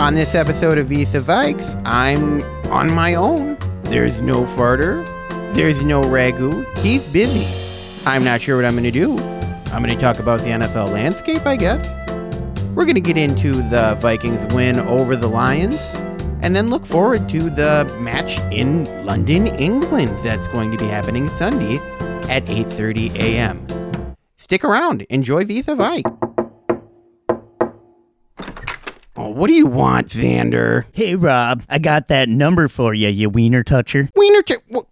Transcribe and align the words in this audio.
On 0.00 0.14
this 0.14 0.34
episode 0.34 0.78
of 0.78 0.86
Vis-à-Vikes, 0.86 1.82
I'm 1.84 2.42
on 2.72 2.90
my 2.90 3.14
own. 3.14 3.58
There's 3.82 4.18
no 4.18 4.44
farter. 4.44 5.04
There's 5.52 5.84
no 5.84 6.00
Ragu. 6.00 6.64
He's 6.78 7.06
busy. 7.08 7.46
I'm 8.06 8.24
not 8.24 8.40
sure 8.40 8.56
what 8.56 8.64
I'm 8.64 8.72
going 8.72 8.84
to 8.84 8.90
do. 8.90 9.18
I'm 9.74 9.82
going 9.82 9.94
to 9.94 10.00
talk 10.00 10.18
about 10.18 10.40
the 10.40 10.46
NFL 10.46 10.90
landscape, 10.90 11.44
I 11.44 11.54
guess. 11.54 11.86
We're 12.74 12.86
going 12.86 12.94
to 12.94 13.02
get 13.02 13.18
into 13.18 13.52
the 13.52 13.98
Vikings 14.00 14.54
win 14.54 14.78
over 14.78 15.16
the 15.16 15.28
Lions 15.28 15.78
and 16.40 16.56
then 16.56 16.70
look 16.70 16.86
forward 16.86 17.28
to 17.28 17.50
the 17.50 17.94
match 18.00 18.38
in 18.50 18.86
London, 19.04 19.48
England 19.48 20.18
that's 20.20 20.48
going 20.48 20.70
to 20.70 20.78
be 20.78 20.86
happening 20.86 21.28
Sunday 21.28 21.76
at 22.30 22.46
8:30 22.46 23.14
a.m. 23.16 23.66
Stick 24.38 24.64
around. 24.64 25.02
Enjoy 25.10 25.44
Vis-à-Vike. 25.44 26.19
Oh, 29.16 29.28
what 29.28 29.48
do 29.48 29.54
you 29.54 29.66
want, 29.66 30.08
Xander? 30.08 30.84
Hey, 30.92 31.16
Rob, 31.16 31.62
I 31.68 31.78
got 31.78 32.08
that 32.08 32.28
number 32.28 32.68
for 32.68 32.94
you, 32.94 33.08
you 33.08 33.28
wiener 33.28 33.64
toucher. 33.64 34.08
Wiener, 34.14 34.42
ch- 34.42 34.62
what, 34.68 34.86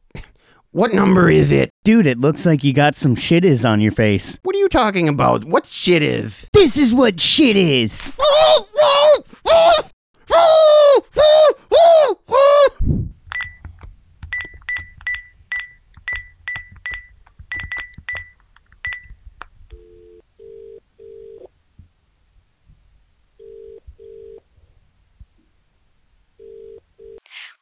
what 0.72 0.92
number 0.92 1.30
is 1.30 1.52
it? 1.52 1.70
Dude, 1.84 2.06
it 2.06 2.18
looks 2.18 2.45
like 2.45 2.64
you 2.64 2.73
got 2.73 2.96
some 2.96 3.14
shit 3.14 3.45
is 3.45 3.64
on 3.64 3.80
your 3.80 3.92
face. 3.92 4.38
What 4.42 4.56
are 4.56 4.59
you 4.59 4.68
talking 4.68 5.09
about? 5.09 5.45
What 5.45 5.66
shit 5.66 6.02
is? 6.02 6.48
This 6.52 6.76
is 6.76 6.92
what 6.92 7.20
shit 7.20 7.56
is. 7.56 8.12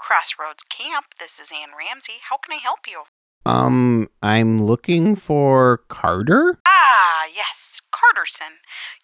Crossroads 0.06 0.62
Camp. 0.62 1.06
This 1.18 1.40
is 1.40 1.50
Ann 1.50 1.70
Ramsey. 1.76 2.20
How 2.30 2.36
can 2.36 2.52
I 2.56 2.60
help 2.62 2.86
you? 2.88 3.02
Um, 3.44 4.06
I'm 4.22 4.56
looking 4.56 5.16
for 5.16 5.78
Carter. 5.88 6.60
Ah, 6.64 7.24
yes, 7.34 7.82
Carterson. 7.90 8.58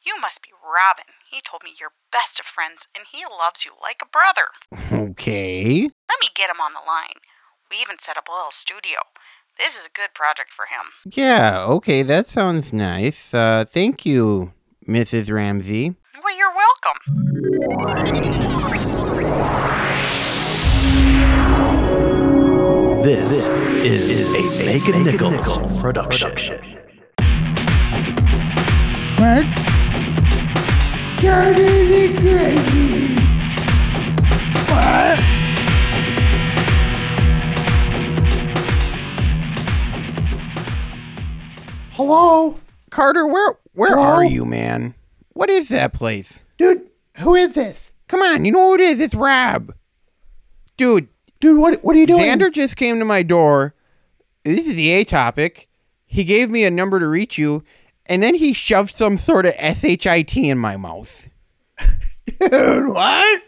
You 0.06 0.14
must 0.20 0.44
be 0.44 0.50
Robin. 0.64 1.14
He 1.28 1.40
told 1.40 1.64
me 1.64 1.70
you're 1.80 1.94
best 2.12 2.38
of 2.38 2.46
friends 2.46 2.86
and 2.96 3.06
he 3.10 3.24
loves 3.24 3.64
you 3.64 3.72
like 3.82 4.00
a 4.00 4.06
brother. 4.06 4.46
Okay. 5.10 5.82
Let 5.82 6.20
me 6.20 6.28
get 6.36 6.48
him 6.48 6.60
on 6.60 6.72
the 6.72 6.86
line. 6.86 7.18
We 7.68 7.78
even 7.78 7.98
set 7.98 8.16
up 8.16 8.28
a 8.28 8.32
little 8.32 8.52
studio. 8.52 9.00
This 9.58 9.76
is 9.76 9.84
a 9.84 9.90
good 9.90 10.14
project 10.14 10.52
for 10.52 10.66
him. 10.66 10.92
Yeah, 11.04 11.64
okay, 11.64 12.02
that 12.04 12.26
sounds 12.26 12.72
nice. 12.72 13.34
Uh, 13.34 13.64
thank 13.68 14.06
you, 14.06 14.52
Mrs. 14.86 15.34
Ramsey. 15.34 15.96
Well, 16.22 16.36
you're 16.38 16.54
welcome. 16.54 16.98
This, 23.02 23.48
is, 23.48 24.20
a 24.20 24.64
Megan 24.64 25.02
Nichols, 25.02 25.58
production. 25.80 26.30
What? 29.18 29.44
That 31.20 31.58
is 31.58 32.20
crazy. 32.20 33.14
What? 34.70 35.18
Hello? 41.94 42.60
Carter, 42.90 43.26
where 43.26 43.54
where 43.74 43.96
Hello? 43.96 44.02
are 44.02 44.24
you, 44.24 44.44
man? 44.44 44.94
What 45.32 45.50
is 45.50 45.70
that 45.70 45.92
place? 45.92 46.44
Dude, 46.56 46.88
who 47.18 47.34
is 47.34 47.54
this? 47.54 47.90
Come 48.06 48.22
on, 48.22 48.44
you 48.44 48.52
know 48.52 48.68
who 48.68 48.74
it 48.74 48.80
is? 48.80 49.00
It's 49.00 49.14
Rob. 49.16 49.74
Dude, 50.76 51.08
Dude, 51.42 51.58
what 51.58 51.82
what 51.82 51.96
are 51.96 51.98
you 51.98 52.06
doing? 52.06 52.22
Xander 52.22 52.52
just 52.52 52.76
came 52.76 53.00
to 53.00 53.04
my 53.04 53.24
door. 53.24 53.74
This 54.44 54.66
is 54.68 54.76
the 54.76 54.90
A 54.90 55.04
topic. 55.04 55.68
He 56.06 56.22
gave 56.22 56.48
me 56.48 56.64
a 56.64 56.70
number 56.70 57.00
to 57.00 57.08
reach 57.08 57.36
you, 57.36 57.64
and 58.06 58.22
then 58.22 58.36
he 58.36 58.52
shoved 58.52 58.94
some 58.94 59.18
sort 59.18 59.44
of 59.46 59.54
SHIT 59.54 60.36
in 60.36 60.56
my 60.58 60.76
mouth. 60.76 61.28
Dude, 62.40 62.88
what? 62.88 63.42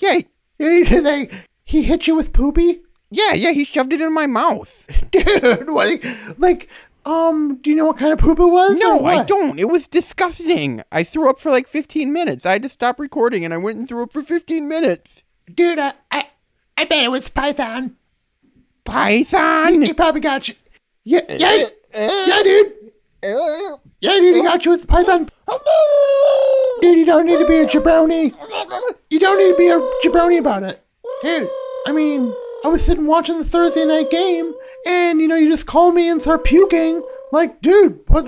Yeah, 0.00 0.20
He, 0.58 0.82
they, 0.82 1.30
he 1.64 1.82
hit 1.82 2.06
you 2.06 2.14
with 2.14 2.32
poopy? 2.34 2.82
yeah, 3.10 3.32
yeah, 3.32 3.52
he 3.52 3.64
shoved 3.64 3.94
it 3.94 4.02
in 4.02 4.12
my 4.12 4.26
mouth. 4.26 4.86
Dude, 5.10 5.70
what? 5.70 5.98
Like, 6.36 6.68
um, 7.06 7.56
do 7.62 7.70
you 7.70 7.76
know 7.76 7.86
what 7.86 7.96
kind 7.96 8.12
of 8.12 8.18
poop 8.18 8.38
it 8.38 8.44
was? 8.46 8.78
No, 8.78 9.06
I 9.06 9.24
don't. 9.24 9.58
It 9.58 9.70
was 9.70 9.88
disgusting. 9.88 10.82
I 10.92 11.04
threw 11.04 11.30
up 11.30 11.38
for 11.38 11.50
like 11.50 11.68
15 11.68 12.12
minutes. 12.12 12.44
I 12.44 12.52
had 12.52 12.62
to 12.64 12.68
stop 12.68 13.00
recording 13.00 13.46
and 13.46 13.54
I 13.54 13.56
went 13.56 13.78
and 13.78 13.88
threw 13.88 14.02
up 14.02 14.12
for 14.12 14.22
15 14.22 14.68
minutes. 14.68 15.22
Dude, 15.54 15.78
I, 15.78 15.94
I, 16.10 16.26
I 16.80 16.86
bet 16.86 17.04
it 17.04 17.10
was 17.10 17.28
Python. 17.28 17.94
Python? 18.86 19.82
He 19.82 19.92
probably 19.92 20.22
got 20.22 20.48
you. 20.48 20.54
Yeah, 21.04 21.20
yeah, 21.28 21.66
yeah, 21.94 22.42
dude. 22.42 22.72
Yeah, 23.22 24.18
dude, 24.18 24.36
he 24.36 24.42
got 24.42 24.64
you 24.64 24.70
with 24.70 24.88
Python. 24.88 25.28
Dude, 26.80 26.96
you 26.96 27.04
don't 27.04 27.26
need 27.26 27.38
to 27.38 27.46
be 27.46 27.58
a 27.58 27.66
jabroni. 27.66 28.34
You 29.10 29.18
don't 29.18 29.38
need 29.38 29.52
to 29.52 29.58
be 29.58 29.68
a 29.68 29.78
jabroni 30.02 30.38
about 30.38 30.62
it. 30.62 30.82
Dude, 31.20 31.50
I 31.86 31.92
mean, 31.92 32.32
I 32.64 32.68
was 32.68 32.82
sitting 32.82 33.06
watching 33.06 33.36
the 33.36 33.44
Thursday 33.44 33.84
night 33.84 34.08
game, 34.10 34.54
and 34.86 35.20
you 35.20 35.28
know, 35.28 35.36
you 35.36 35.50
just 35.50 35.66
call 35.66 35.92
me 35.92 36.08
and 36.08 36.18
start 36.18 36.44
puking. 36.44 37.02
Like, 37.30 37.60
dude, 37.60 38.00
what, 38.06 38.24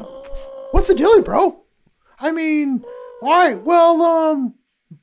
what's 0.72 0.88
the 0.88 0.94
deal, 0.94 1.22
bro? 1.22 1.58
I 2.20 2.32
mean, 2.32 2.84
all 3.22 3.30
right, 3.30 3.62
well, 3.64 4.02
um, 4.02 4.54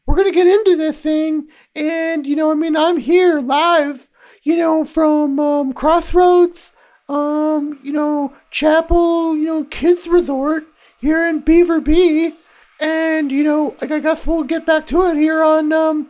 we're 0.06 0.16
gonna 0.16 0.32
get 0.32 0.48
into 0.48 0.76
this 0.76 1.02
thing, 1.02 1.48
and 1.76 2.26
you 2.26 2.36
know, 2.36 2.52
I 2.52 2.56
mean, 2.56 2.76
I'm 2.76 2.98
here 2.98 3.40
live, 3.40 4.10
you 4.44 4.58
know, 4.58 4.84
from 4.84 5.40
um, 5.40 5.74
Crossroads, 5.74 6.72
um, 7.08 7.80
you 7.84 7.92
know, 7.92 8.34
Chapel, 8.52 9.36
you 9.36 9.46
know, 9.46 9.64
Kids 9.66 10.08
Resort 10.08 10.66
here 11.00 11.26
in 11.28 11.40
Beaver 11.40 11.82
Bay, 11.82 12.34
and 12.80 13.32
you 13.32 13.44
know, 13.44 13.76
like 13.82 13.92
I 13.92 14.00
guess 14.00 14.26
we'll 14.26 14.44
get 14.44 14.66
back 14.66 14.86
to 14.88 15.04
it 15.08 15.18
here 15.18 15.44
on 15.44 15.72
um, 15.74 16.10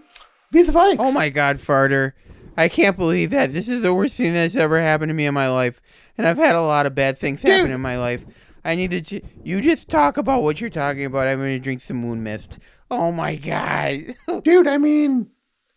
Vis-à-Vikes. 0.52 0.98
Oh 1.00 1.12
my 1.12 1.30
god, 1.30 1.58
farter. 1.58 2.14
I 2.58 2.68
can't 2.68 2.98
believe 2.98 3.30
that. 3.30 3.54
This 3.54 3.70
is 3.70 3.82
the 3.82 3.94
worst 3.94 4.16
thing 4.16 4.34
that's 4.34 4.56
ever 4.56 4.82
happened 4.82 5.10
to 5.12 5.14
me 5.14 5.26
in 5.26 5.34
my 5.34 5.50
life. 5.50 5.82
And 6.18 6.28
I've 6.28 6.38
had 6.38 6.56
a 6.56 6.62
lot 6.62 6.86
of 6.86 6.94
bad 6.94 7.18
things 7.18 7.42
happen 7.42 7.72
in 7.72 7.80
my 7.80 7.98
life. 7.98 8.26
I 8.66 8.76
need 8.76 9.08
to. 9.08 9.22
You 9.42 9.62
just 9.62 9.88
talk 9.88 10.18
about 10.18 10.44
what 10.44 10.60
you're 10.60 10.70
talking 10.70 11.06
about. 11.06 11.30
I'm 11.30 11.40
going 11.40 11.56
to 11.56 11.60
drink 11.60 11.80
some 11.80 11.98
moon 11.98 12.22
mist. 12.22 12.60
Oh 12.92 13.12
my 13.12 13.36
god. 13.36 14.16
dude. 14.44 14.68
I 14.68 14.78
mean, 14.78 15.28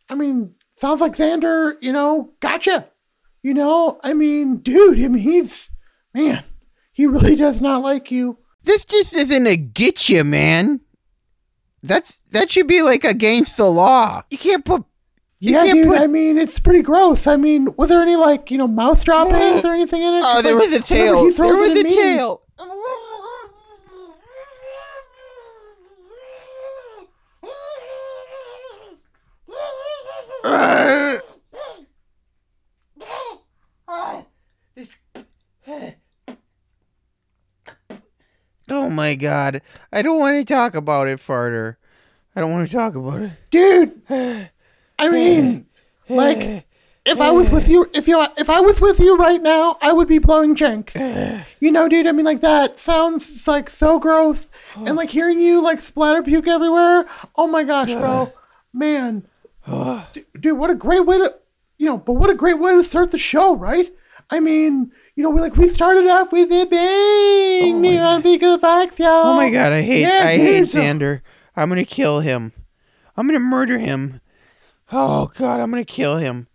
I 0.09 0.15
mean, 0.15 0.55
sounds 0.77 1.01
like 1.01 1.13
Xander. 1.13 1.75
You 1.81 1.93
know, 1.93 2.31
gotcha. 2.41 2.89
You 3.43 3.55
know, 3.55 4.01
I 4.03 4.15
mean, 4.15 4.59
dude. 4.59 4.99
I 4.99 5.09
mean, 5.09 5.23
he's 5.23 5.69
man. 6.15 6.43
He 6.93 7.07
really 7.07 7.37
does 7.37 7.61
not 7.61 7.83
like 7.83 8.11
you. 8.11 8.39
this 8.65 8.85
just 8.85 9.15
isn't 9.15 9.47
a 9.47 9.57
getcha, 9.57 10.25
man. 10.27 10.81
That's 11.83 12.21
that 12.31 12.51
should 12.51 12.69
be 12.69 12.83
like 12.83 13.05
against 13.05 13.57
the 13.57 13.71
law. 13.71 14.23
You 14.31 14.39
can't 14.39 14.65
put. 14.65 14.85
You 15.41 15.55
yeah, 15.55 15.65
can't 15.65 15.75
dude. 15.79 15.89
put- 15.89 16.01
I 16.01 16.07
mean, 16.07 16.39
it's 16.39 16.61
pretty 16.61 16.83
gross. 16.83 17.27
I 17.27 17.35
mean, 17.37 17.75
was 17.77 17.89
there 17.89 18.01
any 18.01 18.15
like 18.15 18.51
you 18.51 18.59
know 18.59 18.69
mouth 18.69 19.05
droppings 19.05 19.65
or 19.65 19.73
anything 19.73 20.03
in 20.03 20.15
it? 20.15 20.23
Oh, 20.25 20.41
there 20.41 20.55
like, 20.55 20.71
was 20.71 20.79
a 20.79 20.83
tail. 20.83 21.29
There 21.31 21.57
was 21.57 21.71
a 21.71 21.83
me- 21.83 21.95
tail. 21.95 22.43
Oh 38.71 38.89
my 38.91 39.15
god. 39.15 39.63
I 39.93 40.03
don't 40.03 40.19
want 40.19 40.37
to 40.37 40.45
talk 40.55 40.75
about 40.75 41.07
it, 41.09 41.19
farter. 41.19 41.77
I 42.35 42.41
don't 42.41 42.53
want 42.53 42.69
to 42.69 42.75
talk 42.75 42.95
about 42.95 43.21
it. 43.23 43.33
dude. 43.51 44.01
I 44.09 45.09
mean, 45.11 45.67
like, 46.09 46.65
if 47.05 47.21
I 47.21 47.31
was 47.31 47.51
with 47.51 47.69
you, 47.69 47.91
if 47.93 48.09
you, 48.09 48.25
if 48.39 48.49
I 48.49 48.61
was 48.61 48.81
with 48.81 49.01
you 49.01 49.17
right 49.17 49.43
now, 49.43 49.77
I 49.83 49.93
would 49.93 50.09
be 50.09 50.19
blowing 50.19 50.55
janks. 50.55 50.95
You 51.61 51.71
know, 51.73 51.89
dude. 51.89 52.07
I 52.07 52.13
mean, 52.13 52.25
like 52.25 52.41
that 52.41 52.79
sounds 52.79 53.47
like 53.47 53.69
so 53.69 53.99
gross, 53.99 54.49
and 54.77 54.97
like 54.97 55.11
hearing 55.11 55.41
you 55.41 55.61
like 55.63 55.81
splatter 55.81 56.23
puke 56.23 56.49
everywhere. 56.49 57.07
Oh 57.37 57.47
my 57.49 57.65
gosh, 57.65 57.93
bro, 57.93 58.33
man, 58.73 59.27
D- 60.13 60.25
dude, 60.39 60.59
what 60.59 60.71
a 60.71 60.75
great 60.75 61.07
way 61.07 61.19
to, 61.19 61.35
you 61.79 61.87
know, 61.87 61.99
but 61.99 62.15
what 62.15 62.31
a 62.31 62.35
great 62.35 62.59
way 62.59 62.75
to 62.75 62.83
start 62.83 63.11
the 63.11 63.19
show, 63.19 63.57
right? 63.57 63.89
I 64.31 64.41
mean, 64.41 64.93
you 65.15 65.23
know, 65.23 65.31
we 65.31 65.41
like 65.41 65.57
we 65.57 65.69
started 65.69 66.09
off 66.09 66.33
with 66.33 66.51
a 66.51 66.65
bang, 66.65 67.85
you 67.85 67.95
know, 67.97 68.21
because 68.21 68.61
facts, 68.61 68.99
y'all. 68.99 69.09
Oh 69.27 69.37
my 69.37 69.51
god, 69.51 69.73
I 69.73 69.83
hate 69.83 70.03
Yeah, 70.03 70.23
I 70.25 70.37
hate 70.39 70.65
Xander. 70.65 71.21
I'm 71.55 71.69
gonna 71.69 71.85
kill 71.85 72.21
him. 72.21 72.53
I'm 73.17 73.27
gonna 73.27 73.39
murder 73.41 73.79
him. 73.79 74.21
Oh 74.91 75.31
god, 75.37 75.61
I'm 75.61 75.71
gonna 75.71 75.85
kill 75.85 76.17
him. 76.17 76.47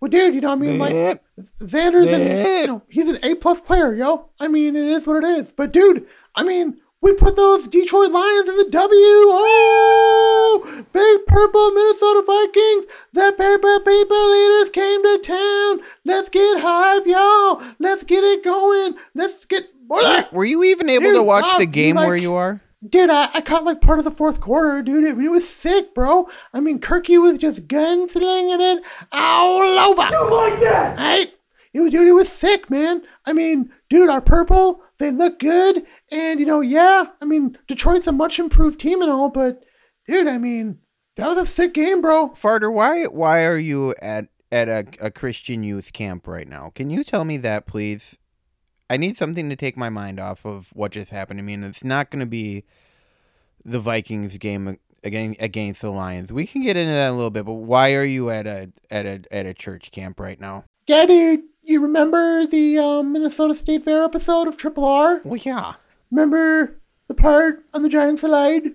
Well, 0.00 0.08
dude, 0.08 0.34
you 0.34 0.40
know, 0.40 0.52
I 0.52 0.54
mean, 0.56 0.78
like. 0.78 1.22
Xander's 1.60 2.10
an, 2.12 2.20
you 2.62 2.66
know, 2.66 2.82
he's 2.88 3.08
an 3.08 3.18
A 3.22 3.36
plus 3.36 3.60
player, 3.60 3.94
yo. 3.94 4.30
I 4.40 4.48
mean, 4.48 4.74
it 4.74 4.86
is 4.86 5.06
what 5.06 5.22
it 5.22 5.28
is. 5.38 5.52
But 5.52 5.72
dude, 5.72 6.06
I 6.34 6.42
mean, 6.42 6.78
we 7.00 7.14
put 7.14 7.36
those 7.36 7.68
Detroit 7.68 8.10
Lions 8.10 8.48
in 8.48 8.56
the 8.56 8.68
W. 8.70 8.90
Oh, 8.92 10.84
big 10.92 11.26
purple 11.26 11.70
Minnesota 11.70 12.22
Vikings. 12.26 12.86
The 13.12 13.32
paper 13.36 13.80
people 13.80 14.30
leaders 14.30 14.70
came 14.70 15.02
to 15.02 15.18
town. 15.22 15.80
Let's 16.04 16.28
get 16.28 16.60
hype, 16.60 17.06
y'all. 17.06 17.62
Let's 17.78 18.02
get 18.04 18.24
it 18.24 18.42
going. 18.44 18.96
Let's 19.14 19.44
get. 19.44 19.68
Were 20.32 20.44
you 20.44 20.64
even 20.64 20.90
able 20.90 21.12
to 21.12 21.22
watch 21.22 21.44
Rob, 21.44 21.58
the 21.58 21.66
you 21.66 21.72
game 21.72 21.96
where 21.96 22.16
you 22.16 22.34
are? 22.34 22.60
Dude, 22.86 23.10
I, 23.10 23.28
I 23.34 23.40
caught 23.40 23.64
like 23.64 23.80
part 23.80 23.98
of 23.98 24.04
the 24.04 24.10
fourth 24.10 24.40
quarter, 24.40 24.82
dude. 24.82 25.04
It, 25.04 25.18
it 25.18 25.28
was 25.30 25.48
sick, 25.48 25.94
bro. 25.94 26.28
I 26.52 26.60
mean, 26.60 26.78
Kirky 26.78 27.20
was 27.20 27.38
just 27.38 27.66
gunslinging 27.68 28.60
it 28.60 28.84
all 29.12 29.62
over. 29.62 30.02
You 30.02 30.30
like 30.30 30.60
that? 30.60 30.98
Right? 30.98 31.32
It 31.72 31.80
was, 31.80 31.92
dude, 31.92 32.06
it 32.08 32.12
was 32.12 32.28
sick, 32.28 32.70
man. 32.70 33.02
I 33.24 33.32
mean, 33.32 33.70
dude, 33.88 34.08
our 34.08 34.20
purple, 34.20 34.82
they 34.98 35.10
look 35.10 35.38
good. 35.38 35.84
And, 36.10 36.40
you 36.40 36.46
know, 36.46 36.60
yeah, 36.60 37.06
I 37.20 37.24
mean, 37.24 37.56
Detroit's 37.66 38.06
a 38.06 38.12
much 38.12 38.38
improved 38.38 38.80
team 38.80 39.00
and 39.00 39.10
all, 39.10 39.28
but, 39.28 39.64
dude, 40.06 40.26
I 40.26 40.38
mean, 40.38 40.78
that 41.16 41.26
was 41.26 41.38
a 41.38 41.46
sick 41.46 41.74
game, 41.74 42.00
bro. 42.00 42.30
Farter, 42.30 42.72
why 42.72 43.04
why 43.04 43.44
are 43.44 43.58
you 43.58 43.94
at 44.00 44.28
at 44.52 44.68
a, 44.68 44.86
a 45.00 45.10
Christian 45.10 45.62
youth 45.62 45.92
camp 45.92 46.26
right 46.26 46.48
now? 46.48 46.70
Can 46.74 46.90
you 46.90 47.02
tell 47.02 47.24
me 47.24 47.36
that, 47.38 47.66
please? 47.66 48.18
I 48.90 48.96
need 48.96 49.16
something 49.16 49.50
to 49.50 49.56
take 49.56 49.76
my 49.76 49.90
mind 49.90 50.18
off 50.18 50.46
of 50.46 50.70
what 50.72 50.92
just 50.92 51.10
happened 51.10 51.38
to 51.38 51.42
me, 51.42 51.54
and 51.54 51.64
it's 51.64 51.84
not 51.84 52.10
going 52.10 52.20
to 52.20 52.26
be 52.26 52.64
the 53.64 53.80
Vikings 53.80 54.38
game 54.38 54.78
again 55.04 55.34
against 55.38 55.82
the 55.82 55.90
Lions. 55.90 56.32
We 56.32 56.46
can 56.46 56.62
get 56.62 56.76
into 56.76 56.92
that 56.92 57.08
in 57.08 57.14
a 57.14 57.16
little 57.16 57.30
bit, 57.30 57.44
but 57.44 57.54
why 57.54 57.94
are 57.94 58.04
you 58.04 58.30
at 58.30 58.46
a 58.46 58.72
at 58.90 59.04
a 59.04 59.22
at 59.30 59.44
a 59.44 59.54
church 59.54 59.90
camp 59.90 60.20
right 60.20 60.40
now? 60.40 60.64
Yeah, 60.86 61.04
dude, 61.04 61.42
you 61.68 61.80
remember 61.80 62.46
the 62.46 62.78
um, 62.78 63.12
Minnesota 63.12 63.54
State 63.54 63.84
Fair 63.84 64.02
episode 64.04 64.48
of 64.48 64.56
Triple 64.56 64.84
R? 64.84 65.20
Well, 65.24 65.36
yeah. 65.38 65.74
Remember 66.10 66.78
the 67.08 67.14
part 67.14 67.64
on 67.74 67.82
the 67.82 67.88
giant 67.88 68.18
slide 68.20 68.72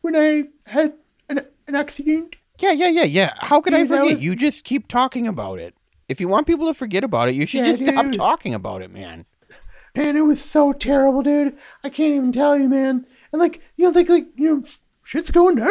when 0.00 0.14
I 0.16 0.44
had 0.70 0.94
an, 1.28 1.40
an 1.66 1.74
accident? 1.74 2.36
Yeah, 2.60 2.72
yeah, 2.72 2.88
yeah, 2.88 3.04
yeah. 3.04 3.32
How 3.38 3.60
could 3.60 3.74
I 3.74 3.78
Dude, 3.80 3.88
that 3.90 3.98
forget? 4.00 4.14
was- 4.16 4.24
You 4.24 4.36
just 4.36 4.64
keep 4.64 4.86
talking 4.88 5.26
about 5.26 5.58
it. 5.58 5.74
If 6.08 6.20
you 6.20 6.28
want 6.28 6.46
people 6.46 6.66
to 6.68 6.74
forget 6.74 7.02
about 7.02 7.28
it, 7.28 7.34
you 7.34 7.46
should 7.46 7.66
Yeah, 7.66 7.72
just 7.76 7.86
stop 7.86 8.04
dude. 8.06 8.14
talking 8.16 8.54
about 8.54 8.82
it, 8.82 8.90
man. 8.92 9.24
Man, 9.96 10.16
it 10.16 10.20
was 10.26 10.42
so 10.42 10.72
terrible, 10.72 11.22
dude. 11.22 11.56
I 11.82 11.88
can't 11.88 12.14
even 12.14 12.30
tell 12.32 12.56
you, 12.58 12.68
man. 12.68 13.06
And 13.32 13.40
like, 13.40 13.60
you 13.76 13.84
know, 13.84 13.90
like, 13.90 14.08
like 14.08 14.26
you 14.36 14.54
know, 14.56 14.62
shit's 15.02 15.30
going 15.30 15.56
down. 15.56 15.68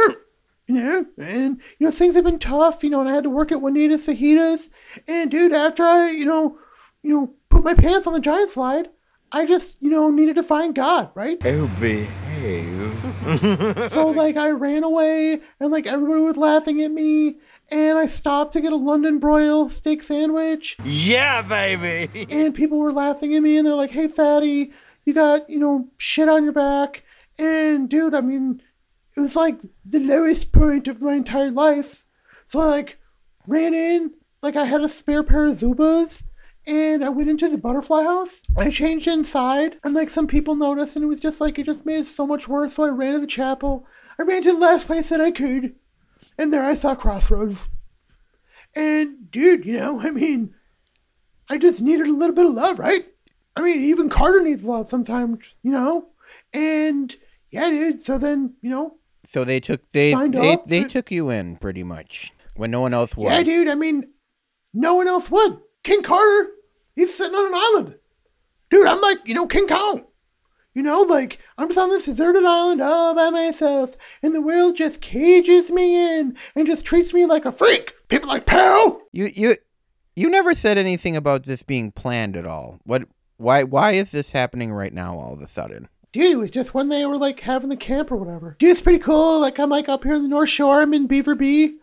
You 0.68 0.76
know, 0.76 1.06
and 1.18 1.58
you 1.78 1.86
know 1.86 1.92
things 1.92 2.16
have 2.16 2.24
been 2.24 2.40
tough. 2.40 2.84
You 2.84 2.90
know, 2.90 3.02
and 3.02 3.10
I 3.10 3.14
had 3.14 3.24
to 3.24 3.30
work 3.30 3.52
at 3.52 3.60
Juanita's 3.62 4.08
Fajitas. 4.08 4.70
And 5.08 5.30
dude, 5.30 5.52
after 5.54 5.84
I, 5.84 6.12
you 6.12 6.26
know, 6.26 6.58
you 7.02 7.10
know, 7.12 7.34
put 7.50 7.64
my 7.66 7.74
pants 7.74 8.08
on 8.08 8.14
the 8.14 8.20
giant 8.22 8.50
slide, 8.50 8.90
I 9.32 9.46
just, 9.46 9.82
you 9.82 9.90
know, 9.90 10.10
needed 10.10 10.36
to 10.36 10.44
find 10.44 10.74
God, 10.74 11.10
right? 11.16 11.38
Oh, 11.46 11.68
behave. 11.80 13.92
So 13.92 14.08
like 14.12 14.38
I 14.38 14.52
ran 14.52 14.84
away 14.84 15.40
and 15.60 15.72
like 15.72 15.88
everybody 15.88 16.22
was 16.22 16.38
laughing 16.38 16.82
at 16.82 16.92
me 16.92 17.36
and 17.72 17.98
I 17.98 18.06
stopped 18.06 18.54
to 18.54 18.62
get 18.62 18.74
a 18.74 18.78
London 18.78 19.20
broil 19.20 19.70
steak 19.70 20.04
sandwich 20.04 20.78
Yeah, 20.84 21.42
baby. 21.42 22.28
and 22.30 22.54
people 22.54 22.80
were 22.80 22.92
laughing 22.92 23.34
at 23.36 23.42
me 23.42 23.58
and 23.58 23.66
they're 23.66 23.74
like, 23.76 23.92
"Hey 23.92 24.08
fatty, 24.08 24.72
you 25.06 25.14
got, 25.14 25.50
you 25.50 25.60
know, 25.60 25.88
shit 25.98 26.30
on 26.30 26.44
your 26.44 26.54
back." 26.54 27.04
And 27.40 27.90
dude, 27.90 28.14
I 28.14 28.22
mean, 28.22 28.62
it 29.16 29.20
was 29.20 29.36
like 29.36 29.62
the 29.86 30.00
lowest 30.00 30.52
point 30.52 30.88
of 30.88 31.02
my 31.02 31.14
entire 31.14 31.52
life. 31.52 32.04
So 32.46 32.62
I 32.62 32.66
like 32.66 33.00
ran 33.48 33.74
in, 33.74 34.14
like 34.42 34.56
I 34.56 34.66
had 34.66 34.82
a 34.82 34.88
spare 34.88 35.24
pair 35.24 35.46
of 35.46 35.58
Zubaz 35.58 36.24
and 36.66 37.04
I 37.04 37.10
went 37.10 37.30
into 37.30 37.50
the 37.50 37.58
butterfly 37.58 38.04
house. 38.04 38.42
I 38.56 38.70
changed 38.70 39.08
inside, 39.08 39.78
and 39.84 39.94
like 39.94 40.10
some 40.10 40.28
people 40.28 40.56
noticed, 40.56 40.96
and 40.96 41.04
it 41.04 41.10
was 41.10 41.20
just 41.20 41.42
like 41.42 41.60
it 41.60 41.66
just 41.66 41.86
made 41.86 42.00
it 42.00 42.06
so 42.06 42.26
much 42.26 42.48
worse. 42.48 42.76
So 42.76 42.84
I 42.84 42.90
ran 42.90 43.14
to 43.14 43.20
the 43.20 43.28
chapel. 43.28 43.86
I 44.18 44.24
ran 44.24 44.44
to 44.44 44.54
the 44.54 44.60
last 44.60 44.88
place 44.88 45.10
that 45.10 45.20
I 45.20 45.32
could, 45.32 45.76
and 46.38 46.54
there 46.54 46.64
I 46.64 46.76
saw 46.76 46.96
Crossroads. 46.96 47.68
And 48.76 49.30
dude, 49.30 49.66
you 49.66 49.74
know, 49.74 50.02
I 50.02 50.12
mean, 50.12 50.56
I 51.50 51.58
just 51.58 51.82
needed 51.82 52.08
a 52.08 52.14
little 52.14 52.36
bit 52.36 52.46
of 52.46 52.54
love, 52.54 52.80
right? 52.80 53.06
I 53.56 53.62
mean, 53.62 53.84
even 53.84 54.10
Carter 54.10 54.42
needs 54.42 54.64
love 54.64 54.88
sometimes, 54.88 55.54
you 55.64 55.72
know. 55.72 56.08
And 56.54 57.14
yeah, 57.52 57.70
dude. 57.70 58.02
So 58.02 58.18
then, 58.18 58.56
you 58.62 58.70
know, 58.70 58.96
So 59.26 59.44
they 59.44 59.60
took 59.60 59.90
they 59.92 60.12
Signed 60.12 60.34
they, 60.34 60.54
up? 60.54 60.66
they 60.66 60.84
took 60.84 61.12
you 61.12 61.30
in 61.30 61.56
pretty 61.58 61.84
much 61.84 62.32
when 62.56 62.72
no 62.72 62.82
one 62.82 62.94
else 62.94 63.16
would. 63.16 63.26
yeah, 63.32 63.44
dude. 63.44 63.68
I 63.68 63.76
mean, 63.76 64.10
no 64.74 64.96
one 64.96 65.08
else 65.08 65.30
would. 65.32 65.60
King 65.84 66.04
Carter, 66.04 66.50
he's 66.96 67.14
sitting 67.14 67.36
on 67.36 67.48
an 67.48 67.54
island. 67.56 67.96
Dude, 68.70 68.88
I'm 68.88 69.02
like, 69.02 69.20
you 69.28 69.34
know, 69.34 69.48
King 69.48 69.68
Kong. 69.68 70.06
You 70.74 70.82
know, 70.82 71.02
like, 71.02 71.38
I'm 71.58 71.68
just 71.68 71.78
on 71.78 71.90
this 71.92 72.06
deserted 72.06 72.44
island 72.44 72.82
all 72.82 73.14
by 73.14 73.30
myself, 73.30 73.96
and 74.24 74.34
the 74.34 74.42
world 74.42 74.76
just 74.76 75.02
cages 75.02 75.70
me 75.70 76.18
in 76.18 76.36
and 76.56 76.66
just 76.66 76.84
treats 76.84 77.14
me 77.14 77.28
like 77.28 77.46
a 77.46 77.52
freak. 77.52 77.94
People 78.08 78.28
like, 78.30 78.48
pal, 78.48 79.00
You 79.12 79.26
you 79.26 79.56
you 80.16 80.30
never 80.32 80.56
said 80.56 80.80
anything 80.80 81.16
about 81.16 81.44
this 81.44 81.62
being 81.62 81.92
planned 81.92 82.36
at 82.36 82.48
all. 82.48 82.80
What 82.86 83.04
why 83.38 83.62
why 83.64 83.92
is 83.92 84.10
this 84.12 84.32
happening 84.32 84.72
right 84.74 84.94
now 84.94 85.16
all 85.16 85.34
of 85.34 85.42
a 85.42 85.48
sudden? 85.48 85.90
Dude, 86.14 86.32
it 86.32 86.38
was 86.38 86.52
just 86.52 86.74
when 86.76 86.90
they 86.90 87.06
were 87.06 87.18
like 87.18 87.40
having 87.42 87.70
the 87.70 87.76
camp 87.76 88.12
or 88.12 88.16
whatever. 88.16 88.56
Dude, 88.60 88.70
it's 88.70 88.82
pretty 88.82 89.00
cool. 89.00 89.40
Like 89.40 89.60
I'm 89.60 89.70
like 89.70 89.90
up 89.90 90.04
here 90.04 90.14
in 90.14 90.22
the 90.22 90.30
North 90.30 90.50
Shore. 90.50 90.82
I'm 90.82 90.94
in 90.94 91.08
Beaver 91.08 91.34
Bay, 91.36 91.74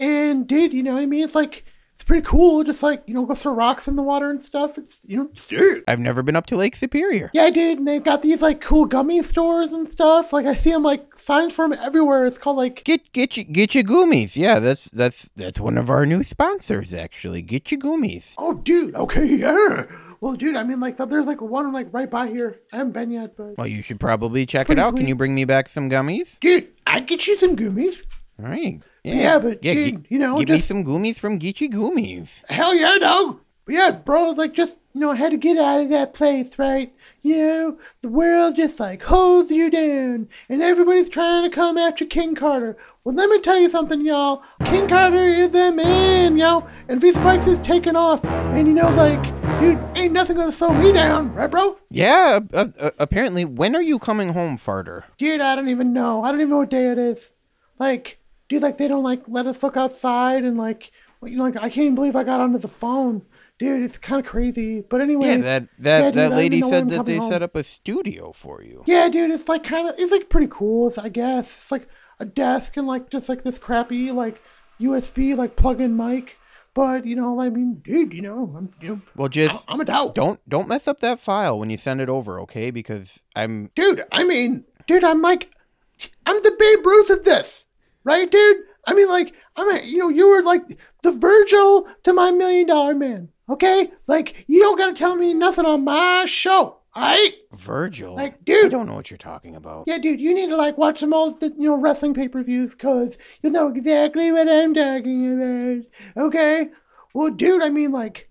and 0.00 0.46
dude, 0.46 0.72
you 0.72 0.82
know 0.84 0.94
what 0.94 1.02
I 1.02 1.06
mean? 1.06 1.24
It's 1.24 1.34
like 1.34 1.64
it's 1.92 2.04
pretty 2.04 2.24
cool. 2.24 2.62
Just 2.64 2.82
like 2.82 3.02
you 3.06 3.14
know, 3.14 3.26
go 3.26 3.34
throw 3.34 3.52
rocks 3.52 3.88
in 3.88 3.96
the 3.96 4.02
water 4.02 4.30
and 4.30 4.40
stuff. 4.42 4.78
It's 4.78 5.04
you 5.08 5.16
know, 5.16 5.30
dude. 5.48 5.82
I've 5.88 5.98
never 5.98 6.22
been 6.22 6.36
up 6.36 6.46
to 6.46 6.56
Lake 6.56 6.76
Superior. 6.76 7.30
Yeah, 7.34 7.50
dude, 7.50 7.78
and 7.78 7.88
they've 7.88 8.02
got 8.02 8.22
these 8.22 8.40
like 8.40 8.60
cool 8.60 8.84
gummy 8.86 9.20
stores 9.22 9.72
and 9.72 9.86
stuff. 9.88 10.32
Like 10.32 10.46
I 10.46 10.54
see 10.54 10.70
them 10.70 10.84
like 10.84 11.16
signs 11.16 11.54
for 11.54 11.68
them 11.68 11.76
everywhere. 11.80 12.24
It's 12.24 12.38
called 12.38 12.56
like 12.58 12.84
Get 12.84 13.12
get 13.12 13.36
you 13.36 13.42
get 13.42 13.74
your 13.74 13.84
goomies. 13.84 14.36
Yeah, 14.36 14.60
that's 14.60 14.84
that's 14.86 15.28
that's 15.34 15.58
one 15.58 15.76
of 15.76 15.90
our 15.90 16.06
new 16.06 16.22
sponsors 16.22 16.94
actually. 16.94 17.42
Get 17.42 17.72
your 17.72 17.80
goomies. 17.80 18.34
oh, 18.38 18.54
dude, 18.54 18.94
okay, 18.94 19.24
yeah. 19.26 19.86
Well, 20.22 20.34
dude, 20.34 20.54
I 20.54 20.62
mean 20.62 20.78
like 20.78 20.96
there's 20.96 21.26
like 21.26 21.40
one 21.42 21.72
like 21.72 21.88
right 21.92 22.08
by 22.08 22.28
here. 22.28 22.60
I 22.72 22.76
haven't 22.76 22.92
been 22.92 23.10
yet, 23.10 23.36
but 23.36 23.58
Well, 23.58 23.66
you 23.66 23.82
should 23.82 23.98
probably 23.98 24.46
check 24.46 24.70
it 24.70 24.78
out. 24.78 24.96
Can 24.96 25.08
you 25.08 25.16
bring 25.16 25.34
me 25.34 25.44
back 25.44 25.68
some 25.68 25.90
gummies? 25.90 26.38
dude, 26.38 26.68
I'd 26.86 27.08
get 27.08 27.26
you 27.26 27.36
some 27.36 27.56
gummies. 27.56 28.04
All 28.38 28.48
right. 28.48 28.80
Yeah, 29.02 29.40
but, 29.40 29.64
yeah, 29.64 29.74
dude, 29.74 30.04
gi- 30.04 30.14
you 30.14 30.18
know, 30.20 30.38
give 30.38 30.48
me 30.48 30.60
some 30.60 30.84
gummies 30.84 31.16
from 31.18 31.40
Geechee 31.40 31.72
Goomies. 31.72 32.48
Hell 32.48 32.72
yeah, 32.72 32.98
dog. 33.00 33.40
But 33.66 33.74
yeah, 33.74 33.90
bro, 33.90 34.30
like 34.30 34.54
just 34.54 34.78
you 34.94 35.00
know, 35.00 35.10
I 35.10 35.16
had 35.16 35.32
to 35.32 35.36
get 35.38 35.58
out 35.58 35.80
of 35.80 35.88
that 35.88 36.14
place, 36.14 36.56
right? 36.56 36.92
You 37.24 37.36
know, 37.36 37.78
the 38.00 38.08
world 38.08 38.56
just 38.56 38.80
like 38.80 39.04
holds 39.04 39.52
you 39.52 39.70
down, 39.70 40.28
and 40.48 40.60
everybody's 40.60 41.08
trying 41.08 41.48
to 41.48 41.54
come 41.54 41.78
after 41.78 42.04
King 42.04 42.34
Carter. 42.34 42.76
Well, 43.04 43.14
let 43.14 43.28
me 43.30 43.38
tell 43.40 43.60
you 43.60 43.68
something, 43.68 44.04
y'all. 44.04 44.42
King 44.64 44.88
Carter 44.88 45.18
is 45.18 45.50
the 45.50 45.70
man, 45.70 46.36
yo. 46.36 46.66
And 46.88 46.96
if 46.96 47.00
these 47.00 47.16
fights 47.16 47.46
is 47.46 47.60
taking 47.60 47.94
off, 47.94 48.24
and 48.24 48.66
you 48.66 48.74
know, 48.74 48.88
like, 48.90 49.22
dude, 49.60 49.78
ain't 49.94 50.12
nothing 50.12 50.36
gonna 50.36 50.50
slow 50.50 50.72
me 50.72 50.90
down, 50.90 51.32
right, 51.34 51.48
bro? 51.48 51.78
Yeah, 51.90 52.40
uh, 52.52 52.68
uh, 52.80 52.90
apparently. 52.98 53.44
When 53.44 53.76
are 53.76 53.82
you 53.82 54.00
coming 54.00 54.32
home, 54.32 54.58
Farter? 54.58 55.04
Dude, 55.16 55.40
I 55.40 55.54
don't 55.54 55.68
even 55.68 55.92
know. 55.92 56.24
I 56.24 56.32
don't 56.32 56.40
even 56.40 56.50
know 56.50 56.58
what 56.58 56.70
day 56.70 56.88
it 56.88 56.98
is. 56.98 57.34
Like, 57.78 58.18
dude, 58.48 58.62
like 58.62 58.78
they 58.78 58.88
don't 58.88 59.04
like 59.04 59.22
let 59.28 59.46
us 59.46 59.62
look 59.62 59.76
outside, 59.76 60.42
and 60.42 60.58
like, 60.58 60.90
you 61.22 61.36
know, 61.36 61.44
like 61.44 61.56
I 61.56 61.68
can't 61.68 61.78
even 61.78 61.94
believe 61.94 62.16
I 62.16 62.24
got 62.24 62.40
onto 62.40 62.58
the 62.58 62.66
phone. 62.66 63.22
Dude, 63.58 63.82
it's 63.82 63.98
kind 63.98 64.18
of 64.24 64.26
crazy. 64.30 64.80
But 64.80 65.00
anyway, 65.00 65.28
Yeah, 65.28 65.36
that 65.38 65.68
that, 65.78 66.00
yeah, 66.00 66.10
dude, 66.10 66.14
that 66.18 66.30
lady 66.32 66.56
even 66.58 66.70
know 66.70 66.78
when 66.78 66.88
said 66.88 66.98
that 66.98 67.04
they 67.06 67.16
home. 67.18 67.30
set 67.30 67.42
up 67.42 67.54
a 67.54 67.62
studio 67.62 68.32
for 68.32 68.62
you. 68.62 68.82
Yeah, 68.86 69.08
dude, 69.08 69.30
it's 69.30 69.48
like 69.48 69.62
kind 69.62 69.88
of, 69.88 69.94
it's 69.98 70.10
like 70.10 70.28
pretty 70.28 70.48
cool. 70.50 70.88
It's, 70.88 70.98
I 70.98 71.08
guess 71.08 71.46
it's 71.56 71.70
like 71.72 71.86
a 72.18 72.24
desk 72.24 72.76
and 72.76 72.86
like 72.86 73.10
just 73.10 73.28
like 73.28 73.42
this 73.42 73.58
crappy 73.58 74.10
like 74.10 74.42
USB 74.80 75.36
like 75.36 75.54
plug-in 75.56 75.96
mic. 75.96 76.38
But 76.74 77.04
you 77.04 77.14
know, 77.14 77.38
I 77.40 77.50
mean, 77.50 77.82
dude, 77.84 78.14
you 78.14 78.22
know, 78.22 78.52
I'm, 78.56 78.72
you 78.80 78.88
know, 78.88 79.00
Well, 79.14 79.28
just 79.28 79.62
I'm 79.68 79.80
a 79.80 79.84
doubt. 79.84 80.14
don't 80.14 80.40
don't 80.48 80.66
mess 80.68 80.88
up 80.88 81.00
that 81.00 81.20
file 81.20 81.58
when 81.58 81.68
you 81.70 81.76
send 81.76 82.00
it 82.00 82.08
over, 82.08 82.40
okay? 82.40 82.70
Because 82.70 83.22
I'm 83.36 83.70
dude. 83.74 84.02
I 84.10 84.24
mean, 84.24 84.64
dude, 84.86 85.04
I'm 85.04 85.20
like, 85.22 85.50
I'm 86.26 86.36
the 86.42 86.56
Babe 86.58 86.84
Ruth 86.86 87.10
of 87.10 87.24
this, 87.24 87.66
right, 88.04 88.28
dude? 88.30 88.56
I 88.86 88.94
mean, 88.94 89.08
like, 89.08 89.34
I'm, 89.56 89.76
a, 89.76 89.80
you 89.84 89.98
know, 89.98 90.08
you 90.08 90.28
were 90.28 90.42
like 90.42 90.62
the 91.02 91.12
Virgil 91.12 91.86
to 92.02 92.12
my 92.12 92.30
Million 92.30 92.66
Dollar 92.66 92.94
Man, 92.94 93.28
okay? 93.48 93.90
Like, 94.06 94.44
you 94.48 94.60
don't 94.60 94.76
gotta 94.76 94.94
tell 94.94 95.14
me 95.14 95.34
nothing 95.34 95.64
on 95.64 95.84
my 95.84 96.24
show, 96.26 96.78
alright? 96.96 97.34
Virgil. 97.52 98.14
Like, 98.14 98.44
dude, 98.44 98.66
I 98.66 98.68
don't 98.68 98.86
know 98.86 98.94
what 98.94 99.10
you're 99.10 99.18
talking 99.18 99.54
about. 99.54 99.84
Yeah, 99.86 99.98
dude, 99.98 100.20
you 100.20 100.34
need 100.34 100.48
to 100.48 100.56
like 100.56 100.78
watch 100.78 100.98
some 100.98 101.14
old, 101.14 101.42
you 101.42 101.52
know, 101.58 101.76
wrestling 101.76 102.14
pay-per-views, 102.14 102.74
cause 102.74 103.18
you'll 103.42 103.52
know 103.52 103.68
exactly 103.68 104.32
what 104.32 104.48
I'm 104.48 104.74
talking 104.74 105.32
about. 105.32 106.26
Okay? 106.26 106.70
Well, 107.14 107.30
dude, 107.30 107.62
I 107.62 107.68
mean, 107.68 107.92
like, 107.92 108.30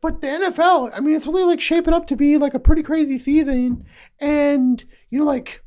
but 0.00 0.20
the 0.20 0.28
NFL, 0.28 0.92
I 0.96 1.00
mean, 1.00 1.14
it's 1.14 1.26
really 1.26 1.44
like 1.44 1.60
shaping 1.60 1.94
up 1.94 2.06
to 2.06 2.16
be 2.16 2.38
like 2.38 2.54
a 2.54 2.58
pretty 2.58 2.82
crazy 2.82 3.18
season, 3.18 3.84
and 4.20 4.82
you 5.10 5.18
know, 5.18 5.24
like, 5.24 5.62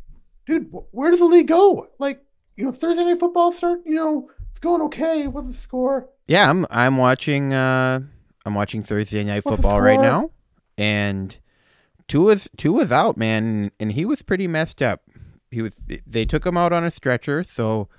dude, 0.47 0.73
where 0.91 1.11
does 1.11 1.19
the 1.19 1.25
league 1.25 1.47
go? 1.47 1.87
Like, 1.99 2.24
you 2.55 2.65
know, 2.65 2.71
Thursday 2.71 3.03
night 3.03 3.19
football 3.19 3.51
start, 3.51 3.81
you 3.85 3.95
know, 3.95 4.29
it's 4.51 4.59
going 4.59 4.81
okay. 4.83 5.27
What's 5.27 5.47
the 5.47 5.53
score? 5.53 6.09
Yeah, 6.27 6.49
I'm 6.49 6.65
I'm 6.69 6.97
watching 6.97 7.53
uh 7.53 7.99
I'm 8.45 8.53
watching 8.53 8.83
Thursday 8.83 9.23
night 9.23 9.43
What's 9.45 9.57
football 9.57 9.81
right 9.81 9.99
now, 9.99 10.31
and 10.77 11.37
Tua 12.07 12.25
was 12.25 12.49
Tua 12.57 12.73
was 12.79 12.91
out, 12.91 13.17
man, 13.17 13.71
and 13.79 13.91
he 13.91 14.05
was 14.05 14.21
pretty 14.21 14.47
messed 14.47 14.81
up. 14.81 15.01
He 15.51 15.61
was. 15.61 15.73
They 16.05 16.25
took 16.25 16.45
him 16.45 16.57
out 16.57 16.73
on 16.73 16.83
a 16.83 16.91
stretcher, 16.91 17.43
so 17.43 17.89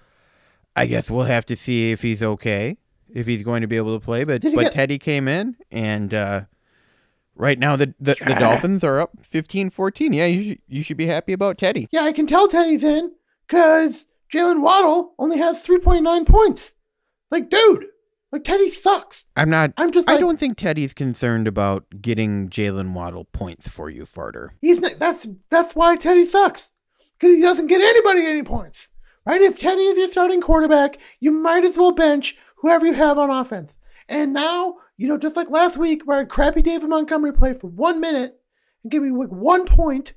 I 0.74 0.86
guess 0.86 1.10
we'll 1.10 1.24
have 1.24 1.46
to 1.46 1.56
see 1.56 1.90
if 1.90 2.02
he's 2.02 2.22
okay, 2.22 2.76
if 3.12 3.26
he's 3.26 3.42
going 3.42 3.62
to 3.62 3.66
be 3.66 3.76
able 3.76 3.98
to 3.98 4.04
play. 4.04 4.24
But 4.24 4.42
but 4.42 4.52
get- 4.52 4.72
Teddy 4.72 4.98
came 4.98 5.26
in, 5.28 5.56
and 5.70 6.12
uh, 6.14 6.42
right 7.34 7.58
now 7.58 7.76
the 7.76 7.94
the, 8.00 8.16
the 8.26 8.34
Dolphins 8.34 8.84
are 8.84 9.00
up 9.00 9.12
15-14. 9.32 10.14
Yeah, 10.14 10.26
you 10.26 10.42
should, 10.42 10.58
you 10.68 10.82
should 10.82 10.96
be 10.96 11.06
happy 11.06 11.32
about 11.32 11.58
Teddy. 11.58 11.88
Yeah, 11.90 12.02
I 12.02 12.12
can 12.12 12.26
tell 12.26 12.46
Teddy's 12.48 12.84
in 12.84 13.12
because 13.46 14.06
Jalen 14.32 14.60
Waddle 14.60 15.14
only 15.18 15.38
has 15.38 15.66
3.9 15.66 16.26
points. 16.26 16.74
Like, 17.30 17.50
dude, 17.50 17.86
like 18.32 18.44
Teddy 18.44 18.68
sucks. 18.68 19.26
I'm 19.36 19.50
not. 19.50 19.72
I'm 19.76 19.92
just 19.92 20.08
I 20.08 20.12
like, 20.14 20.20
don't 20.20 20.38
think 20.38 20.56
Teddy's 20.56 20.94
concerned 20.94 21.46
about 21.46 21.84
getting 22.00 22.48
Jalen 22.48 22.92
Waddle 22.92 23.24
points 23.24 23.68
for 23.68 23.88
you, 23.88 24.02
Farter. 24.02 24.50
he's 24.60 24.80
not, 24.80 24.98
that's 24.98 25.26
that's 25.50 25.74
why 25.74 25.96
Teddy 25.96 26.24
sucks 26.24 26.70
because 27.18 27.34
he 27.34 27.42
doesn't 27.42 27.68
get 27.68 27.80
anybody 27.80 28.26
any 28.26 28.42
points. 28.42 28.88
Right? 29.24 29.40
If 29.40 29.58
Teddy 29.58 29.82
is 29.82 29.98
your 29.98 30.06
starting 30.08 30.40
quarterback, 30.40 30.98
you 31.18 31.32
might 31.32 31.64
as 31.64 31.76
well 31.76 31.92
bench 31.92 32.36
whoever 32.58 32.86
you 32.86 32.92
have 32.92 33.18
on 33.18 33.30
offense. 33.30 33.76
And 34.08 34.32
now, 34.32 34.76
you 34.96 35.08
know, 35.08 35.18
just 35.18 35.36
like 35.36 35.50
last 35.50 35.76
week 35.76 36.02
where 36.04 36.20
I 36.20 36.24
crappy 36.24 36.62
David 36.62 36.88
Montgomery 36.88 37.32
played 37.32 37.60
for 37.60 37.66
one 37.66 38.00
minute 38.00 38.38
and 38.82 38.92
gave 38.92 39.02
me 39.02 39.10
like 39.10 39.30
one 39.30 39.66
point, 39.66 40.14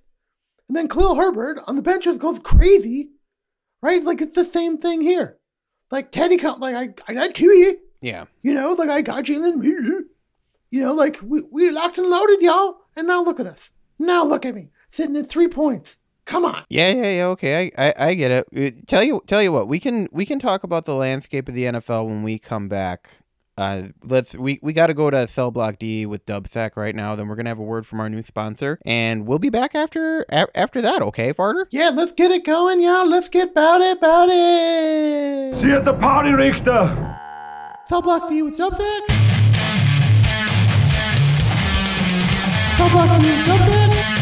and 0.68 0.78
then 0.78 0.88
Khalil 0.88 1.16
Herbert 1.16 1.60
on 1.68 1.76
the 1.76 1.82
bench 1.82 2.04
just 2.04 2.20
goes 2.20 2.40
crazy. 2.40 3.10
Right? 3.82 4.04
Like 4.04 4.22
it's 4.22 4.36
the 4.36 4.46
same 4.46 4.78
thing 4.78 5.02
here. 5.02 5.38
Like 5.92 6.12
Teddy, 6.12 6.38
like 6.38 6.76
I, 6.76 6.90
I 7.08 7.14
got 7.14 7.34
QE. 7.34 7.76
Yeah. 8.02 8.26
You 8.42 8.54
know, 8.54 8.74
like 8.74 8.90
I 8.90 9.02
got 9.02 9.26
Jalen. 9.26 9.64
You 10.72 10.80
know, 10.82 10.94
like 10.94 11.20
we, 11.24 11.42
we 11.52 11.70
locked 11.72 11.98
and 11.98 12.08
loaded, 12.08 12.42
y'all. 12.42 12.78
And 12.96 13.08
now 13.08 13.24
look 13.24 13.40
at 13.40 13.48
us. 13.48 13.72
Now 13.98 14.24
look 14.24 14.46
at 14.46 14.56
me, 14.56 14.70
sitting 14.92 15.18
at 15.18 15.28
three 15.28 15.48
points. 15.48 15.98
Come 16.26 16.46
on. 16.46 16.64
Yeah, 16.70 16.92
yeah, 16.92 17.12
yeah. 17.18 17.26
Okay, 17.28 17.72
I, 17.76 17.88
I, 17.88 17.94
I 18.10 18.14
get 18.14 18.32
it. 18.32 18.48
Uh, 18.56 18.82
Tell 18.86 19.04
you, 19.04 19.22
tell 19.26 19.42
you 19.42 19.52
what. 19.52 19.68
We 19.68 19.80
can, 19.80 20.08
we 20.12 20.26
can 20.26 20.38
talk 20.38 20.64
about 20.64 20.86
the 20.86 20.94
landscape 20.94 21.50
of 21.50 21.56
the 21.56 21.64
NFL 21.64 22.06
when 22.06 22.22
we 22.22 22.38
come 22.38 22.68
back. 22.70 23.10
Uh, 23.60 23.90
let's 24.06 24.34
we, 24.36 24.58
we 24.62 24.72
got 24.72 24.88
to 24.88 24.94
go 24.94 25.10
to 25.10 25.28
Cell 25.28 25.52
Block 25.52 25.80
D 25.80 26.06
with 26.06 26.26
Dubsack 26.26 26.78
right 26.78 26.96
now. 26.96 27.14
Then 27.18 27.28
we're 27.28 27.36
gonna 27.36 27.50
have 27.50 27.60
a 27.60 27.64
word 27.64 27.86
from 27.86 28.00
our 28.00 28.08
new 28.08 28.24
sponsor, 28.24 28.80
and 28.86 29.28
we'll 29.28 29.38
be 29.38 29.50
back 29.50 29.76
after 29.76 30.22
a- 30.30 30.48
after 30.58 30.82
that. 30.82 31.02
Okay, 31.02 31.34
Farter. 31.34 31.66
Yeah, 31.70 31.90
let's 31.90 32.14
get 32.14 32.32
it 32.32 32.46
going, 32.46 32.82
y'all. 32.82 33.06
Let's 33.06 33.28
get 33.28 33.52
about 33.52 33.82
it, 33.82 33.98
about 33.98 34.30
it. 34.32 35.58
See 35.58 35.68
you 35.68 35.76
at 35.76 35.84
the 35.84 35.94
party, 35.94 36.32
Richter. 36.32 37.18
Cell 37.90 38.02
block 38.02 38.30
D 38.30 38.42
with 38.44 38.58
Dubsack. 38.58 39.02
Cell 42.78 42.90
block 42.90 43.22
D 43.22 43.28
with 43.28 43.46
Dubsack. 43.46 44.16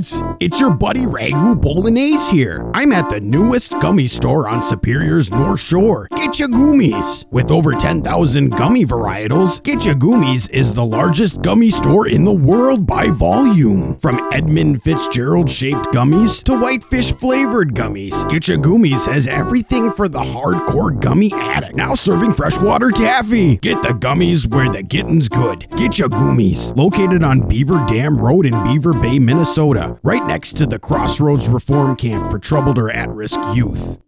Kids. 0.00 0.22
It's 0.40 0.60
your 0.60 0.70
buddy 0.70 1.02
Ragu 1.02 1.60
Bolognese 1.60 2.34
here. 2.34 2.70
I'm 2.74 2.92
at 2.92 3.08
the 3.10 3.20
newest 3.20 3.78
gummy 3.80 4.06
store 4.06 4.48
on 4.48 4.62
Superior's 4.62 5.30
North 5.30 5.60
Shore. 5.60 6.08
Get 6.16 6.38
your 6.38 6.48
Goomies. 6.48 7.26
With 7.30 7.50
over 7.50 7.72
10,000 7.72 8.50
gummy 8.50 8.84
varietals, 8.84 9.62
Get 9.62 9.84
Your 9.84 9.94
Goomies 9.94 10.50
is 10.50 10.74
the 10.74 10.84
largest 10.84 11.42
gummy 11.42 11.70
store 11.70 12.08
in 12.08 12.24
the 12.24 12.32
world 12.32 12.86
by 12.86 13.08
volume. 13.08 13.96
From 13.98 14.28
Edmund 14.32 14.82
Fitzgerald 14.82 15.50
shaped 15.50 15.86
gummies 15.92 16.42
to 16.44 16.56
whitefish 16.56 17.12
flavored 17.12 17.74
gummies, 17.74 18.28
Get 18.28 18.48
Your 18.48 18.58
Goomies 18.58 19.06
has 19.06 19.26
everything 19.26 19.90
for 19.92 20.08
the 20.08 20.20
hardcore 20.20 20.98
gummy 20.98 21.32
addict. 21.34 21.76
Now 21.76 21.94
serving 21.94 22.34
freshwater 22.34 22.90
taffy. 22.90 23.56
Get 23.56 23.82
the 23.82 23.88
gummies 23.88 24.52
where 24.52 24.70
the 24.70 24.82
getting's 24.82 25.28
good. 25.28 25.68
Get 25.76 25.98
Your 25.98 26.08
Goomies. 26.08 26.74
Located 26.76 27.22
on 27.22 27.46
Beaver 27.46 27.84
Dam 27.86 28.16
Road 28.18 28.46
in 28.46 28.64
Beaver 28.64 28.94
Bay, 28.94 29.18
Minnesota, 29.18 29.89
right 30.02 30.24
next 30.24 30.56
to 30.58 30.66
the 30.66 30.78
Crossroads 30.78 31.48
Reform 31.48 31.96
Camp 31.96 32.26
for 32.26 32.38
troubled 32.38 32.78
or 32.78 32.90
at 32.90 33.08
risk 33.08 33.40
youth. 33.54 33.98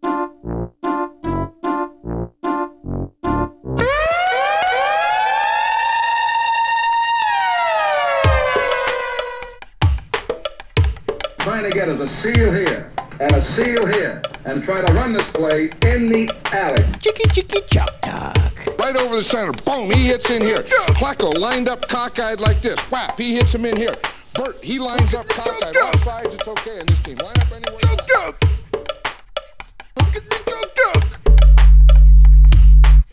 trying 11.38 11.64
to 11.64 11.70
get 11.70 11.88
us 11.88 11.98
a 11.98 12.08
seal 12.08 12.52
here 12.52 12.92
and 13.20 13.32
a 13.32 13.44
seal 13.44 13.86
here 13.86 14.22
and 14.44 14.62
try 14.62 14.80
to 14.80 14.92
run 14.94 15.12
this 15.12 15.26
play 15.30 15.70
in 15.82 16.08
the 16.08 16.30
alley. 16.52 16.84
Chicky 17.00 17.28
chicky 17.30 17.60
chop 17.68 18.00
talk. 18.00 18.78
Right 18.78 18.96
over 18.96 19.16
the 19.16 19.24
center. 19.24 19.52
Boom, 19.52 19.90
he 19.90 20.06
hits 20.06 20.30
in 20.30 20.42
here. 20.42 20.62
Placco 20.98 21.36
lined 21.38 21.68
up 21.68 21.88
cockeyed 21.88 22.40
like 22.40 22.62
this. 22.62 22.80
Whap, 22.90 23.18
he 23.18 23.34
hits 23.34 23.54
him 23.54 23.64
in 23.64 23.76
here. 23.76 23.94
Bert, 24.34 24.56
he 24.62 24.78
lines 24.78 25.14
up 25.14 25.26
cockeyed. 25.28 25.76
All 25.76 25.92
sides, 25.98 26.34
it's 26.34 26.48
okay 26.48 26.80
in 26.80 26.86
this 26.86 27.00
team. 27.00 27.18
Line 27.18 27.34
up 27.38 27.52
anywhere 27.52 27.78
you 27.82 27.88
like. 27.90 28.38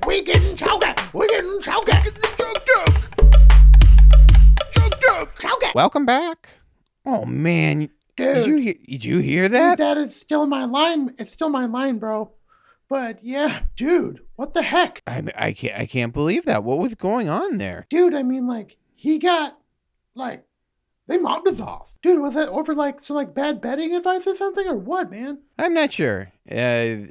We 0.08 0.22
getting 0.24 0.56
choked. 0.56 1.14
We 1.14 1.28
getting 1.28 1.60
choked. 1.62 1.90
Choked. 5.40 5.76
Welcome 5.76 6.06
back. 6.06 6.50
Oh 7.06 7.26
man, 7.26 7.90
did 8.18 8.48
you 8.48 8.56
he- 8.58 8.74
did 8.88 9.06
you 9.06 9.20
hear 9.20 9.48
that? 9.50 9.78
That 9.78 9.98
is 9.98 10.16
still 10.20 10.46
my 10.48 10.66
line. 10.66 11.14
It's 11.20 11.32
still 11.32 11.50
my 11.50 11.66
line, 11.66 12.00
bro. 12.00 12.32
But 12.90 13.24
yeah, 13.24 13.62
dude, 13.76 14.22
what 14.36 14.54
the 14.54 14.62
heck? 14.64 15.02
I 15.06 15.24
I 15.36 15.52
can't 15.54 15.80
I 15.80 15.86
can't 15.86 16.14
believe 16.14 16.46
that. 16.46 16.64
What 16.64 16.80
was 16.80 16.96
going 16.96 17.30
on 17.30 17.58
there? 17.58 17.86
Dude, 17.90 18.16
I 18.16 18.24
mean, 18.24 18.48
like, 18.48 18.78
he 18.96 19.20
got, 19.20 19.58
like, 20.16 20.44
they 21.10 21.18
mobbed 21.18 21.60
off. 21.60 21.98
Dude, 22.01 22.22
was 22.22 22.36
it 22.38 22.48
over, 22.48 22.74
like, 22.74 23.01
some, 23.01 23.18
like, 23.18 23.34
bad 23.34 23.60
betting 23.60 23.94
advice 23.96 24.25
or 24.25 24.36
something, 24.36 24.66
or 24.68 24.75
what, 24.75 25.12
man? 25.12 25.39
I'm 25.58 25.74
not 25.74 25.92
sure. 25.92 26.32
Uh, 26.50 26.56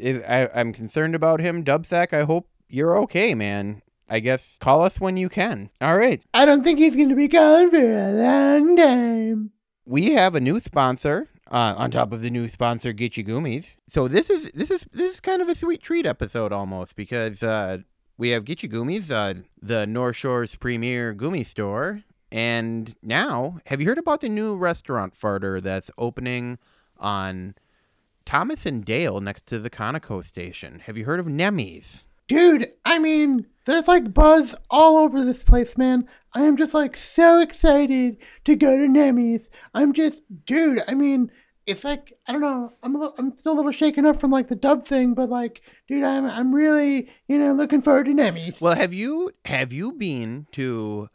it, 0.01 0.25
I 0.27 0.49
I'm 0.55 0.73
concerned 0.73 1.15
about 1.15 1.41
him, 1.41 1.63
Dubsack. 1.65 2.15
I 2.15 2.23
hope 2.23 2.49
you're 2.69 2.97
okay, 3.01 3.35
man. 3.35 3.83
I 4.09 4.21
guess 4.21 4.57
call 4.61 4.83
us 4.83 4.99
when 4.99 5.19
you 5.19 5.29
can. 5.29 5.69
All 5.83 5.99
right. 5.99 6.23
I 6.33 6.47
don't 6.47 6.65
think 6.65 6.79
he's 6.79 6.97
going 6.97 7.11
to 7.11 7.15
be 7.15 7.29
gone 7.29 7.71
for 7.71 7.77
a 7.77 8.11
long 8.13 8.75
time. 8.77 9.51
we 9.85 10.13
have 10.13 10.35
a 10.35 10.41
new 10.41 10.61
sponsor 10.61 11.29
uh, 11.51 11.75
on 11.77 11.91
top 11.91 12.13
of 12.13 12.21
the 12.23 12.31
new 12.31 12.49
sponsor 12.49 12.93
Get 12.93 13.17
You 13.19 13.25
Goomies. 13.25 13.77
So 13.89 14.09
this 14.09 14.31
is 14.31 14.51
this 14.53 14.71
is 14.71 14.87
this 14.93 15.15
is 15.15 15.21
kind 15.21 15.43
of 15.43 15.49
a 15.51 15.55
sweet 15.55 15.83
treat 15.83 16.07
episode 16.07 16.53
almost 16.53 16.97
because 16.97 17.43
uh, 17.43 17.79
we 18.17 18.31
have 18.31 18.45
Get 18.47 18.63
You 18.63 18.69
Goomies, 18.71 19.11
uh, 19.11 19.43
the 19.61 19.87
North 19.87 20.17
Shore's 20.17 20.55
premier 20.55 21.13
gummy 21.13 21.45
store, 21.45 22.03
and 22.31 22.95
now 23.03 23.59
have 23.67 23.81
you 23.81 23.87
heard 23.87 23.99
about 23.99 24.21
the 24.21 24.29
new 24.29 24.55
restaurant 24.55 25.15
farter 25.15 25.61
that's 25.63 25.91
opening 25.97 26.59
on 26.99 27.55
Thomas 28.25 28.67
and 28.67 28.85
Dale 28.85 29.21
next 29.21 29.47
to 29.47 29.59
the 29.59 29.71
Conoco 29.71 30.25
station? 30.25 30.81
Have 30.81 30.97
you 30.97 31.05
heard 31.05 31.21
of 31.21 31.27
Nemmy's? 31.27 32.05
Dude, 32.27 32.71
I 32.85 32.99
mean, 32.99 33.47
there's 33.65 33.89
like 33.89 34.13
buzz 34.13 34.55
all 34.69 34.99
over 34.99 35.25
this 35.25 35.43
place, 35.43 35.79
man. 35.79 36.07
I 36.35 36.43
am 36.43 36.59
just 36.59 36.75
like 36.75 36.95
so 36.95 37.41
excited 37.41 38.19
to 38.45 38.55
go 38.55 38.77
to 38.77 38.87
Nemmy's. 38.87 39.49
I'm 39.73 39.95
just, 39.95 40.23
dude, 40.45 40.83
I 40.87 40.93
mean, 40.95 41.31
it's 41.67 41.85
like, 41.85 42.13
I 42.27 42.33
don't 42.33 42.43
know, 42.43 42.71
I'm 42.83 42.95
a 42.95 42.99
little, 42.99 43.15
I'm 43.19 43.35
still 43.37 43.53
a 43.53 43.57
little 43.57 43.73
shaken 43.73 44.05
up 44.05 44.21
from 44.21 44.31
like 44.31 44.49
the 44.49 44.57
dub 44.57 44.85
thing, 44.85 45.15
but 45.15 45.31
like, 45.31 45.63
dude, 45.87 46.05
I'm, 46.05 46.27
I'm 46.27 46.55
really, 46.55 47.09
you 47.29 47.39
know, 47.39 47.53
looking 47.53 47.81
forward 47.81 48.05
to 48.07 48.13
Nemmy's. 48.13 48.61
Well, 48.61 48.75
have 48.75 48.93
you 48.93 49.33
have 49.47 49.73
you 49.73 49.93
been 49.93 50.47
to 50.53 51.09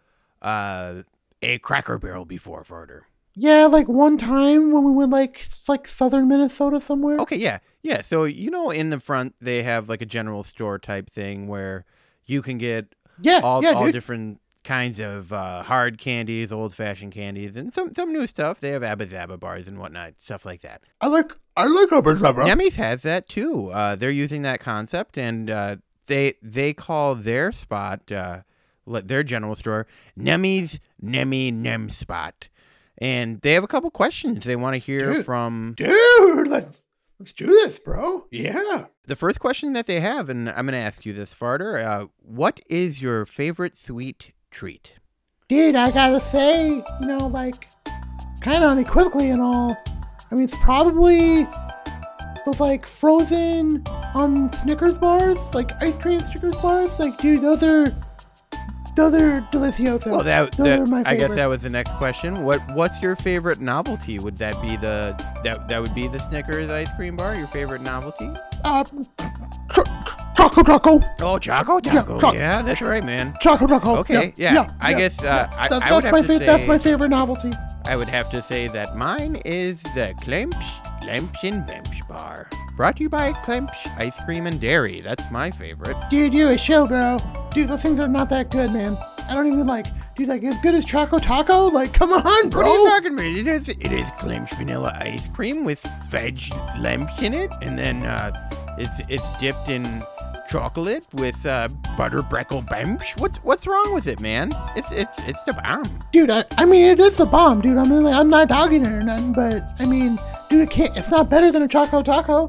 uh, 0.43 1.03
a 1.41 1.57
Cracker 1.59 1.97
Barrel 1.97 2.25
before, 2.25 2.63
farter? 2.63 3.01
Yeah, 3.35 3.65
like 3.65 3.87
one 3.87 4.17
time 4.17 4.71
when 4.71 4.83
we 4.83 4.91
went 4.91 5.11
like, 5.11 5.43
like 5.67 5.87
southern 5.87 6.27
Minnesota 6.27 6.79
somewhere. 6.79 7.17
Okay, 7.19 7.37
yeah, 7.37 7.59
yeah. 7.81 8.01
So 8.01 8.25
you 8.25 8.51
know, 8.51 8.69
in 8.69 8.89
the 8.91 8.99
front 8.99 9.33
they 9.41 9.63
have 9.63 9.89
like 9.89 10.01
a 10.01 10.05
general 10.05 10.43
store 10.43 10.77
type 10.77 11.09
thing 11.09 11.47
where 11.47 11.85
you 12.25 12.41
can 12.43 12.57
get 12.59 12.93
Yeah, 13.21 13.41
all 13.43 13.63
yeah, 13.63 13.71
all 13.71 13.85
dude. 13.85 13.93
different 13.93 14.39
kinds 14.63 14.99
of 14.99 15.33
uh, 15.33 15.63
hard 15.63 15.97
candies, 15.97 16.51
old 16.51 16.73
fashioned 16.75 17.11
candies, 17.11 17.55
and 17.55 17.73
some 17.73 17.93
some 17.95 18.13
new 18.13 18.27
stuff. 18.27 18.59
They 18.61 18.69
have 18.69 18.83
Abba 18.83 19.07
Zaba 19.07 19.39
bars 19.39 19.67
and 19.67 19.79
whatnot, 19.79 20.13
stuff 20.19 20.45
like 20.45 20.61
that. 20.61 20.83
I 21.01 21.07
like, 21.07 21.33
I 21.57 21.65
like 21.65 21.91
Upper 21.91 22.17
Supper. 22.17 22.43
Nemmy's 22.43 22.75
has 22.75 23.01
that 23.01 23.27
too. 23.27 23.69
Uh, 23.71 23.95
they're 23.95 24.11
using 24.11 24.43
that 24.43 24.59
concept, 24.59 25.17
and 25.17 25.49
uh, 25.49 25.77
they 26.05 26.35
they 26.43 26.71
call 26.71 27.15
their 27.15 27.51
spot, 27.51 28.11
uh, 28.11 28.41
their 28.85 29.23
general 29.23 29.55
store, 29.55 29.87
Nemmy's 30.15 30.79
Nemmy 31.01 31.51
Nem 31.51 31.89
Spot. 31.89 32.47
and 32.97 33.41
they 33.41 33.53
have 33.53 33.63
a 33.63 33.67
couple 33.67 33.89
questions 33.91 34.43
they 34.45 34.55
want 34.55 34.73
to 34.75 34.77
hear 34.77 35.13
Dude. 35.15 35.25
from. 35.25 35.73
Dude, 35.75 36.47
let's 36.47 36.83
let's 37.19 37.33
do 37.33 37.47
this, 37.47 37.79
bro. 37.79 38.25
Yeah. 38.31 38.85
The 39.05 39.15
first 39.15 39.39
question 39.39 39.73
that 39.73 39.85
they 39.87 39.99
have, 39.99 40.29
and 40.29 40.49
I'm 40.49 40.65
going 40.65 40.71
to 40.73 40.77
ask 40.77 41.05
you 41.05 41.11
this, 41.13 41.33
Farter. 41.33 41.83
Uh, 41.83 42.07
what 42.21 42.61
is 42.69 43.01
your 43.01 43.25
favorite 43.25 43.77
sweet 43.77 44.31
treat? 44.51 44.93
Dude, 45.49 45.75
I 45.75 45.91
gotta 45.91 46.19
say, 46.21 46.69
you 47.01 47.07
know, 47.07 47.27
like, 47.27 47.67
kind 48.41 48.63
of 48.63 48.69
unequivocally 48.71 49.29
and 49.29 49.41
all. 49.41 49.75
I 50.31 50.35
mean, 50.35 50.45
it's 50.45 50.57
probably 50.63 51.45
those 52.45 52.59
like 52.59 52.85
frozen 52.87 53.83
um 54.15 54.49
Snickers 54.49 54.97
bars, 54.97 55.53
like 55.53 55.71
ice 55.81 55.97
cream 55.97 56.19
Snickers 56.21 56.57
bars. 56.57 56.97
Like, 56.99 57.17
dude, 57.17 57.41
those 57.41 57.61
are 57.61 57.85
those 58.95 59.13
are 59.15 59.41
delicioso. 59.51 60.11
Well, 60.11 60.23
that, 60.23 60.51
those 60.53 60.65
that 60.65 60.79
are 60.79 60.85
my 60.85 61.03
I 61.05 61.15
guess 61.15 61.33
that 61.35 61.45
was 61.47 61.59
the 61.59 61.69
next 61.69 61.91
question. 61.97 62.43
What 62.43 62.59
What's 62.73 63.01
your 63.01 63.15
favorite 63.15 63.59
novelty? 63.59 64.19
Would 64.19 64.37
that 64.37 64.59
be 64.61 64.75
the 64.77 65.15
that 65.43 65.67
that 65.67 65.81
would 65.81 65.93
be 65.95 66.07
the 66.07 66.19
Snickers 66.19 66.69
ice 66.69 66.91
cream 66.93 67.15
bar? 67.15 67.35
Your 67.35 67.47
favorite 67.47 67.81
novelty? 67.81 68.29
Uh, 68.63 68.83
ch- 68.83 68.89
Choco 70.37 70.63
Choco. 70.63 70.99
Oh, 71.21 71.37
Choco 71.39 71.79
Taco. 71.79 72.19
Choc- 72.19 72.33
Yeah, 72.35 72.61
that's 72.61 72.81
right, 72.81 73.03
man. 73.03 73.33
Choco 73.39 73.65
Choco. 73.67 73.97
Okay, 73.97 74.33
yeah. 74.35 74.53
Yeah. 74.53 74.71
I 74.81 74.93
guess 74.93 75.23
uh, 75.23 75.47
I, 75.57 75.67
that's, 75.69 75.85
I 75.85 75.93
would 75.95 76.03
that's 76.03 76.05
have 76.05 76.11
my 76.11 76.21
to 76.21 76.27
fa- 76.27 76.37
say 76.39 76.45
that's 76.45 76.65
my 76.67 76.77
favorite 76.77 77.09
novelty. 77.09 77.51
I 77.85 77.95
would 77.95 78.09
have 78.09 78.29
to 78.31 78.41
say 78.41 78.67
that 78.69 78.95
mine 78.97 79.37
is 79.45 79.81
the 79.83 80.13
Klemps 80.21 80.82
Klemps 81.03 81.43
and 81.43 81.67
Bemps 81.67 82.07
bar. 82.07 82.49
Brought 82.77 82.95
to 82.95 83.03
you 83.03 83.09
by 83.09 83.33
Klemps 83.33 83.75
Ice 83.97 84.23
Cream 84.23 84.47
and 84.47 84.59
Dairy. 84.59 85.01
That's 85.01 85.29
my 85.31 85.51
favorite. 85.51 85.97
Dude, 86.09 86.33
you 86.33 86.47
a 86.47 86.57
shill, 86.57 86.87
bro. 86.87 87.17
Dude, 87.51 87.67
those 87.67 87.81
things 87.81 87.99
are 87.99 88.07
not 88.07 88.29
that 88.29 88.49
good, 88.49 88.71
man. 88.71 88.97
I 89.29 89.33
don't 89.33 89.47
even 89.47 89.67
like. 89.67 89.85
Dude, 90.15 90.29
like 90.29 90.43
as 90.43 90.61
good 90.61 90.75
as 90.75 90.85
Choco 90.85 91.17
Taco? 91.17 91.65
Like, 91.65 91.91
come 91.91 92.13
on, 92.13 92.49
bro. 92.49 92.61
What 92.61 92.69
are 92.69 92.83
you 92.83 92.89
talking 92.89 93.13
about? 93.13 93.25
It 93.25 93.47
is 93.47 93.67
it 93.67 93.91
is 93.91 94.09
Klemps 94.11 94.55
vanilla 94.57 94.97
ice 95.01 95.27
cream 95.27 95.65
with 95.65 95.81
veg 96.07 96.37
lemps 96.79 97.21
in 97.21 97.33
it, 97.33 97.51
and 97.61 97.77
then 97.77 98.05
uh, 98.05 98.31
it's 98.77 99.01
it's 99.09 99.39
dipped 99.39 99.67
in 99.67 99.83
chocolate 100.47 101.07
with 101.15 101.45
uh, 101.45 101.67
butter 101.97 102.19
breckle 102.19 102.63
bemps. 102.67 103.19
What's 103.19 103.39
what's 103.39 103.67
wrong 103.67 103.93
with 103.93 104.07
it, 104.07 104.21
man? 104.21 104.53
It's 104.77 104.91
it's 104.91 105.27
it's 105.27 105.43
the 105.43 105.53
bomb. 105.53 105.83
Dude, 106.13 106.29
I, 106.29 106.45
I 106.57 106.65
mean, 106.65 106.85
it 106.85 106.99
is 106.99 107.19
a 107.19 107.25
bomb, 107.25 107.59
dude. 107.59 107.77
I 107.77 107.83
mean, 107.83 108.03
like, 108.03 108.15
I'm 108.15 108.29
not 108.29 108.47
dogging 108.47 108.85
it 108.85 108.91
or 108.91 109.01
nothing, 109.01 109.33
but 109.33 109.69
I 109.79 109.85
mean, 109.85 110.17
dude, 110.53 110.61
it 110.61 110.69
can't. 110.69 110.95
It's 110.95 111.09
not 111.09 111.29
better 111.29 111.51
than 111.51 111.63
a 111.63 111.67
Choco 111.67 112.01
Taco. 112.01 112.47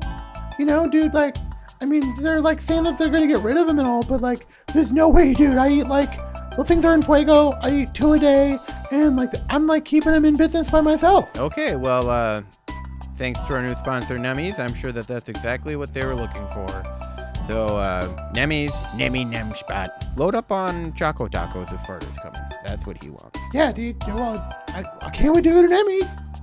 You 0.59 0.67
know, 0.67 0.89
dude. 0.89 1.15
Like, 1.15 1.37
I 1.81 1.87
mean, 1.87 2.03
they're 2.21 2.41
like 2.41 2.61
saying 2.61 2.85
that 2.85 2.99
they're 2.99 3.09
gonna 3.09 3.27
get 3.27 3.39
rid 3.39 3.57
of 3.57 3.67
them 3.67 3.79
and 3.79 3.89
all, 3.89 4.03
but 4.03 4.21
like, 4.21 4.47
there's 4.73 4.93
no 4.93 5.09
way, 5.09 5.33
dude. 5.33 5.57
I 5.57 5.69
eat 5.69 5.87
like 5.87 6.11
those 6.57 6.69
things 6.69 6.85
are 6.85 6.95
in 6.95 7.03
Fuego. 7.03 7.51
I 7.63 7.75
eat 7.75 7.95
two 7.95 8.13
a 8.13 8.19
day, 8.19 8.59
and 8.91 9.17
like, 9.17 9.33
I'm 9.49 9.67
like 9.67 9.85
keeping 9.85 10.13
them 10.13 10.25
in 10.25 10.37
business 10.37 10.71
by 10.71 10.83
myself. 10.83 11.37
Okay, 11.39 11.77
well, 11.77 12.11
uh, 12.11 12.43
thanks 13.17 13.41
to 13.41 13.55
our 13.55 13.63
new 13.63 13.75
sponsor, 13.75 14.19
Nemmies. 14.19 14.59
I'm 14.59 14.75
sure 14.75 14.93
that 14.93 15.07
that's 15.07 15.29
exactly 15.29 15.75
what 15.75 15.93
they 15.95 16.05
were 16.05 16.15
looking 16.15 16.47
for. 16.49 16.69
So, 17.47 17.79
uh, 17.79 18.03
Nemmies, 18.33 18.73
Nemmy 18.97 19.25
Nem 19.25 19.55
Spot. 19.55 19.91
Load 20.17 20.35
up 20.35 20.51
on 20.51 20.95
Choco 20.95 21.29
Tacos 21.29 21.75
if 21.75 21.81
Farter's 21.83 22.13
coming. 22.23 22.41
That's 22.65 22.87
what 22.87 23.03
he 23.03 23.11
wants. 23.11 23.39
Yeah, 23.53 23.71
dude. 23.73 24.03
Well, 24.07 24.39
I, 24.69 24.85
I 25.03 25.11
can't 25.11 25.35
wait 25.35 25.45
to 25.45 25.51
go 25.51 25.67
to 25.67 25.69
Emmys. 25.69 26.34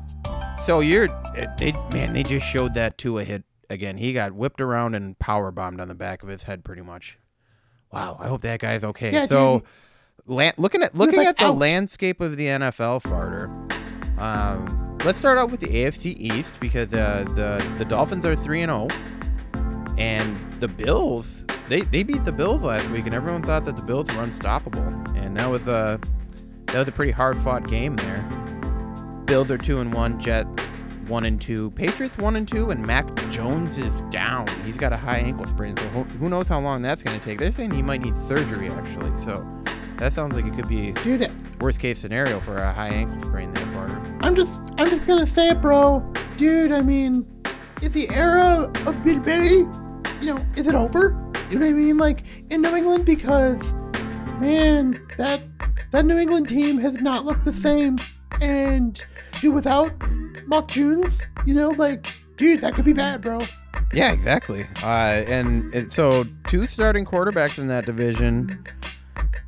So 0.66 0.80
you're, 0.80 1.10
uh, 1.10 1.48
they 1.58 1.74
man, 1.92 2.14
they 2.14 2.24
just 2.24 2.46
showed 2.46 2.76
that 2.76 2.98
to 3.00 3.20
a 3.20 3.24
hit 3.24 3.44
again. 3.70 3.98
He 3.98 4.14
got 4.14 4.34
whipped 4.34 4.62
around 4.62 4.96
and 4.96 5.18
power 5.18 5.52
bombed 5.52 5.82
on 5.82 5.88
the 5.88 5.96
back 5.96 6.24
of 6.24 6.30
his 6.30 6.44
head, 6.44 6.64
pretty 6.64 6.82
much. 6.82 7.18
Wow, 7.92 8.18
I 8.20 8.28
hope 8.28 8.42
that 8.42 8.60
guy's 8.60 8.84
okay. 8.84 9.12
Yeah, 9.12 9.26
so, 9.26 9.64
la- 10.26 10.52
looking 10.58 10.82
at 10.82 10.96
looking 10.96 11.18
like, 11.18 11.28
at 11.28 11.38
the 11.38 11.46
out. 11.48 11.58
landscape 11.58 12.22
of 12.22 12.38
the 12.38 12.46
NFL, 12.46 13.02
Farter. 13.02 13.50
Um, 14.20 14.98
let's 15.04 15.20
start 15.20 15.38
out 15.38 15.50
with 15.50 15.60
the 15.60 15.68
AFC 15.68 16.16
East 16.18 16.54
because 16.60 16.94
uh, 16.94 17.26
the 17.30 17.64
the 17.78 17.86
Dolphins 17.86 18.26
are 18.26 18.36
three 18.36 18.62
and 18.62 18.70
zero, 18.70 18.88
and 19.98 20.54
the 20.60 20.68
Bills 20.68 21.44
they 21.70 21.82
they 21.82 22.04
beat 22.04 22.24
the 22.24 22.32
Bills 22.32 22.62
last 22.62 22.90
week, 22.92 23.06
and 23.06 23.16
everyone 23.16 23.44
thought 23.44 23.66
that 23.66 23.78
the 23.78 23.82
Bills 23.82 24.14
were 24.14 24.22
unstoppable, 24.22 24.84
and 25.16 25.36
that 25.38 25.50
was 25.50 25.66
a 25.68 26.00
that 26.68 26.80
was 26.80 26.88
a 26.88 26.92
pretty 26.92 27.12
hard 27.12 27.38
fought 27.38 27.68
game 27.68 27.96
there. 27.96 28.28
Bills 29.32 29.50
are 29.50 29.58
two 29.58 29.80
and 29.80 29.94
one, 29.94 30.20
Jets 30.20 30.62
one 31.08 31.24
and 31.24 31.40
two, 31.40 31.72
Patriots 31.72 32.18
one 32.18 32.36
and 32.36 32.46
two, 32.46 32.70
and 32.70 32.86
Mac 32.86 33.08
Jones 33.30 33.78
is 33.78 34.02
down. 34.10 34.46
He's 34.66 34.76
got 34.76 34.92
a 34.92 34.98
high 34.98 35.20
ankle 35.20 35.46
sprain, 35.46 35.78
so 35.78 35.84
who, 35.88 36.28
knows 36.28 36.50
how 36.50 36.60
long 36.60 36.82
that's 36.82 37.02
going 37.02 37.18
to 37.18 37.24
take. 37.24 37.40
They're 37.40 37.54
saying 37.54 37.72
he 37.72 37.82
might 37.82 38.02
need 38.02 38.18
surgery 38.28 38.68
actually, 38.68 39.10
so 39.24 39.48
that 40.00 40.12
sounds 40.12 40.36
like 40.36 40.44
it 40.44 40.54
could 40.54 40.68
be 40.68 40.92
Dude, 40.92 41.32
worst 41.62 41.80
case 41.80 41.98
scenario 42.00 42.42
for 42.42 42.58
a 42.58 42.74
high 42.74 42.90
ankle 42.90 43.22
sprain 43.22 43.54
there, 43.54 43.64
Farter. 43.68 44.20
I'm 44.22 44.36
just, 44.36 44.60
I'm 44.78 44.90
just 44.90 45.06
gonna 45.06 45.26
say 45.26 45.52
it, 45.52 45.62
bro. 45.62 46.06
Dude, 46.36 46.74
I 46.74 46.82
mean, 46.82 47.26
is 47.82 47.92
the 47.92 48.10
era 48.10 48.70
of 48.86 49.02
Bill 49.06 49.20
Billy, 49.22 49.60
you 50.20 50.36
know, 50.36 50.46
is 50.58 50.68
it 50.68 50.76
over? 50.76 51.12
You 51.50 51.58
know 51.58 51.68
what 51.68 51.72
I 51.72 51.78
mean? 51.78 51.98
Like 51.98 52.26
in 52.52 52.62
New 52.62 52.76
England, 52.76 53.06
because 53.06 53.72
man, 54.42 55.02
that 55.16 55.42
that 55.92 56.04
New 56.04 56.18
England 56.18 56.50
team 56.50 56.80
has 56.80 56.96
not 56.96 57.24
looked 57.24 57.46
the 57.46 57.54
same. 57.54 57.98
And 58.42 59.02
dude, 59.42 59.54
without 59.54 59.92
Mac 60.48 60.68
Jones, 60.68 61.22
you 61.46 61.54
know, 61.54 61.70
like, 61.70 62.08
dude, 62.38 62.62
that 62.62 62.74
could 62.76 62.86
be 62.86 62.94
bad, 62.94 63.22
bro. 63.22 63.40
Yeah, 63.94 64.12
exactly. 64.12 64.66
Uh, 64.82 65.24
and 65.28 65.92
so 65.92 66.26
two 66.48 66.68
starting 66.68 67.06
quarterbacks 67.06 67.58
in 67.58 67.68
that 67.68 67.86
division 67.86 68.64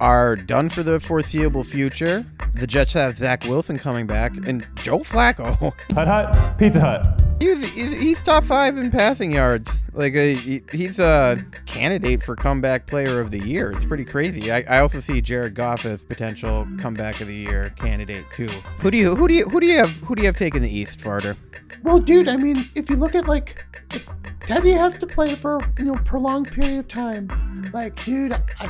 are 0.04 0.36
done 0.36 0.68
for 0.68 0.84
the 0.84 1.00
foreseeable 1.00 1.64
future. 1.64 2.26
The 2.56 2.68
Jets 2.68 2.92
have 2.92 3.16
Zach 3.16 3.46
Wilson 3.46 3.80
coming 3.80 4.06
back, 4.06 4.36
and 4.46 4.68
Joe 4.76 5.00
Flacco. 5.00 5.56
Hut 5.94 6.08
Hut, 6.08 6.58
Pizza 6.58 6.82
Hut. 6.82 7.22
He's, 7.40 7.74
he's, 7.74 7.94
he's 7.94 8.22
top 8.22 8.44
five 8.44 8.78
in 8.78 8.92
passing 8.92 9.32
yards. 9.32 9.72
Like 9.94 10.14
uh, 10.14 10.20
he, 10.20 10.62
he's 10.74 11.00
a 11.00 11.42
candidate 11.66 12.22
for 12.22 12.36
comeback 12.36 12.86
player 12.86 13.22
of 13.22 13.32
the 13.32 13.40
year. 13.40 13.72
It's 13.72 13.86
pretty 13.86 14.04
crazy. 14.04 14.52
I, 14.52 14.66
I 14.68 14.80
also 14.80 15.00
see 15.00 15.22
Jared 15.22 15.56
Goff 15.56 15.86
as 15.86 16.04
potential 16.04 16.68
comeback 16.80 17.22
of 17.22 17.28
the 17.28 17.36
year 17.36 17.74
candidate 17.78 18.26
too. 18.36 18.50
Who 18.82 18.92
do 18.92 18.98
you 18.98 19.16
who 19.16 19.30
do 19.30 19.34
you 19.34 19.46
who 19.46 19.62
do 19.62 19.68
you 19.68 19.78
have 19.78 19.92
who 20.02 20.16
do 20.16 20.22
you 20.22 20.28
have 20.28 20.36
taken 20.36 20.62
the 20.62 20.70
East, 20.70 21.00
Farter? 21.00 21.38
Well, 21.82 22.00
dude, 22.00 22.28
I 22.28 22.36
mean, 22.36 22.70
if 22.76 22.90
you 22.90 22.98
look 22.98 23.16
at 23.16 23.28
like, 23.28 23.64
if 23.94 24.10
Teddy 24.48 24.72
has 24.72 24.98
to 24.98 25.08
play 25.08 25.36
for 25.36 25.62
you 25.78 25.86
know 25.86 25.96
prolonged 26.04 26.52
period 26.52 26.80
of 26.80 26.88
time, 26.90 27.72
like, 27.74 28.04
dude, 28.04 28.34
I, 28.34 28.70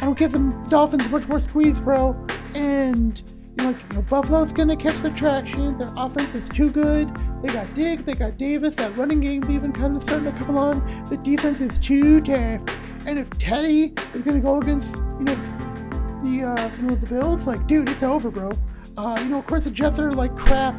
I 0.00 0.04
don't 0.04 0.18
give 0.18 0.32
them 0.32 0.62
the 0.62 0.68
Dolphins 0.68 1.08
much 1.08 1.26
more 1.26 1.40
squeeze, 1.40 1.80
bro. 1.80 2.16
And 2.54 3.22
you 3.58 3.64
know, 3.64 3.70
like, 3.70 3.82
you 3.88 3.94
know, 3.94 4.02
Buffalo's 4.02 4.52
gonna 4.52 4.76
catch 4.76 5.00
the 5.00 5.10
traction. 5.10 5.78
Their 5.78 5.92
offense 5.96 6.34
is 6.34 6.48
too 6.48 6.70
good. 6.70 7.10
They 7.42 7.52
got 7.52 7.72
Diggs, 7.74 8.02
they 8.02 8.14
got 8.14 8.36
Davis. 8.36 8.74
That 8.76 8.96
running 8.96 9.20
game's 9.20 9.48
even 9.48 9.72
kind 9.72 9.96
of 9.96 10.02
starting 10.02 10.32
to 10.32 10.38
come 10.38 10.56
along. 10.56 11.06
The 11.06 11.16
defense 11.16 11.60
is 11.60 11.78
too 11.78 12.20
tough. 12.20 12.62
And 13.06 13.18
if 13.18 13.30
Teddy 13.38 13.94
is 14.14 14.22
gonna 14.22 14.40
go 14.40 14.58
against 14.58 14.96
you 14.96 15.24
know 15.24 15.34
the 16.22 16.54
uh, 16.56 16.70
you 16.76 16.82
know 16.82 16.94
the 16.94 17.06
Bills, 17.06 17.46
like, 17.46 17.66
dude, 17.66 17.88
it's 17.88 18.02
over, 18.02 18.30
bro. 18.30 18.50
Uh, 18.96 19.16
you 19.20 19.28
know, 19.28 19.38
of 19.38 19.46
course, 19.46 19.64
the 19.64 19.70
Jets 19.70 19.98
are 19.98 20.12
like 20.12 20.34
crap. 20.36 20.78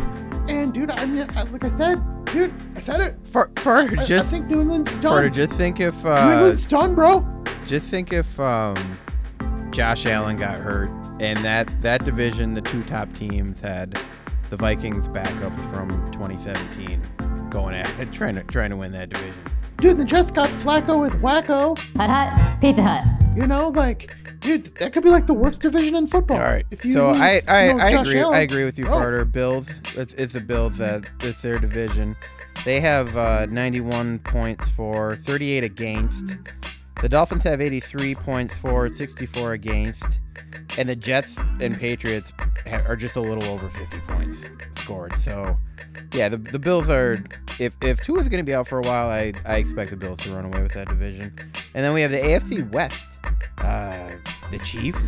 And 0.49 0.73
dude, 0.73 0.91
I 0.91 1.05
mean, 1.05 1.27
I, 1.35 1.43
like 1.43 1.63
I 1.65 1.69
said, 1.69 2.01
dude, 2.25 2.53
I 2.75 2.79
said 2.79 3.01
it. 3.01 3.15
For, 3.27 3.49
Farter, 3.55 3.97
I, 3.97 4.03
I 4.03 4.05
just 4.05 4.29
think 4.29 4.47
New 4.47 4.61
England's 4.61 4.97
done. 4.99 5.33
just 5.33 5.53
think 5.53 5.79
if 5.79 6.03
New 6.03 6.09
uh, 6.11 6.33
England's 6.33 6.65
done, 6.65 6.95
bro. 6.95 7.43
just 7.65 7.89
think 7.89 8.13
if 8.13 8.39
um, 8.39 8.75
Josh 9.77 10.07
Allen 10.07 10.37
got 10.37 10.55
hurt, 10.55 10.89
and 11.19 11.37
that 11.45 11.71
that 11.83 12.03
division, 12.03 12.55
the 12.55 12.63
two 12.63 12.83
top 12.85 13.13
teams 13.13 13.61
had 13.61 13.95
the 14.49 14.57
Vikings 14.57 15.07
backups 15.09 15.71
from 15.71 15.89
2017 16.13 16.99
going 17.51 17.75
at 17.75 17.87
it, 17.99 18.11
trying 18.11 18.33
to 18.33 18.43
trying 18.45 18.71
to 18.71 18.75
win 18.75 18.91
that 18.93 19.09
division. 19.09 19.39
Dude, 19.77 19.99
the 19.99 20.03
Jets 20.03 20.31
got 20.31 20.49
Flacco 20.49 20.99
with 20.99 21.21
Wacko. 21.21 21.77
Hut 21.95 22.09
Hut, 22.09 22.59
Pizza 22.59 22.81
Hut. 22.81 23.05
You 23.35 23.45
know, 23.45 23.67
like, 23.67 24.11
dude, 24.39 24.65
that 24.77 24.93
could 24.93 25.03
be 25.03 25.11
like 25.11 25.27
the 25.27 25.35
worst 25.35 25.61
division 25.61 25.95
in 25.95 26.07
football. 26.07 26.37
All 26.37 26.43
right. 26.43 26.65
If 26.71 26.83
you 26.83 26.93
so 26.93 27.11
lose, 27.11 27.21
I 27.21 27.41
I, 27.47 27.67
you 27.67 27.73
know, 27.75 27.83
I 27.83 27.89
agree 27.89 28.19
Allen, 28.19 28.35
I 28.35 28.39
agree 28.39 28.65
with 28.65 28.79
you, 28.79 28.85
bro. 28.85 28.95
Farter. 28.95 29.31
Bills. 29.31 29.67
It's, 29.93 30.15
it's 30.15 30.33
the 30.33 30.41
Bills 30.41 30.79
that 30.79 31.03
it's 31.19 31.43
their 31.43 31.59
division. 31.59 32.15
They 32.65 32.79
have 32.79 33.15
uh, 33.15 33.45
91 33.45 34.17
points 34.23 34.67
for, 34.71 35.17
38 35.17 35.63
against. 35.63 36.33
The 37.01 37.09
Dolphins 37.09 37.43
have 37.43 37.61
83 37.61 38.15
points 38.15 38.53
for, 38.55 38.91
64 38.91 39.53
against, 39.53 40.19
and 40.77 40.89
the 40.89 40.95
Jets 40.95 41.35
and 41.61 41.77
Patriots 41.77 42.31
are 42.65 42.95
just 42.95 43.15
a 43.15 43.21
little 43.21 43.43
over 43.45 43.69
50 43.69 43.99
points 44.07 44.37
scored. 44.79 45.19
So, 45.19 45.57
yeah, 46.13 46.29
the, 46.29 46.37
the 46.37 46.59
Bills 46.59 46.89
are. 46.89 47.23
If 47.59 47.73
if 47.81 48.01
Tua 48.01 48.19
is 48.19 48.29
going 48.29 48.43
to 48.43 48.49
be 48.49 48.53
out 48.53 48.67
for 48.67 48.79
a 48.79 48.81
while, 48.81 49.09
I 49.09 49.33
I 49.45 49.57
expect 49.57 49.91
the 49.91 49.97
Bills 49.97 50.19
to 50.19 50.31
run 50.31 50.45
away 50.45 50.61
with 50.61 50.73
that 50.73 50.87
division. 50.87 51.33
And 51.73 51.83
then 51.83 51.93
we 51.93 52.01
have 52.01 52.11
the 52.11 52.17
AFC 52.17 52.69
West. 52.71 53.07
Uh, 53.57 54.11
the 54.51 54.59
Chiefs, 54.59 54.99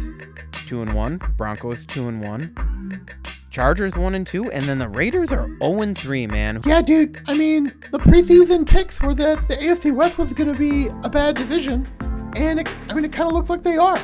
two 0.67 0.81
and 0.81 0.93
one. 0.93 1.19
Broncos, 1.37 1.85
two 1.85 2.07
and 2.07 2.21
one. 2.21 3.07
Chargers, 3.49 3.95
one 3.95 4.15
and 4.15 4.25
two, 4.25 4.51
and 4.51 4.65
then 4.65 4.77
the 4.77 4.87
Raiders 4.87 5.31
are 5.31 5.47
zero 5.47 5.81
and 5.81 5.97
three. 5.97 6.27
Man, 6.27 6.61
Yeah, 6.65 6.81
dude. 6.81 7.21
I 7.27 7.33
mean, 7.33 7.73
the 7.91 7.97
preseason 7.99 8.67
picks 8.67 9.01
were 9.01 9.15
that 9.15 9.47
the 9.47 9.55
AFC 9.55 9.93
West 9.93 10.17
was 10.17 10.33
going 10.33 10.51
to 10.51 10.57
be 10.57 10.87
a 11.03 11.09
bad 11.09 11.35
division, 11.35 11.87
and 12.35 12.59
it, 12.59 12.69
I 12.89 12.93
mean, 12.93 13.05
it 13.05 13.11
kind 13.11 13.27
of 13.27 13.33
looks 13.33 13.49
like 13.49 13.63
they 13.63 13.77
are. 13.77 13.99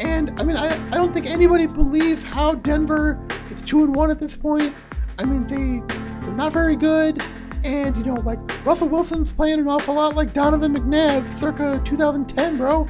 And 0.00 0.38
I 0.40 0.44
mean, 0.44 0.56
I, 0.56 0.74
I 0.88 0.96
don't 0.96 1.12
think 1.12 1.26
anybody 1.26 1.66
believes 1.66 2.22
how 2.22 2.54
Denver 2.54 3.20
is 3.50 3.62
two 3.62 3.82
and 3.84 3.94
one 3.94 4.10
at 4.10 4.18
this 4.18 4.36
point. 4.36 4.74
I 5.18 5.24
mean, 5.24 5.46
they 5.46 5.82
they're 6.24 6.34
not 6.34 6.52
very 6.52 6.76
good, 6.76 7.22
and 7.64 7.96
you 7.96 8.04
know, 8.04 8.14
like 8.14 8.38
Russell 8.64 8.88
Wilson's 8.88 9.32
playing 9.32 9.60
an 9.60 9.68
awful 9.68 9.94
lot 9.94 10.14
like 10.14 10.32
Donovan 10.32 10.74
McNabb, 10.74 11.32
circa 11.36 11.80
2010, 11.84 12.56
bro. 12.56 12.84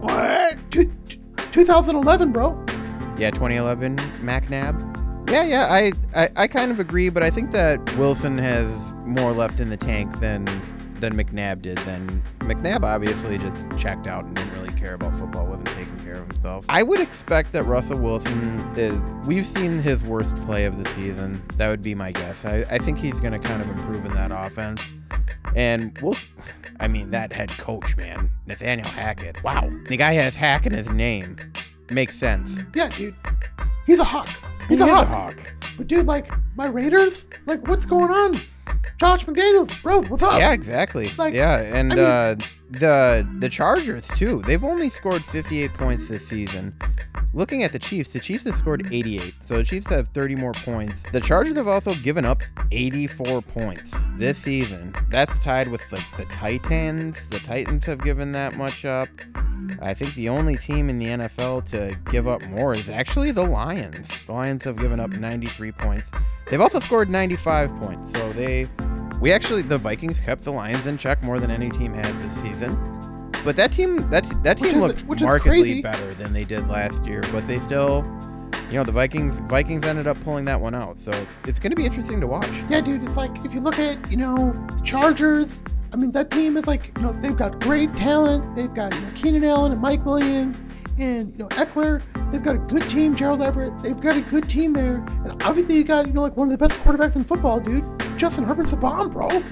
What? 0.00 0.58
2011, 1.52 2.32
bro. 2.32 2.64
Yeah, 3.16 3.30
2011 3.30 3.96
McNabb. 4.22 4.93
Yeah, 5.34 5.42
yeah, 5.42 5.66
I, 5.68 5.92
I, 6.14 6.28
I 6.36 6.46
kind 6.46 6.70
of 6.70 6.78
agree, 6.78 7.08
but 7.08 7.24
I 7.24 7.30
think 7.30 7.50
that 7.50 7.80
Wilson 7.96 8.38
has 8.38 8.68
more 9.04 9.32
left 9.32 9.58
in 9.58 9.68
the 9.68 9.76
tank 9.76 10.20
than 10.20 10.44
than 11.00 11.16
McNabb 11.16 11.60
did. 11.60 11.76
Then 11.78 12.22
McNabb 12.38 12.84
obviously 12.84 13.38
just 13.38 13.56
checked 13.76 14.06
out 14.06 14.24
and 14.24 14.36
didn't 14.36 14.52
really 14.52 14.72
care 14.74 14.94
about 14.94 15.12
football, 15.18 15.44
wasn't 15.46 15.66
taking 15.70 15.98
care 15.98 16.14
of 16.14 16.28
himself. 16.28 16.64
I 16.68 16.84
would 16.84 17.00
expect 17.00 17.52
that 17.54 17.64
Russell 17.64 17.98
Wilson 17.98 18.60
is. 18.76 18.94
We've 19.26 19.44
seen 19.44 19.80
his 19.80 20.04
worst 20.04 20.36
play 20.46 20.66
of 20.66 20.78
the 20.78 20.88
season. 20.90 21.42
That 21.56 21.66
would 21.66 21.82
be 21.82 21.96
my 21.96 22.12
guess. 22.12 22.44
I, 22.44 22.64
I 22.70 22.78
think 22.78 23.00
he's 23.00 23.18
going 23.18 23.32
to 23.32 23.40
kind 23.40 23.60
of 23.60 23.68
improve 23.68 24.04
in 24.04 24.14
that 24.14 24.30
offense. 24.30 24.80
And 25.56 25.98
we'll, 26.00 26.14
I 26.78 26.86
mean, 26.86 27.10
that 27.10 27.32
head 27.32 27.50
coach, 27.58 27.96
man, 27.96 28.30
Nathaniel 28.46 28.86
Hackett. 28.86 29.42
Wow, 29.42 29.68
the 29.88 29.96
guy 29.96 30.12
has 30.12 30.36
Hack 30.36 30.64
in 30.64 30.72
his 30.72 30.88
name. 30.90 31.38
Makes 31.90 32.20
sense. 32.20 32.56
Yeah, 32.76 32.88
dude. 32.90 33.16
He's 33.84 33.98
a 33.98 34.04
hawk. 34.04 34.30
He's 34.68 34.78
He 34.78 34.84
a 34.84 34.86
hawk. 34.94 35.04
a 35.04 35.06
hawk. 35.06 35.36
But 35.76 35.88
dude, 35.88 36.06
like 36.06 36.30
my 36.56 36.66
Raiders, 36.66 37.26
like 37.46 37.66
what's 37.66 37.84
going 37.86 38.10
on? 38.10 38.40
Josh 38.98 39.24
McDaniels, 39.26 39.82
bro, 39.82 40.02
what's 40.02 40.22
up? 40.22 40.38
Yeah, 40.38 40.52
exactly. 40.52 41.10
Like, 41.18 41.34
yeah, 41.34 41.58
and 41.60 41.92
I 41.92 41.96
mean- 41.96 42.04
uh, 42.04 42.36
the 42.70 43.26
the 43.38 43.48
Chargers 43.48 44.06
too. 44.16 44.42
They've 44.46 44.64
only 44.64 44.90
scored 44.90 45.24
58 45.24 45.74
points 45.74 46.08
this 46.08 46.26
season. 46.28 46.74
Looking 47.32 47.64
at 47.64 47.72
the 47.72 47.80
Chiefs, 47.80 48.12
the 48.12 48.20
Chiefs 48.20 48.44
have 48.44 48.56
scored 48.56 48.88
88, 48.92 49.34
so 49.44 49.56
the 49.56 49.64
Chiefs 49.64 49.88
have 49.88 50.06
30 50.08 50.36
more 50.36 50.52
points. 50.52 51.02
The 51.12 51.20
Chargers 51.20 51.56
have 51.56 51.66
also 51.66 51.94
given 51.96 52.24
up 52.24 52.42
84 52.70 53.42
points 53.42 53.92
this 54.16 54.38
season. 54.38 54.94
That's 55.10 55.36
tied 55.40 55.66
with 55.68 55.82
like 55.90 56.04
the 56.16 56.26
Titans. 56.26 57.18
The 57.30 57.40
Titans 57.40 57.84
have 57.86 58.04
given 58.04 58.30
that 58.32 58.56
much 58.56 58.84
up. 58.84 59.08
I 59.82 59.94
think 59.94 60.14
the 60.14 60.28
only 60.28 60.56
team 60.56 60.88
in 60.88 60.98
the 60.98 61.06
NFL 61.06 61.68
to 61.70 61.98
give 62.10 62.28
up 62.28 62.42
more 62.42 62.74
is 62.74 62.88
actually 62.88 63.32
the 63.32 63.44
Lions. 63.44 64.08
The 64.26 64.32
Lions 64.32 64.62
have 64.62 64.76
given 64.76 65.00
up 65.00 65.10
93 65.10 65.72
points. 65.72 66.08
They've 66.50 66.60
also 66.60 66.78
scored 66.78 67.10
95 67.10 67.74
points, 67.76 68.12
so 68.16 68.32
they 68.32 68.68
we 69.20 69.32
actually 69.32 69.62
the 69.62 69.78
Vikings 69.78 70.20
kept 70.20 70.42
the 70.44 70.52
Lions 70.52 70.86
in 70.86 70.98
check 70.98 71.22
more 71.22 71.38
than 71.38 71.50
any 71.50 71.70
team 71.70 71.94
has 71.94 72.14
this 72.22 72.34
season. 72.42 72.76
But 73.44 73.56
that 73.56 73.72
team 73.72 74.08
that 74.10 74.24
that 74.42 74.60
Which 74.60 74.70
team 74.70 74.82
is- 74.82 74.88
looked 74.88 75.00
which 75.06 75.20
is 75.20 75.24
markedly 75.26 75.82
better 75.82 76.14
than 76.14 76.32
they 76.32 76.44
did 76.44 76.68
last 76.68 77.04
year, 77.04 77.22
but 77.32 77.46
they 77.46 77.58
still 77.60 78.04
you 78.70 78.78
know, 78.78 78.84
the 78.84 78.92
Vikings 78.92 79.36
Vikings 79.48 79.84
ended 79.84 80.06
up 80.06 80.18
pulling 80.24 80.46
that 80.46 80.60
one 80.60 80.74
out. 80.74 80.98
So 80.98 81.10
it's, 81.12 81.36
it's 81.46 81.60
going 81.60 81.70
to 81.70 81.76
be 81.76 81.84
interesting 81.84 82.20
to 82.20 82.26
watch. 82.26 82.48
Yeah, 82.68 82.80
dude, 82.80 83.04
it's 83.04 83.16
like 83.16 83.44
if 83.44 83.52
you 83.54 83.60
look 83.60 83.78
at, 83.78 84.10
you 84.10 84.16
know, 84.16 84.52
the 84.76 84.82
Chargers, 84.82 85.62
I 85.92 85.96
mean, 85.96 86.10
that 86.12 86.30
team 86.30 86.56
is 86.56 86.66
like, 86.66 86.90
you 86.96 87.04
know, 87.04 87.12
they've 87.20 87.36
got 87.36 87.60
great 87.60 87.94
talent. 87.94 88.56
They've 88.56 88.72
got, 88.72 88.94
you 88.94 89.00
know, 89.02 89.10
Keenan 89.14 89.44
Allen 89.44 89.72
and 89.72 89.80
Mike 89.80 90.04
Williams 90.04 90.58
and, 90.98 91.32
you 91.32 91.38
know, 91.38 91.48
Ekeler. 91.48 92.02
They've 92.30 92.42
got 92.42 92.56
a 92.56 92.58
good 92.58 92.88
team, 92.88 93.14
Gerald 93.14 93.42
Everett. 93.42 93.78
They've 93.80 94.00
got 94.00 94.16
a 94.16 94.20
good 94.22 94.48
team 94.48 94.72
there. 94.72 94.96
And 95.24 95.42
obviously, 95.42 95.76
you 95.76 95.84
got, 95.84 96.06
you 96.06 96.12
know, 96.12 96.22
like 96.22 96.36
one 96.36 96.50
of 96.50 96.58
the 96.58 96.68
best 96.68 96.78
quarterbacks 96.80 97.16
in 97.16 97.24
football, 97.24 97.60
dude. 97.60 97.84
Justin 98.16 98.44
Herbert's 98.44 98.72
a 98.72 98.76
bomb, 98.76 99.10
bro. 99.10 99.42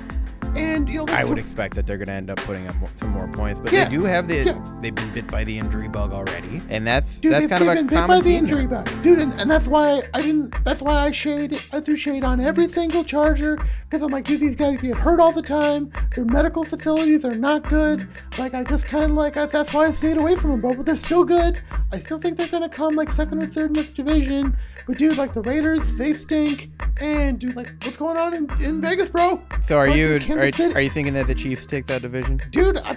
And, 0.57 0.89
you 0.89 1.05
know, 1.05 1.13
I 1.13 1.25
would 1.25 1.39
expect 1.39 1.75
that 1.77 1.87
they're 1.87 1.97
going 1.97 2.09
to 2.09 2.13
end 2.15 2.31
up 2.31 2.39
putting 2.39 2.67
up 2.69 2.75
some 2.99 3.11
more 3.11 3.27
points, 3.29 3.61
but 3.63 3.73
Yeah, 3.73 3.85
they 3.85 3.91
do 3.97 4.05
have 4.05 4.29
the 4.29 4.45
yeah. 4.45 4.77
they've 4.81 4.95
been 4.95 5.13
bit 5.13 5.27
by 5.29 5.45
the 5.45 5.59
injury 5.59 5.89
bug 5.89 6.13
already, 6.13 6.61
and 6.69 6.87
that's 6.87 7.19
Dude, 7.19 7.33
that's 7.33 7.47
kind 7.47 7.63
of 7.63 7.69
a 7.69 7.75
been 7.75 7.87
bit 7.87 7.95
common 7.97 8.19
by 8.19 8.21
the 8.23 8.29
there. 8.31 8.39
injury 8.39 8.67
bug, 8.67 9.03
dude, 9.03 9.21
and, 9.21 9.33
and 9.41 9.51
that's 9.51 9.67
why 9.67 10.03
I 10.13 10.23
didn't. 10.23 10.53
That's 10.65 10.83
why 10.83 11.07
I 11.07 11.11
shade. 11.11 11.61
I 11.73 11.81
threw 11.81 11.97
shade 11.97 12.23
on 12.25 12.41
every 12.41 12.69
single 12.69 13.03
Charger 13.05 13.59
because 13.89 14.03
I'm 14.03 14.11
like, 14.11 14.25
dude, 14.25 14.41
these 14.41 14.57
guys 14.57 14.77
get 14.79 14.97
hurt 14.97 15.21
all 15.21 15.33
the 15.33 15.43
time. 15.43 15.91
Their 16.15 16.25
medical 16.27 16.65
facilities 16.65 17.25
are 17.25 17.35
not 17.35 17.69
good. 17.69 18.07
Like, 18.39 18.55
I 18.55 18.63
just 18.65 18.87
kind 18.87 19.05
of 19.05 19.17
like 19.17 19.37
I, 19.37 19.47
that's 19.47 19.73
why 19.73 19.87
I 19.87 19.93
stayed 19.93 20.17
away 20.19 20.37
from 20.37 20.51
them, 20.51 20.61
bro. 20.61 20.75
But 20.75 20.87
they're 20.87 20.97
still 20.97 21.25
good. 21.25 21.63
I 21.93 21.99
still 21.99 22.19
think 22.19 22.37
they're 22.37 22.47
gonna 22.49 22.69
come 22.69 22.95
like 22.95 23.11
second 23.11 23.43
or 23.43 23.47
third 23.47 23.69
in 23.71 23.73
this 23.75 23.91
division. 23.91 24.57
But 24.87 24.99
dude, 24.99 25.17
like 25.17 25.33
the 25.33 25.43
Raiders, 25.43 25.95
they 25.95 26.13
stink. 26.13 26.71
And 27.01 27.39
dude, 27.39 27.57
like, 27.57 27.73
what's 27.85 27.97
going 27.97 28.17
on 28.17 28.35
in, 28.35 28.51
in 28.63 28.81
Vegas, 28.81 29.09
bro? 29.09 29.41
So 29.67 29.77
are 29.79 29.87
Like, 29.89 29.97
you 29.97 30.19
are, 30.43 30.77
are 30.77 30.81
you 30.81 30.91
thinking 30.91 31.15
that 31.15 31.27
the 31.27 31.35
Chiefs 31.35 31.67
take 31.67 31.87
that 31.87 32.03
division? 32.03 32.41
dude, 32.51 32.79
I, 32.79 32.97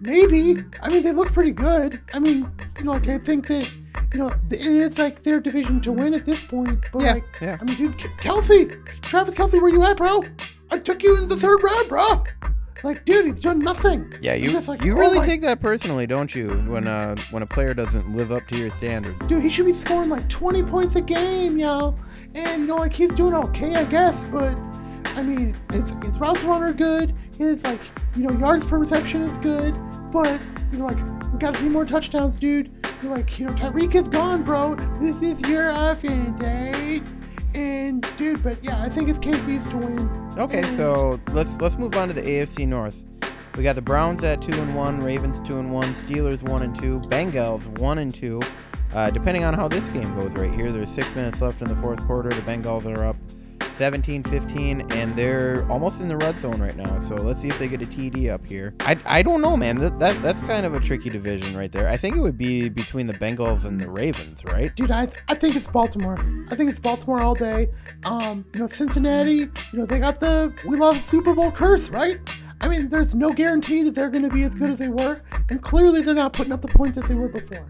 maybe. 0.00 0.64
I 0.82 0.88
mean, 0.88 1.02
they 1.02 1.12
look 1.12 1.32
pretty 1.32 1.50
good. 1.52 2.00
I 2.12 2.18
mean, 2.18 2.50
you 2.78 2.84
know, 2.84 2.92
like 2.92 3.08
I 3.08 3.18
think 3.18 3.46
that 3.48 3.70
you 4.12 4.18
know 4.18 4.28
it 4.50 4.66
is 4.66 4.98
like 4.98 5.22
their 5.22 5.40
division 5.40 5.80
to 5.82 5.92
win 5.92 6.14
at 6.14 6.24
this 6.24 6.42
point. 6.42 6.80
But 6.92 7.02
Yeah, 7.02 7.12
like, 7.14 7.24
yeah. 7.40 7.58
I 7.60 7.64
mean, 7.64 7.76
dude, 7.76 7.96
Kelce, 7.98 9.02
Travis 9.02 9.34
Kelce, 9.34 9.60
where 9.60 9.70
you 9.72 9.82
at, 9.84 9.96
bro? 9.96 10.24
I 10.70 10.78
took 10.78 11.02
you 11.02 11.16
in 11.18 11.28
the 11.28 11.36
third 11.36 11.62
round, 11.62 11.88
bro. 11.88 12.24
Like, 12.84 13.04
dude, 13.04 13.26
he's 13.26 13.40
done 13.40 13.60
nothing. 13.60 14.12
Yeah, 14.20 14.34
you 14.34 14.50
just 14.50 14.66
like, 14.66 14.82
you 14.82 14.94
oh 14.94 14.98
really 14.98 15.18
my- 15.18 15.24
take 15.24 15.40
that 15.42 15.60
personally, 15.60 16.04
don't 16.06 16.34
you? 16.34 16.48
When 16.66 16.88
uh 16.88 17.14
when 17.30 17.42
a 17.44 17.46
player 17.46 17.74
doesn't 17.74 18.14
live 18.16 18.32
up 18.32 18.46
to 18.48 18.56
your 18.56 18.70
standards. 18.78 19.24
Dude, 19.26 19.42
he 19.44 19.48
should 19.50 19.66
be 19.66 19.72
scoring 19.72 20.08
like 20.10 20.28
20 20.28 20.64
points 20.64 20.96
a 20.96 21.00
game, 21.00 21.58
yo. 21.58 21.96
And 22.34 22.62
you 22.62 22.66
know, 22.66 22.76
like 22.76 22.92
he's 22.92 23.14
doing 23.14 23.34
okay, 23.34 23.76
I 23.76 23.84
guess. 23.84 24.24
But 24.32 24.56
I 25.06 25.22
mean, 25.22 25.56
his 25.70 25.90
his 26.02 26.18
routes 26.18 26.42
run 26.44 26.62
are 26.62 26.72
good. 26.72 27.14
His 27.38 27.62
like 27.64 27.80
you 28.16 28.24
know 28.28 28.38
yards 28.38 28.64
per 28.64 28.78
reception 28.78 29.22
is 29.22 29.36
good. 29.38 29.74
But 30.10 30.40
you 30.72 30.78
know, 30.78 30.86
like 30.86 30.98
we 31.32 31.38
got 31.38 31.54
to 31.54 31.60
see 31.60 31.68
more 31.68 31.84
touchdowns, 31.84 32.36
dude. 32.36 32.70
You're 33.02 33.14
like 33.16 33.38
you 33.38 33.46
know 33.46 33.52
Tyreek 33.52 33.94
is 33.94 34.08
gone, 34.08 34.42
bro. 34.42 34.74
This 35.00 35.22
is 35.22 35.40
your 35.42 35.70
offense, 35.70 36.40
eh? 36.42 37.00
And 37.54 38.06
dude, 38.16 38.42
but 38.42 38.62
yeah, 38.64 38.82
I 38.82 38.88
think 38.88 39.08
it's 39.08 39.18
KC's 39.18 39.68
to 39.68 39.76
win. 39.76 40.32
Okay, 40.38 40.62
And- 40.62 40.76
so 40.76 41.20
let's 41.32 41.50
let's 41.60 41.76
move 41.76 41.94
on 41.96 42.08
to 42.08 42.14
the 42.14 42.22
AFC 42.22 42.66
North. 42.66 42.96
We 43.56 43.62
got 43.62 43.74
the 43.76 43.82
Browns 43.82 44.24
at 44.24 44.40
two 44.40 44.58
and 44.58 44.74
one, 44.74 45.02
Ravens 45.02 45.46
two 45.46 45.58
and 45.58 45.70
one, 45.70 45.92
Steelers 45.94 46.42
one 46.42 46.62
and 46.62 46.78
two, 46.80 47.00
Bengals 47.00 47.62
one 47.78 47.98
and 47.98 48.14
two. 48.14 48.40
Uh, 48.94 49.10
depending 49.10 49.44
on 49.44 49.52
how 49.54 49.68
this 49.68 49.86
game 49.88 50.14
goes 50.14 50.32
right 50.32 50.52
here, 50.52 50.70
there's 50.72 50.88
six 50.90 51.14
minutes 51.14 51.40
left 51.42 51.60
in 51.60 51.68
the 51.68 51.76
fourth 51.76 52.04
quarter. 52.06 52.30
The 52.30 52.40
Bengals 52.42 52.84
are 52.86 53.04
up 53.04 53.16
17-15, 53.74 54.92
and 54.92 55.16
they're 55.16 55.66
almost 55.70 56.00
in 56.00 56.08
the 56.08 56.16
red 56.16 56.40
zone 56.40 56.60
right 56.60 56.76
now. 56.76 57.02
So 57.08 57.14
let's 57.14 57.40
see 57.40 57.48
if 57.48 57.58
they 57.58 57.68
get 57.68 57.82
a 57.82 57.86
TD 57.86 58.32
up 58.32 58.44
here. 58.46 58.74
I, 58.80 58.96
I 59.06 59.22
don't 59.22 59.40
know, 59.40 59.56
man. 59.56 59.78
That, 59.78 59.98
that 59.98 60.22
that's 60.22 60.40
kind 60.42 60.64
of 60.66 60.74
a 60.74 60.80
tricky 60.80 61.10
division 61.10 61.56
right 61.56 61.70
there. 61.70 61.88
I 61.88 61.96
think 61.96 62.16
it 62.16 62.20
would 62.20 62.38
be 62.38 62.68
between 62.68 63.06
the 63.06 63.14
Bengals 63.14 63.64
and 63.64 63.80
the 63.80 63.88
Ravens, 63.88 64.44
right? 64.44 64.74
Dude, 64.76 64.90
I, 64.90 65.08
I 65.28 65.34
think 65.34 65.56
it's 65.56 65.66
Baltimore. 65.66 66.18
I 66.50 66.54
think 66.54 66.70
it's 66.70 66.78
Baltimore 66.78 67.20
all 67.20 67.34
day. 67.34 67.68
Um, 68.04 68.44
you 68.54 68.60
know, 68.60 68.68
Cincinnati, 68.68 69.32
you 69.32 69.50
know, 69.72 69.86
they 69.86 69.98
got 69.98 70.20
the 70.20 70.54
we 70.66 70.76
love 70.76 71.00
Super 71.00 71.34
Bowl 71.34 71.50
curse, 71.50 71.88
right? 71.88 72.18
I 72.60 72.68
mean, 72.68 72.88
there's 72.88 73.14
no 73.14 73.32
guarantee 73.32 73.82
that 73.82 73.94
they're 73.94 74.10
going 74.10 74.22
to 74.22 74.30
be 74.30 74.44
as 74.44 74.54
good 74.54 74.70
as 74.70 74.78
they 74.78 74.88
were, 74.88 75.20
and 75.48 75.60
clearly 75.60 76.00
they're 76.00 76.14
not 76.14 76.32
putting 76.32 76.52
up 76.52 76.62
the 76.62 76.68
points 76.68 76.96
that 76.96 77.08
they 77.08 77.14
were 77.14 77.28
before. 77.28 77.66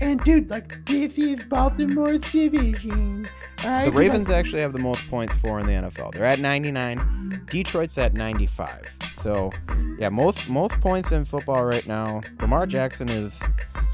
And 0.00 0.22
dude, 0.24 0.50
like 0.50 0.84
this 0.84 1.18
is 1.18 1.44
Baltimore's 1.44 2.22
division. 2.32 3.28
Right, 3.64 3.84
The 3.84 3.92
Ravens 3.92 4.28
like, 4.28 4.36
actually 4.36 4.60
have 4.60 4.72
the 4.72 4.78
most 4.78 5.08
points 5.08 5.34
for 5.36 5.58
in 5.60 5.66
the 5.66 5.72
NFL. 5.72 6.12
They're 6.12 6.24
at 6.24 6.40
99. 6.40 7.46
Detroit's 7.50 7.96
at 7.98 8.14
95. 8.14 8.88
So, 9.22 9.52
yeah, 9.98 10.08
most 10.08 10.48
most 10.48 10.78
points 10.80 11.12
in 11.12 11.24
football 11.24 11.64
right 11.64 11.86
now. 11.86 12.20
Lamar 12.40 12.66
Jackson 12.66 13.08
is 13.08 13.38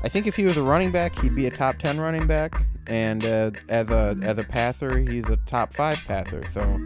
I 0.02 0.08
think 0.08 0.26
if 0.26 0.34
he 0.34 0.44
was 0.44 0.56
a 0.56 0.62
running 0.62 0.90
back, 0.90 1.18
he'd 1.18 1.36
be 1.36 1.46
a 1.46 1.50
top 1.50 1.78
10 1.78 2.00
running 2.00 2.26
back 2.26 2.60
and 2.86 3.24
uh, 3.24 3.50
as 3.68 3.88
a 3.90 4.16
as 4.22 4.38
a 4.38 4.44
passer, 4.44 4.98
he's 4.98 5.24
a 5.24 5.36
top 5.46 5.72
5 5.72 6.04
passer. 6.06 6.44
So, 6.52 6.80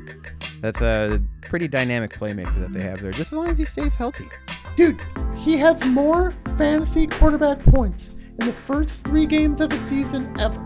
that's 0.61 0.81
a 0.81 1.23
pretty 1.43 1.69
dynamic 1.69 2.13
playmaker 2.13 2.59
that 2.61 2.73
they 2.73 2.83
have 2.83 3.01
there 3.01 3.13
just 3.13 3.33
as 3.33 3.39
long 3.39 3.49
as 3.49 3.59
he 3.59 3.65
stays 3.65 3.95
healthy. 3.95 4.29
dude, 4.77 5.01
he 5.37 5.57
has 5.57 5.85
more 5.85 6.33
fantasy 6.59 7.07
quarterback 7.07 7.61
points 7.61 8.14
in 8.41 8.47
the 8.47 8.53
first 8.53 9.03
three 9.05 9.27
games 9.27 9.61
of 9.61 9.71
the 9.71 9.79
season 9.81 10.33
ever. 10.39 10.61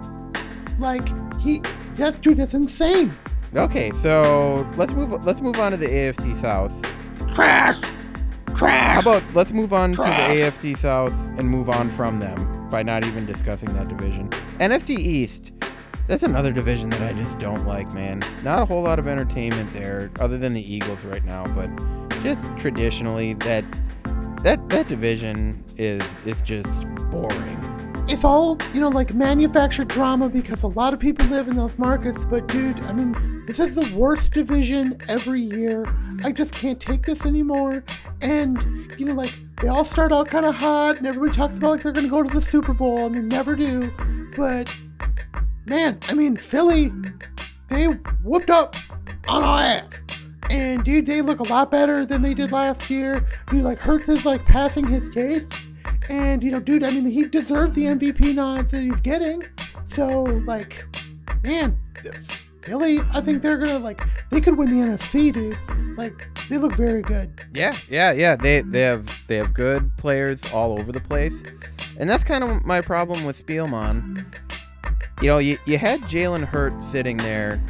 Like 0.78 1.06
he, 1.38 1.60
that 1.94 2.20
dude, 2.22 2.36
that's 2.38 2.54
insane. 2.54 3.16
Okay, 3.54 3.90
so 4.02 4.68
let's 4.76 4.92
move 4.92 5.24
let's 5.24 5.40
move 5.40 5.58
on 5.58 5.72
to 5.72 5.76
the 5.78 5.86
AFC 5.86 6.40
South. 6.40 6.72
Trash, 7.34 7.80
How 8.56 9.00
about 9.00 9.22
let's 9.34 9.50
move 9.52 9.72
on 9.72 9.92
Trash. 9.92 10.28
to 10.28 10.34
the 10.62 10.70
AFC 10.72 10.78
South 10.78 11.12
and 11.38 11.48
move 11.48 11.68
on 11.68 11.90
from 11.90 12.18
them 12.20 12.68
by 12.68 12.82
not 12.82 13.04
even 13.04 13.26
discussing 13.26 13.72
that 13.74 13.88
division. 13.88 14.28
NFC 14.58 14.90
East. 14.90 15.52
That's 16.06 16.22
another 16.22 16.52
division 16.52 16.88
that 16.90 17.02
I 17.02 17.12
just 17.12 17.38
don't 17.38 17.66
like, 17.66 17.92
man. 17.92 18.22
Not 18.42 18.62
a 18.62 18.64
whole 18.64 18.82
lot 18.82 18.98
of 18.98 19.06
entertainment 19.06 19.70
there, 19.74 20.10
other 20.20 20.38
than 20.38 20.54
the 20.54 20.74
Eagles 20.74 21.04
right 21.04 21.24
now, 21.24 21.44
but 21.48 21.68
just 22.22 22.42
traditionally 22.58 23.34
that 23.34 23.64
that 24.42 24.68
that 24.68 24.88
division 24.88 25.64
is 25.76 26.02
is 26.24 26.40
just 26.42 26.68
boring. 27.10 27.58
it's 28.08 28.24
all 28.24 28.58
you 28.72 28.80
know 28.80 28.88
like 28.88 29.14
manufactured 29.14 29.88
drama 29.88 30.28
because 30.28 30.62
a 30.62 30.68
lot 30.68 30.94
of 30.94 31.00
people 31.00 31.26
live 31.26 31.48
in 31.48 31.56
those 31.56 31.76
markets 31.78 32.24
but 32.24 32.46
dude 32.48 32.80
i 32.84 32.92
mean 32.92 33.38
this 33.48 33.60
is 33.60 33.74
the 33.74 33.96
worst 33.96 34.34
division 34.34 34.94
every 35.08 35.40
year. 35.40 35.86
I 36.22 36.32
just 36.32 36.52
can't 36.52 36.78
take 36.78 37.06
this 37.06 37.24
anymore. 37.24 37.82
And, 38.20 38.94
you 38.98 39.06
know, 39.06 39.14
like, 39.14 39.32
they 39.62 39.68
all 39.68 39.86
start 39.86 40.12
out 40.12 40.28
kind 40.28 40.44
of 40.44 40.54
hot, 40.54 40.98
and 40.98 41.06
everybody 41.06 41.32
talks 41.32 41.56
about 41.56 41.70
like 41.70 41.82
they're 41.82 41.94
to 41.94 42.08
go 42.08 42.22
to 42.22 42.28
the 42.28 42.42
Super 42.42 42.74
Bowl, 42.74 43.06
and 43.06 43.14
they 43.14 43.22
never 43.22 43.56
do. 43.56 43.90
But, 44.36 44.70
man, 45.64 45.98
I 46.08 46.12
mean, 46.12 46.36
Philly, 46.36 46.92
they 47.68 47.86
whooped 48.22 48.50
up 48.50 48.76
on 49.28 49.42
our 49.42 49.60
ass. 49.60 49.94
And 50.50 50.84
dude, 50.84 51.06
they 51.06 51.22
look 51.22 51.40
a 51.40 51.44
lot 51.44 51.70
better 51.70 52.06
than 52.06 52.22
they 52.22 52.34
did 52.34 52.52
last 52.52 52.88
year. 52.88 53.26
Dude, 53.50 53.64
like 53.64 53.78
Hurts 53.78 54.08
is 54.08 54.24
like 54.24 54.44
passing 54.44 54.86
his 54.86 55.10
taste. 55.10 55.52
And 56.08 56.42
you 56.42 56.50
know, 56.50 56.60
dude, 56.60 56.84
I 56.84 56.90
mean, 56.90 57.06
he 57.06 57.24
deserves 57.24 57.74
the 57.74 57.84
MVP 57.84 58.34
nods 58.34 58.70
that 58.72 58.82
he's 58.82 59.00
getting. 59.00 59.44
So, 59.84 60.22
like, 60.46 60.84
man, 61.42 61.78
this 62.02 62.30
Philly, 62.62 63.00
I 63.12 63.20
think 63.20 63.42
they're 63.42 63.58
gonna 63.58 63.78
like 63.78 64.00
they 64.30 64.40
could 64.40 64.56
win 64.56 64.68
the 64.68 64.86
NFC, 64.86 65.32
dude. 65.32 65.56
Like, 65.96 66.26
they 66.48 66.58
look 66.58 66.74
very 66.74 67.02
good. 67.02 67.30
Yeah, 67.52 67.76
yeah, 67.88 68.12
yeah. 68.12 68.36
They 68.36 68.62
they 68.62 68.82
have 68.82 69.10
they 69.26 69.36
have 69.36 69.54
good 69.54 69.90
players 69.96 70.40
all 70.52 70.78
over 70.78 70.92
the 70.92 71.00
place, 71.00 71.34
and 71.98 72.08
that's 72.08 72.24
kind 72.24 72.44
of 72.44 72.64
my 72.64 72.80
problem 72.80 73.24
with 73.24 73.44
Spielman. 73.44 74.24
You 75.20 75.28
know, 75.28 75.38
you, 75.38 75.58
you 75.66 75.78
had 75.78 76.00
Jalen 76.02 76.44
Hurt 76.44 76.72
sitting 76.84 77.16
there, 77.16 77.60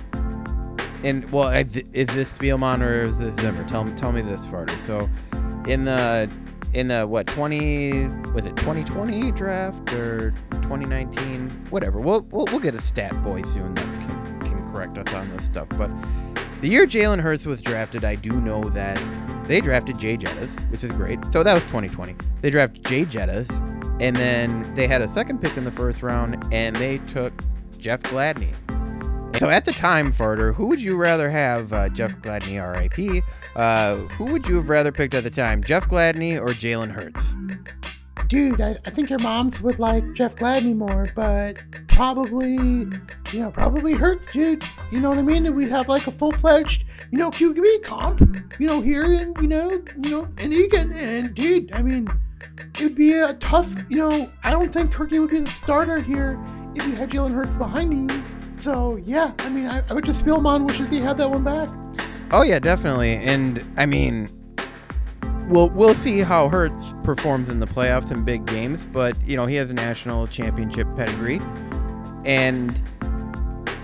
and 1.05 1.31
well, 1.31 1.49
I- 1.49 1.67
is 1.93 2.09
this 2.09 2.31
Spielman 2.33 2.83
or 2.83 3.05
is 3.05 3.19
this 3.19 3.35
Zimmer? 3.41 3.67
Tell 3.69 3.85
me 3.85 3.93
tell 3.97 4.13
me 4.13 4.23
this, 4.23 4.41
Farter. 4.41 4.77
So, 4.87 5.09
in 5.71 5.85
the 5.85 6.31
in 6.75 6.89
the 6.89 7.07
what 7.07 7.27
20 7.27 8.09
was 8.35 8.45
it 8.45 8.55
2020 8.57 9.33
draft 9.33 9.91
or 9.95 10.33
2019 10.51 11.49
whatever 11.71 11.99
we'll, 11.99 12.21
we'll 12.31 12.45
we'll 12.51 12.61
get 12.61 12.75
a 12.75 12.81
stat 12.83 13.11
boy 13.25 13.41
soon 13.41 13.73
that 13.73 13.85
can 14.07 14.41
can 14.41 14.71
correct 14.71 14.99
us 14.99 15.15
on 15.15 15.35
this 15.35 15.47
stuff 15.47 15.67
but 15.79 15.91
the 16.61 16.69
year 16.69 16.89
Jalen 16.89 17.21
Hurts 17.21 17.47
was 17.47 17.63
drafted, 17.63 18.03
I 18.05 18.17
do 18.17 18.33
know 18.33 18.65
that 18.71 19.01
they 19.47 19.61
drafted 19.61 19.97
Jay 19.97 20.17
Jettis, 20.17 20.51
which 20.73 20.83
is 20.83 20.91
great. 20.91 21.21
So 21.33 21.45
that 21.45 21.55
was 21.55 21.63
2020. 21.65 22.17
They 22.41 22.51
drafted 22.51 22.85
Jay 22.85 23.05
Jettis, 23.05 23.49
and 24.01 24.17
then 24.17 24.75
they 24.75 24.89
had 24.89 25.01
a 25.01 25.09
second 25.11 25.41
pick 25.41 25.57
in 25.57 25.65
the 25.65 25.71
first 25.71 26.03
round, 26.03 26.45
and 26.53 26.75
they 26.75 26.99
took 26.99 27.33
Jeff 27.79 28.03
Gladney. 28.03 28.55
So 29.38 29.51
at 29.51 29.64
the 29.64 29.72
time, 29.72 30.12
Farter, 30.12 30.55
who 30.55 30.66
would 30.66 30.83
you 30.83 30.96
rather 30.96 31.31
have, 31.31 31.72
uh, 31.72 31.88
Jeff 31.90 32.16
Gladney, 32.18 32.59
RIP? 32.61 33.24
Uh, 33.55 33.96
who 34.16 34.27
would 34.27 34.48
you 34.48 34.57
have 34.57 34.68
rather 34.68 34.90
picked 34.90 35.14
at 35.14 35.22
the 35.24 35.31
time, 35.31 35.62
Jeff 35.62 35.88
Gladney 35.88 36.40
or 36.40 36.48
Jalen 36.48 36.90
Hurts? 36.90 37.35
Dude, 38.29 38.61
I, 38.61 38.70
I 38.70 38.90
think 38.90 39.09
your 39.09 39.20
moms 39.20 39.61
would 39.62 39.79
like 39.79 40.12
Jeff 40.12 40.37
Gladney 40.37 40.77
more, 40.77 41.11
but 41.14 41.57
probably, 41.88 42.55
you 42.57 43.01
know, 43.33 43.51
probably 43.51 43.94
hurts, 43.94 44.27
dude. 44.27 44.62
You 44.90 45.01
know 45.01 45.09
what 45.09 45.18
I 45.18 45.22
mean? 45.22 45.46
And 45.46 45.57
we'd 45.57 45.70
have 45.70 45.88
like 45.88 46.07
a 46.07 46.12
full 46.12 46.33
fledged, 46.33 46.85
you 47.11 47.18
know, 47.18 47.31
QB 47.31 47.85
comp, 47.85 48.20
you 48.59 48.66
know, 48.66 48.81
here 48.81 49.05
and 49.05 49.35
you 49.40 49.48
know, 49.48 49.70
you 50.03 50.11
know, 50.11 50.29
in 50.38 50.53
Eagan. 50.53 50.92
And 50.92 51.35
dude, 51.35 51.72
I 51.72 51.81
mean, 51.81 52.09
it 52.74 52.83
would 52.83 52.94
be 52.96 53.12
a 53.14 53.33
tough, 53.35 53.74
you 53.88 53.96
know, 53.96 54.31
I 54.44 54.51
don't 54.51 54.72
think 54.72 54.92
Kirky 54.92 55.20
would 55.20 55.31
be 55.31 55.40
the 55.40 55.51
starter 55.51 55.98
here 55.98 56.38
if 56.74 56.87
you 56.87 56.92
had 56.94 57.11
Jalen 57.11 57.33
Hurts 57.33 57.55
behind 57.55 58.11
you. 58.11 58.22
So 58.59 58.97
yeah, 59.05 59.33
I 59.38 59.49
mean, 59.49 59.66
I, 59.66 59.83
I 59.88 59.92
would 59.92 60.05
just 60.05 60.25
feel 60.25 60.40
Mon 60.40 60.64
wishes 60.64 60.88
he 60.90 60.99
had 61.01 61.18
that 61.18 61.31
one 61.31 61.44
back. 61.44 61.68
Oh 62.31 62.42
yeah, 62.42 62.59
definitely. 62.59 63.14
And 63.14 63.64
I 63.77 63.87
mean, 63.87 64.29
we'll 65.49 65.71
we'll 65.71 65.94
see 65.94 66.21
how 66.21 66.49
Hurts 66.49 66.92
performs 67.05 67.49
in 67.49 67.61
the 67.61 67.66
playoffs 67.66 68.11
and 68.11 68.25
big 68.25 68.47
games, 68.47 68.87
but 68.92 69.16
you 69.27 69.37
know 69.37 69.47
he 69.47 69.55
has 69.57 69.71
a 69.71 69.75
national 69.75 70.27
championship 70.27 70.87
pedigree, 70.97 71.40
and 72.25 72.81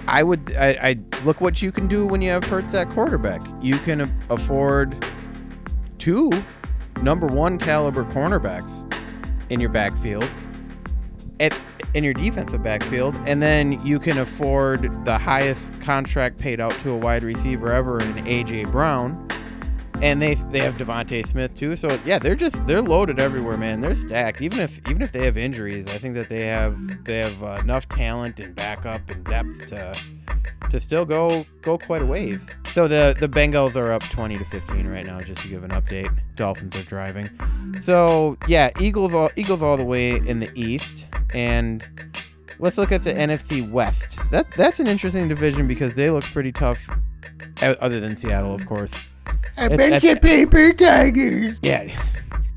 I 0.06 0.22
would 0.22 0.54
I, 0.56 0.70
I 0.82 0.98
look 1.24 1.40
what 1.40 1.62
you 1.62 1.72
can 1.72 1.86
do 1.86 2.06
when 2.06 2.20
you 2.20 2.30
have 2.30 2.44
Hurts 2.44 2.74
at 2.74 2.90
quarterback. 2.90 3.40
You 3.62 3.78
can 3.78 4.12
afford 4.28 5.04
two 5.98 6.30
number 7.02 7.26
one 7.26 7.58
caliber 7.58 8.04
cornerbacks 8.04 8.92
in 9.50 9.60
your 9.60 9.70
backfield. 9.70 10.28
At, 11.40 11.58
in 11.94 12.04
your 12.04 12.14
defensive 12.14 12.62
backfield, 12.62 13.16
and 13.26 13.40
then 13.40 13.84
you 13.86 13.98
can 13.98 14.18
afford 14.18 15.04
the 15.04 15.16
highest 15.16 15.80
contract 15.80 16.38
paid 16.38 16.60
out 16.60 16.72
to 16.80 16.90
a 16.90 16.96
wide 16.96 17.22
receiver 17.22 17.72
ever 17.72 18.00
in 18.00 18.12
AJ 18.24 18.70
Brown, 18.70 19.28
and 20.02 20.20
they 20.20 20.34
they 20.50 20.60
have 20.60 20.74
DeVonta 20.74 21.26
Smith 21.26 21.54
too. 21.54 21.76
So 21.76 21.98
yeah, 22.04 22.18
they're 22.18 22.34
just 22.34 22.66
they're 22.66 22.82
loaded 22.82 23.20
everywhere, 23.20 23.56
man. 23.56 23.80
They're 23.80 23.94
stacked. 23.94 24.42
Even 24.42 24.60
if 24.60 24.80
even 24.88 25.02
if 25.02 25.12
they 25.12 25.24
have 25.24 25.38
injuries, 25.38 25.86
I 25.86 25.98
think 25.98 26.14
that 26.14 26.28
they 26.28 26.46
have 26.46 27.04
they 27.04 27.18
have 27.18 27.42
uh, 27.42 27.58
enough 27.62 27.88
talent 27.88 28.40
and 28.40 28.54
backup 28.54 29.08
and 29.08 29.24
depth 29.24 29.66
to 29.66 29.96
to 30.70 30.80
still 30.80 31.04
go 31.04 31.46
go 31.62 31.78
quite 31.78 32.02
a 32.02 32.06
ways. 32.06 32.44
So 32.74 32.88
the 32.88 33.16
the 33.18 33.28
Bengals 33.28 33.76
are 33.76 33.92
up 33.92 34.02
20 34.02 34.38
to 34.38 34.44
15 34.44 34.88
right 34.88 35.06
now, 35.06 35.20
just 35.20 35.40
to 35.42 35.48
give 35.48 35.62
an 35.62 35.70
update. 35.70 36.12
Dolphins 36.34 36.74
are 36.74 36.82
driving. 36.82 37.30
So 37.84 38.36
yeah, 38.48 38.70
Eagles 38.80 39.14
all 39.14 39.30
Eagles 39.36 39.62
all 39.62 39.76
the 39.76 39.84
way 39.84 40.16
in 40.16 40.40
the 40.40 40.50
East, 40.54 41.06
and 41.34 41.84
let's 42.58 42.78
look 42.78 42.92
at 42.92 43.04
the 43.04 43.12
NFC 43.12 43.68
West. 43.70 44.18
That 44.30 44.46
that's 44.56 44.80
an 44.80 44.86
interesting 44.86 45.28
division 45.28 45.66
because 45.66 45.94
they 45.94 46.10
look 46.10 46.24
pretty 46.24 46.52
tough, 46.52 46.78
other 47.60 48.00
than 48.00 48.16
Seattle, 48.16 48.54
of 48.54 48.66
course. 48.66 48.90
A 49.56 49.62
At- 49.62 49.76
bunch 49.78 50.04
of 50.04 50.20
paper 50.20 50.72
tigers. 50.72 51.58
Yeah. 51.62 51.88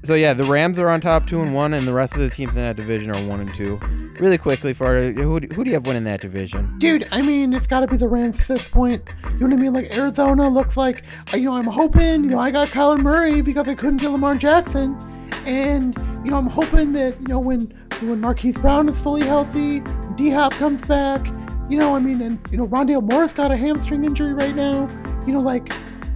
So 0.03 0.13
yeah, 0.13 0.33
the 0.33 0.45
Rams 0.45 0.79
are 0.79 0.89
on 0.89 1.01
top 1.01 1.27
two 1.27 1.41
and 1.41 1.53
one, 1.53 1.73
and 1.73 1.85
the 1.85 1.93
rest 1.93 2.13
of 2.13 2.19
the 2.19 2.29
teams 2.29 2.51
in 2.51 2.55
that 2.57 2.77
division 2.77 3.11
are 3.11 3.21
one 3.27 3.41
and 3.41 3.53
two. 3.53 3.77
Really 4.19 4.37
quickly, 4.37 4.71
for 4.71 5.11
who, 5.11 5.39
do- 5.41 5.53
who 5.53 5.63
do 5.65 5.69
you 5.69 5.73
have 5.75 5.85
winning 5.85 6.05
that 6.05 6.21
division? 6.21 6.77
Dude, 6.79 7.07
I 7.11 7.21
mean, 7.21 7.51
it's 7.53 7.67
got 7.67 7.81
to 7.81 7.87
be 7.87 7.97
the 7.97 8.07
Rams 8.07 8.39
at 8.39 8.47
this 8.47 8.69
point. 8.69 9.03
You 9.33 9.39
know 9.39 9.47
what 9.47 9.53
I 9.53 9.55
mean? 9.57 9.73
Like, 9.73 9.95
Arizona 9.95 10.47
looks 10.49 10.77
like, 10.77 11.03
uh, 11.33 11.37
you 11.37 11.43
know, 11.45 11.55
I'm 11.57 11.65
hoping, 11.67 12.23
you 12.23 12.29
know, 12.29 12.39
I 12.39 12.51
got 12.51 12.69
Kyler 12.69 12.97
Murray 12.99 13.41
because 13.41 13.67
I 13.67 13.75
couldn't 13.75 13.97
get 13.97 14.09
Lamar 14.11 14.35
Jackson. 14.35 14.97
And, 15.45 15.97
you 16.27 16.31
know, 16.31 16.39
I'm 16.39 16.47
hoping 16.47 16.91
that, 16.91 17.17
you 17.21 17.27
know, 17.29 17.39
when 17.39 17.73
when 18.01 18.19
Marquise 18.19 18.57
Brown 18.57 18.89
is 18.89 18.99
fully 18.99 19.25
healthy, 19.25 19.81
D 20.15 20.29
Hop 20.29 20.51
comes 20.51 20.81
back, 20.81 21.25
you 21.69 21.77
know, 21.77 21.95
I 21.95 21.99
mean, 21.99 22.21
and, 22.21 22.37
you 22.51 22.57
know, 22.57 22.67
Rondale 22.67 23.01
Moore's 23.01 23.31
got 23.31 23.49
a 23.49 23.55
hamstring 23.55 24.03
injury 24.03 24.33
right 24.33 24.53
now. 24.53 24.89
You 25.25 25.31
know, 25.31 25.39
like, 25.39 25.71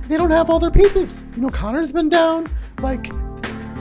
they 0.10 0.18
don't 0.18 0.32
have 0.32 0.50
all 0.50 0.60
their 0.60 0.70
pieces. 0.70 1.24
You 1.38 1.44
know, 1.44 1.50
Conner's 1.50 1.94
been 1.94 2.10
down. 2.10 2.48
Like, 2.82 3.10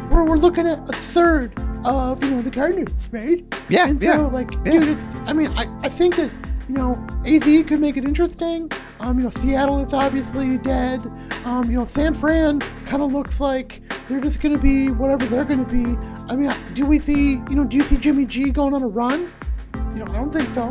we're, 0.09 0.23
we're 0.23 0.37
looking 0.39 0.69
at 0.69 0.89
a 0.89 0.93
third 0.93 1.53
of, 1.85 2.23
you 2.23 2.31
know, 2.31 2.43
the 2.43 2.51
Cardinals, 2.53 3.09
right? 3.11 3.45
Yeah, 3.69 3.89
And 3.89 4.01
so, 4.01 4.07
yeah, 4.07 4.19
like, 4.19 4.53
yeah. 4.53 4.73
dude, 4.73 4.89
it's, 4.89 5.15
I 5.27 5.33
mean, 5.33 5.49
I, 5.57 5.67
I 5.83 5.89
think 5.89 6.15
that, 6.15 6.31
you 6.69 6.77
know, 6.77 7.05
AZ 7.27 7.43
could 7.67 7.81
make 7.81 7.97
it 7.97 8.05
interesting. 8.05 8.71
Um, 9.01 9.19
you 9.19 9.25
know, 9.25 9.31
Seattle 9.31 9.81
is 9.83 9.93
obviously 9.93 10.59
dead. 10.59 11.05
Um, 11.45 11.65
you 11.69 11.77
know, 11.77 11.87
San 11.87 12.15
Fran 12.15 12.61
kind 12.87 13.03
of 13.03 13.13
looks 13.13 13.41
like 13.41 13.83
they're 14.09 14.21
just 14.21 14.41
going 14.41 14.55
to 14.55 14.61
be 14.61 14.91
whatever 14.91 15.25
they're 15.27 15.45
going 15.45 15.65
to 15.65 15.73
be. 15.73 15.97
I 16.31 16.37
mean, 16.37 16.55
do 16.75 16.87
we 16.87 17.01
see, 17.01 17.33
you 17.33 17.57
know, 17.57 17.65
do 17.65 17.77
you 17.77 17.83
see 17.83 17.97
Jimmy 17.97 18.25
G 18.25 18.51
going 18.51 18.73
on 18.73 18.85
a 18.85 18.87
run? 18.87 19.33
You 19.75 20.05
know, 20.05 20.13
I 20.13 20.13
don't 20.13 20.33
think 20.33 20.49
so. 20.49 20.71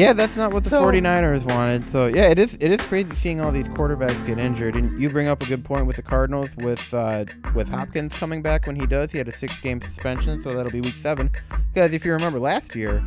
Yeah, 0.00 0.12
that's 0.14 0.36
not 0.36 0.52
what 0.52 0.64
the 0.64 0.70
So- 0.70 0.82
49ers 0.82 1.44
wanted. 1.44 1.90
So 1.90 2.06
yeah, 2.06 2.28
it 2.30 2.38
is 2.38 2.54
it 2.54 2.70
is 2.70 2.80
crazy 2.80 3.14
seeing 3.16 3.40
all 3.40 3.52
these 3.52 3.68
quarterbacks 3.68 4.24
get 4.26 4.38
injured. 4.38 4.74
And 4.76 5.00
you 5.00 5.10
bring 5.10 5.28
up 5.28 5.42
a 5.42 5.46
good 5.46 5.64
point 5.64 5.86
with 5.86 5.96
the 5.96 6.02
Cardinals 6.02 6.48
with 6.56 6.92
uh, 6.94 7.24
with 7.54 7.68
Hopkins 7.68 8.14
coming 8.14 8.40
back 8.42 8.66
when 8.66 8.76
he 8.76 8.86
does. 8.86 9.12
He 9.12 9.18
had 9.18 9.28
a 9.28 9.36
six 9.36 9.58
game 9.60 9.80
suspension, 9.82 10.42
so 10.42 10.54
that'll 10.54 10.72
be 10.72 10.80
week 10.80 10.96
seven. 10.96 11.30
Because 11.72 11.92
if 11.92 12.04
you 12.04 12.12
remember 12.12 12.38
last 12.40 12.74
year, 12.74 12.98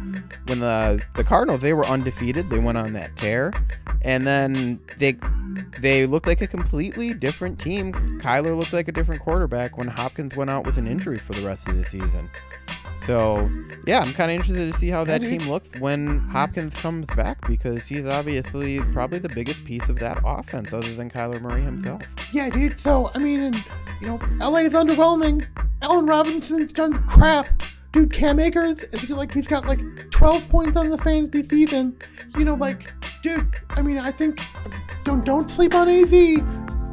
when 0.45 0.59
the 0.59 1.01
the 1.15 1.23
Cardinals 1.23 1.61
they 1.61 1.73
were 1.73 1.85
undefeated, 1.85 2.49
they 2.49 2.59
went 2.59 2.77
on 2.77 2.93
that 2.93 3.15
tear, 3.15 3.51
and 4.03 4.25
then 4.27 4.79
they 4.97 5.17
they 5.79 6.05
looked 6.05 6.27
like 6.27 6.41
a 6.41 6.47
completely 6.47 7.13
different 7.13 7.59
team. 7.59 7.91
Kyler 8.19 8.57
looked 8.57 8.73
like 8.73 8.87
a 8.87 8.91
different 8.91 9.21
quarterback 9.21 9.77
when 9.77 9.87
Hopkins 9.87 10.35
went 10.35 10.49
out 10.49 10.65
with 10.65 10.77
an 10.77 10.87
injury 10.87 11.17
for 11.17 11.33
the 11.33 11.41
rest 11.45 11.67
of 11.67 11.75
the 11.75 11.85
season. 11.85 12.29
So 13.05 13.49
yeah, 13.85 13.99
I'm 13.99 14.13
kind 14.13 14.31
of 14.31 14.35
interested 14.35 14.71
to 14.71 14.79
see 14.79 14.87
how 14.87 15.03
that 15.03 15.21
team 15.21 15.49
looks 15.49 15.69
when 15.79 16.19
Hopkins 16.19 16.73
comes 16.75 17.05
back 17.07 17.45
because 17.47 17.85
he's 17.85 18.05
obviously 18.05 18.79
probably 18.91 19.19
the 19.19 19.29
biggest 19.29 19.63
piece 19.65 19.87
of 19.89 19.99
that 19.99 20.21
offense, 20.25 20.71
other 20.71 20.93
than 20.93 21.09
Kyler 21.09 21.41
Murray 21.41 21.61
himself. 21.61 22.01
Yeah, 22.31 22.49
dude. 22.49 22.77
So, 22.77 23.11
I 23.13 23.19
mean, 23.19 23.41
and, 23.41 23.65
you 23.99 24.07
know, 24.07 24.19
LA 24.39 24.59
is 24.59 24.73
underwhelming. 24.73 25.45
Allen 25.81 26.05
Robinson's 26.05 26.71
done 26.71 26.93
crap. 27.07 27.61
Dude, 27.91 28.11
Cam 28.11 28.39
Akers, 28.39 28.81
is 28.83 29.09
like 29.09 29.33
he's 29.33 29.47
got 29.47 29.67
like 29.67 29.81
12 30.09 30.49
points 30.49 30.77
on 30.77 30.89
the 30.89 30.97
fantasy 30.97 31.43
season. 31.43 31.95
You 32.37 32.45
know, 32.45 32.55
like, 32.55 32.89
dude, 33.21 33.47
I 33.69 33.81
mean, 33.81 33.99
I 33.99 34.11
think 34.11 34.39
don't 35.03 35.25
don't 35.25 35.49
sleep 35.51 35.75
on 35.75 35.89
AZ. 35.89 36.11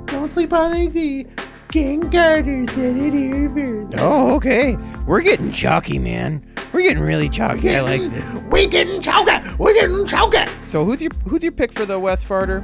Don't 0.06 0.30
sleep 0.32 0.52
on 0.52 0.74
AZ. 0.74 0.96
King 1.70 2.10
Carter 2.10 2.66
said 2.74 2.96
it 2.96 3.34
over. 3.34 3.88
Oh, 3.98 4.34
okay. 4.34 4.76
We're 5.06 5.20
getting 5.20 5.52
chalky, 5.52 6.00
man. 6.00 6.44
We're 6.72 6.82
getting 6.82 7.02
really 7.02 7.28
chalky. 7.28 7.76
I 7.76 7.80
like 7.80 8.00
this. 8.02 8.24
We 8.50 8.66
getting 8.66 9.00
chalky. 9.00 9.48
We 9.60 9.72
getting 9.74 10.04
chalky. 10.04 10.50
So 10.68 10.84
who's 10.84 11.00
your 11.00 11.12
who's 11.28 11.44
your 11.44 11.52
pick 11.52 11.72
for 11.72 11.86
the 11.86 12.00
West 12.00 12.26
Farter? 12.26 12.60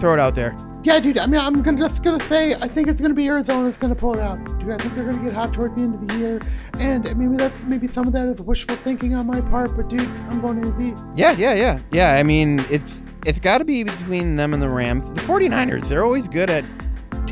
Throw 0.00 0.14
it 0.14 0.20
out 0.20 0.34
there. 0.34 0.56
Yeah, 0.82 0.98
dude. 0.98 1.18
I 1.18 1.26
mean, 1.26 1.40
I'm 1.40 1.60
gonna 1.62 1.76
just 1.76 2.02
gonna 2.02 2.18
say 2.20 2.54
I 2.54 2.66
think 2.66 2.88
it's 2.88 3.02
gonna 3.02 3.12
be 3.12 3.26
Arizona 3.26 3.64
that's 3.64 3.76
gonna 3.76 3.94
pull 3.94 4.14
it 4.14 4.20
out, 4.20 4.42
dude. 4.58 4.70
I 4.70 4.78
think 4.78 4.94
they're 4.94 5.04
gonna 5.04 5.22
get 5.22 5.34
hot 5.34 5.52
toward 5.52 5.76
the 5.76 5.82
end 5.82 5.94
of 5.94 6.08
the 6.08 6.18
year, 6.18 6.40
and 6.78 7.04
maybe 7.18 7.36
that 7.36 7.52
maybe 7.66 7.86
some 7.86 8.06
of 8.06 8.14
that 8.14 8.26
is 8.28 8.40
wishful 8.40 8.76
thinking 8.76 9.14
on 9.14 9.26
my 9.26 9.42
part, 9.42 9.76
but 9.76 9.88
dude, 9.88 10.00
I'm 10.30 10.40
going 10.40 10.64
AZ. 10.64 11.02
Yeah, 11.14 11.32
yeah, 11.32 11.52
yeah, 11.54 11.80
yeah. 11.90 12.14
I 12.14 12.22
mean, 12.22 12.64
it's 12.70 13.02
it's 13.26 13.40
got 13.40 13.58
to 13.58 13.64
be 13.66 13.84
between 13.84 14.36
them 14.36 14.54
and 14.54 14.62
the 14.62 14.70
Rams. 14.70 15.10
The 15.12 15.20
49ers, 15.20 15.88
they're 15.88 16.04
always 16.04 16.28
good 16.28 16.48
at 16.48 16.64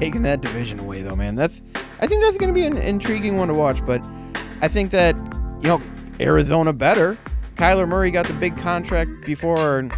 taking 0.02 0.22
that 0.22 0.40
division 0.40 0.80
away, 0.80 1.00
though, 1.00 1.14
man. 1.14 1.36
That's 1.36 1.62
I 2.00 2.08
think 2.08 2.22
that's 2.24 2.36
going 2.36 2.48
to 2.48 2.54
be 2.54 2.66
an 2.66 2.76
intriguing 2.76 3.36
one 3.36 3.46
to 3.46 3.54
watch. 3.54 3.84
But 3.86 4.04
I 4.60 4.66
think 4.66 4.90
that 4.90 5.14
you 5.62 5.68
know 5.68 5.80
Arizona 6.18 6.72
better. 6.72 7.16
Kyler 7.54 7.86
Murray 7.86 8.10
got 8.10 8.26
the 8.26 8.32
big 8.34 8.56
contract 8.56 9.10
before 9.24 9.88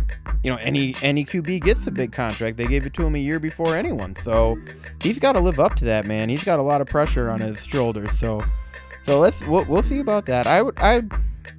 you 0.43 0.51
know 0.51 0.59
any 0.59 0.95
any 1.01 1.25
QB 1.25 1.63
gets 1.63 1.87
the 1.87 1.91
big 1.91 2.13
contract. 2.13 2.59
They 2.59 2.67
gave 2.67 2.85
it 2.85 2.93
to 2.95 3.07
him 3.07 3.15
a 3.15 3.19
year 3.19 3.39
before 3.39 3.75
anyone, 3.75 4.15
so 4.23 4.59
he's 5.01 5.19
got 5.19 5.33
to 5.33 5.41
live 5.41 5.59
up 5.59 5.75
to 5.77 5.87
that, 5.87 6.05
man. 6.05 6.29
He's 6.29 6.45
got 6.45 6.59
a 6.59 6.63
lot 6.63 6.83
of 6.83 6.87
pressure 6.87 7.31
on 7.31 7.41
his 7.41 7.65
shoulders. 7.65 8.11
So 8.19 8.45
so 9.07 9.19
let's 9.19 9.41
we'll, 9.47 9.65
we'll 9.65 9.83
see 9.83 10.01
about 10.01 10.27
that. 10.27 10.47
I 10.47 10.61
would 10.61 10.75
I 10.77 11.03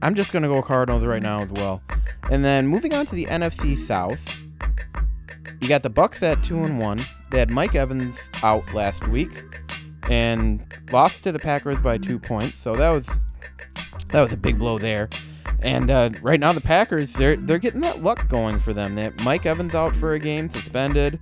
I'm 0.03 0.13
just 0.13 0.31
gonna 0.31 0.49
go 0.49 0.62
Cardinals 0.62 1.03
right 1.03 1.23
now 1.23 1.41
as 1.41 1.49
well. 1.49 1.81
And 2.29 2.45
then 2.45 2.67
moving 2.67 2.93
on 2.93 3.08
to 3.08 3.15
the 3.15 3.25
NFC 3.25 3.75
South, 3.88 4.21
you 5.62 5.67
got 5.67 5.81
the 5.81 5.89
Bucs 5.89 6.21
at 6.21 6.43
two 6.43 6.63
and 6.63 6.79
one. 6.79 7.03
They 7.36 7.39
had 7.39 7.52
Mike 7.52 7.76
Evans 7.76 8.15
out 8.43 8.63
last 8.74 9.10
week 9.10 9.43
and 10.10 10.63
lost 10.93 11.24
to 11.24 11.34
the 11.34 11.38
Packers 11.38 11.76
by 11.76 11.98
two 11.98 12.17
points. 12.17 12.56
So 12.63 12.78
that 12.78 12.89
was 12.91 13.06
that 14.13 14.21
was 14.21 14.32
a 14.32 14.38
big 14.38 14.58
blow 14.58 14.80
there. 14.80 15.10
And 15.60 15.91
uh, 15.91 16.12
right 16.21 16.39
now 16.39 16.54
the 16.54 16.62
Packers 16.62 17.12
they're 17.12 17.36
they're 17.36 17.58
getting 17.58 17.82
that 17.82 18.02
luck 18.02 18.30
going 18.30 18.58
for 18.62 18.71
them. 18.71 18.95
That 18.95 19.19
Mike 19.19 19.45
Evans 19.45 19.76
out 19.76 19.93
for 19.98 20.13
a 20.13 20.19
game, 20.19 20.50
suspended. 20.50 21.21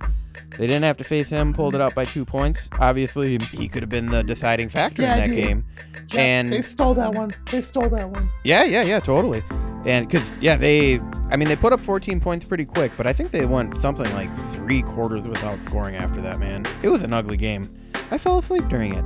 They 0.58 0.66
didn't 0.66 0.84
have 0.84 0.96
to 0.98 1.04
face 1.04 1.28
him, 1.28 1.52
pulled 1.52 1.74
it 1.74 1.80
out 1.80 1.94
by 1.94 2.04
two 2.04 2.24
points. 2.24 2.68
Obviously, 2.78 3.38
he 3.38 3.68
could 3.68 3.82
have 3.82 3.90
been 3.90 4.06
the 4.06 4.22
deciding 4.22 4.68
factor 4.68 5.02
Yeah, 5.02 5.14
in 5.14 5.20
that 5.20 5.34
dude. 5.34 5.44
game. 5.44 5.64
Yeah, 6.12 6.20
and 6.20 6.52
they 6.52 6.62
stole 6.62 6.94
that 6.94 7.14
one. 7.14 7.34
They 7.50 7.62
stole 7.62 7.88
that 7.90 8.10
one. 8.10 8.28
yeah, 8.44 8.64
yeah, 8.64 8.82
yeah, 8.82 9.00
totally. 9.00 9.42
And 9.86 10.06
because 10.08 10.30
yeah, 10.40 10.56
they, 10.56 10.98
I 11.30 11.36
mean, 11.36 11.48
they 11.48 11.56
put 11.56 11.72
up 11.72 11.80
14 11.80 12.20
points 12.20 12.44
pretty 12.46 12.64
quick, 12.64 12.92
but 12.96 13.06
I 13.06 13.12
think 13.12 13.30
they 13.32 13.46
went 13.46 13.76
something 13.80 14.10
like 14.14 14.34
three 14.52 14.82
quarters 14.82 15.26
without 15.26 15.62
scoring 15.62 15.94
after 15.96 16.20
that. 16.22 16.38
Man, 16.38 16.64
it 16.82 16.88
was 16.88 17.02
an 17.02 17.12
ugly 17.12 17.36
game. 17.36 17.70
I 18.10 18.18
fell 18.18 18.38
asleep 18.38 18.66
during 18.68 18.94
it. 18.94 19.04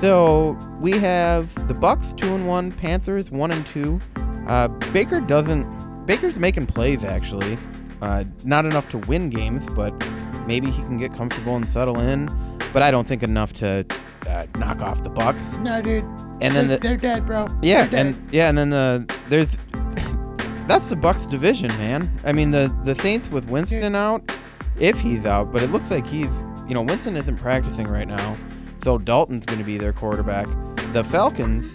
So 0.00 0.58
we 0.80 0.92
have 0.98 1.52
the 1.68 1.74
Bucs 1.74 2.16
two 2.16 2.34
and 2.34 2.46
one, 2.48 2.72
Panthers 2.72 3.30
one 3.30 3.50
and 3.52 3.64
two. 3.66 4.00
Uh, 4.48 4.68
Baker 4.92 5.20
doesn't. 5.20 5.66
Baker's 6.06 6.38
making 6.38 6.66
plays 6.66 7.04
actually, 7.04 7.56
uh, 8.00 8.24
not 8.44 8.64
enough 8.64 8.88
to 8.90 8.98
win 8.98 9.30
games, 9.30 9.64
but 9.74 9.92
maybe 10.52 10.70
he 10.70 10.82
can 10.82 10.98
get 10.98 11.14
comfortable 11.14 11.56
and 11.56 11.66
settle 11.68 11.98
in. 11.98 12.28
But 12.74 12.82
I 12.82 12.90
don't 12.90 13.08
think 13.08 13.22
enough 13.22 13.54
to 13.54 13.86
uh, 14.28 14.46
knock 14.58 14.82
off 14.82 15.02
the 15.02 15.08
Bucs. 15.08 15.58
No, 15.62 15.80
dude. 15.80 16.04
And 16.42 16.54
then 16.54 16.68
they're, 16.68 16.76
the, 16.76 16.88
they're 16.88 16.96
dead, 16.98 17.26
bro. 17.26 17.48
yeah, 17.62 17.88
and 17.90 18.14
yeah, 18.30 18.50
and 18.50 18.58
then 18.58 18.68
the 18.68 19.10
there's 19.30 19.56
that's 20.68 20.88
the 20.90 20.96
Bucs 20.96 21.28
division, 21.30 21.68
man. 21.78 22.10
I 22.24 22.32
mean 22.32 22.50
the 22.50 22.74
the 22.84 22.94
Saints 22.96 23.28
with 23.30 23.46
Winston 23.48 23.94
out, 23.94 24.30
if 24.78 25.00
he's 25.00 25.24
out, 25.24 25.52
but 25.52 25.62
it 25.62 25.70
looks 25.72 25.90
like 25.90 26.06
he's 26.06 26.28
you 26.68 26.74
know 26.74 26.82
Winston 26.82 27.16
isn't 27.16 27.38
practicing 27.38 27.86
right 27.86 28.08
now, 28.08 28.36
so 28.84 28.98
Dalton's 28.98 29.46
going 29.46 29.58
to 29.58 29.64
be 29.64 29.78
their 29.78 29.94
quarterback. 29.94 30.48
The 30.92 31.04
Falcons, 31.04 31.66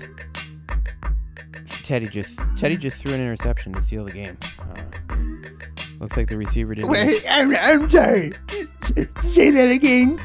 Teddy 1.84 2.08
just 2.10 2.40
Teddy 2.58 2.78
just 2.78 2.98
threw 2.98 3.13
an 3.13 3.22
interception 3.22 3.74
to 3.74 3.82
seal 3.82 4.06
the 4.06 4.12
game. 4.12 4.38
Uh, 4.60 5.18
looks 6.00 6.18
like 6.18 6.28
the 6.28 6.38
receiver 6.38 6.76
didn't. 6.76 6.90
Wait, 6.90 7.24
I'm, 7.30 7.56
I'm 7.56 7.90
sorry. 7.90 8.34
Say 9.19 9.52
that 9.52 9.69
again. 9.69 10.19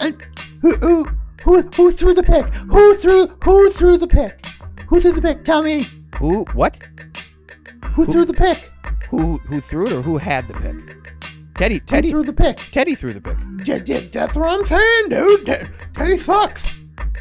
Uh, 0.00 0.12
who, 0.60 0.76
who, 0.76 1.04
who, 1.42 1.60
who 1.60 1.90
threw 1.90 2.14
the 2.14 2.22
pick? 2.22 2.46
Who 2.46 2.94
threw, 2.94 3.26
who 3.44 3.70
threw 3.70 3.96
the 3.96 4.06
pick? 4.06 4.44
Who 4.88 5.00
threw 5.00 5.12
the 5.12 5.22
pick? 5.22 5.44
Tell 5.44 5.62
me. 5.62 5.86
Who 6.18 6.44
what? 6.54 6.78
Who, 7.92 8.04
threw 8.04 8.24
the 8.24 8.34
pick? 8.34 8.70
Who 9.10 9.38
who 9.38 9.60
threw 9.60 9.86
it 9.86 9.92
or 9.92 10.02
who 10.02 10.18
had 10.18 10.48
the 10.48 10.54
pick? 10.54 10.76
Teddy 11.56 11.74
Who 11.74 11.80
Teddy 11.80 12.10
threw 12.10 12.24
the 12.24 12.32
pick? 12.32 12.56
Teddy 12.72 12.94
threw 12.94 13.12
the 13.12 13.20
pick. 13.20 13.36
Yeah, 13.64 13.80
yeah, 13.84 14.00
that's 14.10 14.36
what 14.36 14.48
I'm 14.48 14.64
saying, 14.64 15.08
dude. 15.08 15.46
Te- 15.46 15.68
Teddy 15.96 16.16
sucks. 16.16 16.68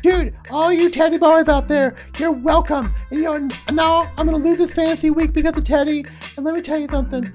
Dude, 0.02 0.36
all 0.50 0.74
you 0.74 0.90
Teddy 0.90 1.18
boys 1.18 1.48
out 1.48 1.68
there, 1.68 1.96
you're 2.18 2.32
welcome. 2.32 2.94
And 3.12 3.20
you 3.20 3.26
know, 3.26 3.50
now 3.72 4.12
I'm 4.18 4.26
gonna 4.26 4.38
lose 4.38 4.58
this 4.58 4.74
fantasy 4.74 5.12
week 5.12 5.34
because 5.34 5.56
of 5.56 5.64
Teddy. 5.64 6.06
And 6.36 6.46
let 6.46 6.56
me 6.56 6.62
tell 6.62 6.80
you 6.80 6.88
something. 6.90 7.32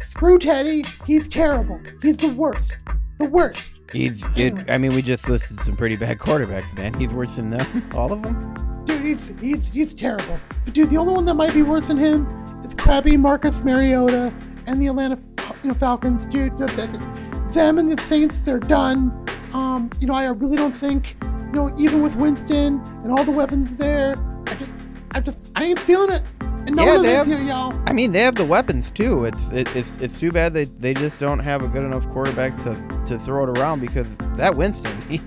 Screw 0.00 0.38
Teddy. 0.38 0.84
He's 1.06 1.28
terrible. 1.28 1.80
He's 2.02 2.18
the 2.18 2.28
worst. 2.28 2.76
The 3.18 3.26
worst. 3.26 3.70
He's. 3.92 4.22
It, 4.36 4.70
I 4.70 4.78
mean, 4.78 4.94
we 4.94 5.02
just 5.02 5.28
listed 5.28 5.60
some 5.60 5.76
pretty 5.76 5.96
bad 5.96 6.18
quarterbacks, 6.18 6.74
man. 6.76 6.94
He's 6.94 7.10
worse 7.10 7.36
than 7.36 7.50
them, 7.50 7.90
all 7.94 8.12
of 8.12 8.22
them. 8.22 8.84
Dude, 8.84 9.02
he's 9.02 9.28
he's 9.40 9.70
he's 9.70 9.94
terrible. 9.94 10.38
But 10.64 10.74
dude, 10.74 10.90
the 10.90 10.98
only 10.98 11.14
one 11.14 11.24
that 11.26 11.34
might 11.34 11.54
be 11.54 11.62
worse 11.62 11.88
than 11.88 11.96
him 11.96 12.26
is 12.64 12.74
crappy 12.74 13.16
Marcus 13.16 13.62
Mariota 13.62 14.32
and 14.66 14.80
the 14.80 14.88
Atlanta 14.88 15.18
you 15.62 15.68
know 15.68 15.74
Falcons. 15.74 16.26
Dude, 16.26 16.56
that, 16.58 16.70
that, 16.76 17.50
them 17.54 17.78
and 17.78 17.90
the 17.90 18.02
Saints, 18.02 18.40
they're 18.40 18.58
done. 18.58 19.26
Um, 19.52 19.88
you 20.00 20.06
know, 20.06 20.14
I 20.14 20.26
really 20.26 20.56
don't 20.56 20.74
think, 20.74 21.16
you 21.22 21.52
know, 21.52 21.74
even 21.78 22.02
with 22.02 22.16
Winston 22.16 22.80
and 23.04 23.12
all 23.12 23.24
the 23.24 23.30
weapons 23.30 23.76
there, 23.76 24.16
I 24.48 24.54
just, 24.54 24.72
I 25.12 25.20
just, 25.20 25.50
I 25.54 25.64
ain't 25.64 25.78
feeling 25.78 26.10
it. 26.10 26.22
And 26.66 26.76
no 26.76 26.84
Yeah, 26.84 27.02
they 27.02 27.12
have- 27.12 27.26
here, 27.26 27.40
y'all. 27.40 27.74
I 27.86 27.92
mean, 27.92 28.12
they 28.12 28.20
have 28.20 28.34
the 28.36 28.44
weapons 28.44 28.90
too. 28.90 29.24
It's 29.24 29.46
it, 29.52 29.74
it's 29.76 29.96
it's 30.00 30.18
too 30.18 30.32
bad 30.32 30.52
they 30.54 30.64
they 30.64 30.94
just 30.94 31.18
don't 31.18 31.38
have 31.40 31.62
a 31.62 31.68
good 31.68 31.84
enough 31.84 32.08
quarterback 32.10 32.56
to 32.64 32.74
to 33.06 33.18
throw 33.18 33.44
it 33.44 33.58
around 33.58 33.80
because 33.80 34.06
that 34.36 34.56
Winston 34.56 35.00
he 35.08 35.20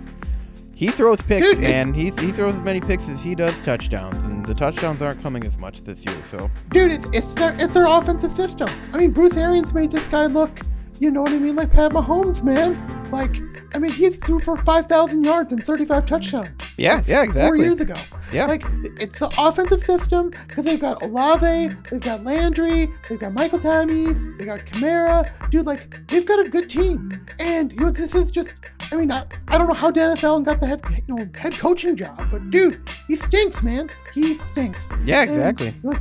he 0.74 0.88
throws 0.90 1.20
picks, 1.22 1.48
Dude, 1.48 1.60
man. 1.60 1.94
He 1.94 2.06
he 2.20 2.32
throws 2.32 2.54
as 2.56 2.62
many 2.62 2.80
picks 2.82 3.08
as 3.10 3.22
he 3.22 3.34
does 3.36 3.60
touchdowns, 3.62 4.18
and 4.18 4.46
the 4.46 4.54
touchdowns 4.54 5.02
aren't 5.02 5.22
coming 5.24 5.44
as 5.46 5.58
much 5.58 5.84
this 5.84 6.04
year. 6.06 6.16
So 6.32 6.50
Dude, 6.72 6.92
it's 6.92 7.08
it's 7.14 7.34
their 7.34 7.56
it's 7.60 7.74
their 7.74 7.86
offensive 7.88 8.32
system. 8.32 8.70
I 8.94 8.98
mean, 8.98 9.12
Bruce 9.12 9.38
Arians 9.38 9.74
made 9.74 9.92
this 9.92 10.06
guy 10.08 10.26
look, 10.28 10.60
you 11.00 11.10
know 11.12 11.22
what 11.22 11.32
I 11.32 11.38
mean, 11.40 11.56
like 11.56 11.72
Pat 11.72 11.92
Mahomes, 11.94 12.44
man. 12.44 12.78
Like, 13.12 13.38
I 13.74 13.80
mean, 13.80 13.92
he 13.92 14.10
threw 14.10 14.40
for 14.40 14.58
five 14.58 14.86
thousand 14.88 15.24
yards 15.24 15.52
and 15.54 15.64
thirty-five 15.66 16.06
touchdowns. 16.06 16.60
Yeah, 16.78 17.02
yeah, 17.08 17.22
Four 17.22 17.24
exactly. 17.24 17.60
years 17.62 17.82
ago. 17.82 17.96
Yeah. 18.32 18.46
Like, 18.46 18.64
it's 19.00 19.18
the 19.20 19.32
offensive 19.38 19.82
system 19.82 20.30
because 20.48 20.64
they've 20.66 20.80
got 20.80 21.02
Olave, 21.02 21.76
they've 21.90 22.00
got 22.00 22.24
Landry, 22.24 22.88
they've 23.10 23.20
got 23.20 23.34
Michael 23.34 23.58
Thomas, 23.60 24.22
they 24.38 24.46
got 24.46 24.60
Kamara. 24.66 25.50
Dude, 25.50 25.66
like, 25.66 26.06
they've 26.08 26.26
got 26.26 26.46
a 26.46 26.48
good 26.50 26.70
team. 26.70 27.26
And 27.40 27.72
you 27.74 27.80
know, 27.80 27.92
this 27.92 28.14
is 28.14 28.30
just. 28.32 28.56
I 28.92 28.96
mean, 28.96 29.12
I, 29.12 29.26
I 29.48 29.58
don't 29.58 29.68
know 29.68 29.74
how 29.74 29.90
Dennis 29.92 30.24
Allen 30.24 30.44
got 30.44 30.60
the 30.60 30.68
head, 30.68 30.82
you 31.08 31.16
know, 31.16 31.28
head 31.36 31.54
coaching 31.54 31.96
job, 31.96 32.16
but 32.32 32.50
dude, 32.52 32.80
he 33.08 33.16
stinks, 33.16 33.62
man. 33.64 33.90
He 34.14 34.36
stinks. 34.36 34.88
yeah, 35.04 35.22
And, 35.22 35.32
exactly. 35.32 35.74
you 35.84 35.90
know, 35.92 36.00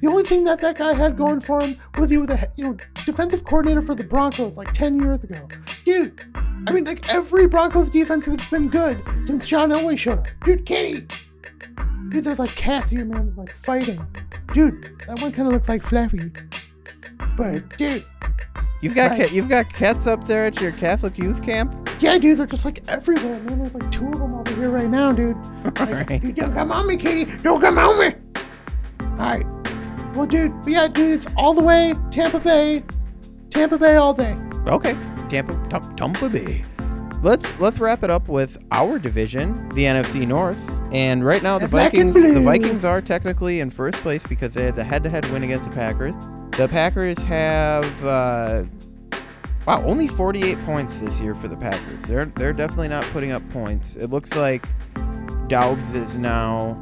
the 0.00 0.08
only 0.08 0.22
thing 0.24 0.44
that 0.44 0.60
that 0.60 0.78
guy 0.78 0.94
had 0.94 1.16
going 1.16 1.40
for 1.40 1.60
him 1.62 1.76
was 1.98 2.10
he 2.10 2.18
was 2.18 2.30
a 2.30 2.46
you 2.56 2.64
know 2.64 2.76
defensive 3.04 3.44
coordinator 3.44 3.82
for 3.82 3.94
the 3.94 4.04
Broncos 4.04 4.56
like 4.56 4.72
ten 4.72 4.98
years 5.00 5.22
ago. 5.24 5.48
Dude, 5.84 6.20
I 6.66 6.72
mean 6.72 6.84
like 6.84 7.08
every 7.08 7.46
Broncos 7.46 7.90
defense 7.90 8.24
has 8.26 8.36
been 8.50 8.68
good 8.68 9.02
since 9.24 9.46
John 9.46 9.70
Elway 9.70 9.98
showed 9.98 10.18
up. 10.20 10.26
Dude, 10.44 10.64
Kitty. 10.66 11.06
Dude, 12.10 12.24
there's 12.24 12.38
like 12.38 12.54
cats 12.56 12.90
here, 12.90 13.04
man, 13.04 13.34
like 13.36 13.52
fighting. 13.52 14.04
Dude, 14.54 14.98
that 15.06 15.20
one 15.20 15.30
kind 15.32 15.46
of 15.48 15.52
looks 15.54 15.68
like 15.68 15.82
Fluffy. 15.82 16.30
But 17.36 17.76
dude, 17.76 18.04
You've 18.80 18.94
got 18.94 19.10
Like- 19.10 19.28
ca- 19.28 19.34
you've 19.34 19.48
got 19.48 19.68
cats 19.72 20.06
up 20.06 20.26
there 20.28 20.46
at 20.46 20.60
your 20.60 20.70
Catholic 20.72 21.18
youth 21.18 21.42
camp. 21.42 21.74
yeah, 22.00 22.16
dude, 22.16 22.38
they're 22.38 22.46
just 22.46 22.64
like 22.64 22.80
everywhere, 22.88 23.40
man. 23.40 23.58
There's 23.58 23.74
like 23.74 23.90
two 23.90 24.06
of 24.06 24.18
them 24.18 24.34
over 24.34 24.54
here 24.54 24.70
right 24.70 24.88
now, 24.88 25.10
dude. 25.12 25.36
Like, 25.64 25.80
Alright. 25.80 26.22
dude, 26.22 26.36
don't 26.36 26.54
come 26.54 26.70
on 26.72 26.86
me, 26.86 26.96
Katie. 26.96 27.24
Don't 27.42 27.60
come 27.60 27.76
on 27.78 27.98
me. 27.98 28.14
All 29.00 29.08
right. 29.18 29.46
Well, 30.14 30.26
dude, 30.26 30.52
yeah, 30.66 30.88
dude, 30.88 31.12
it's 31.12 31.26
all 31.36 31.54
the 31.54 31.62
way 31.62 31.94
Tampa 32.10 32.40
Bay, 32.40 32.82
Tampa 33.50 33.78
Bay 33.78 33.96
all 33.96 34.14
day. 34.14 34.36
Okay, 34.66 34.96
Tampa 35.28 35.54
Tampa 35.96 36.28
Bay. 36.28 36.64
Let's 37.22 37.58
let's 37.58 37.78
wrap 37.78 38.04
it 38.04 38.10
up 38.10 38.28
with 38.28 38.58
our 38.70 38.98
division, 38.98 39.68
the 39.70 39.84
NFC 39.84 40.26
North. 40.26 40.58
And 40.92 41.24
right 41.24 41.42
now, 41.42 41.58
the 41.58 41.64
and 41.64 41.72
Vikings 41.72 42.14
the. 42.14 42.40
Vikings 42.40 42.84
are 42.84 43.00
technically 43.00 43.60
in 43.60 43.70
first 43.70 43.98
place 43.98 44.22
because 44.22 44.52
they 44.54 44.64
had 44.64 44.76
the 44.76 44.84
head-to-head 44.84 45.30
win 45.32 45.42
against 45.42 45.64
the 45.64 45.74
Packers. 45.74 46.14
The 46.52 46.68
Packers 46.68 47.18
have 47.18 48.04
uh, 48.04 48.64
wow 49.66 49.82
only 49.84 50.08
48 50.08 50.64
points 50.64 50.94
this 50.98 51.18
year 51.20 51.34
for 51.34 51.48
the 51.48 51.56
Packers. 51.56 52.02
They're 52.04 52.26
they're 52.36 52.52
definitely 52.52 52.88
not 52.88 53.04
putting 53.06 53.32
up 53.32 53.48
points. 53.50 53.96
It 53.96 54.10
looks 54.10 54.34
like 54.34 54.66
Doubs 55.48 55.94
is 55.94 56.18
now 56.18 56.80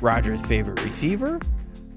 Rodgers' 0.00 0.40
favorite 0.42 0.82
receiver. 0.84 1.40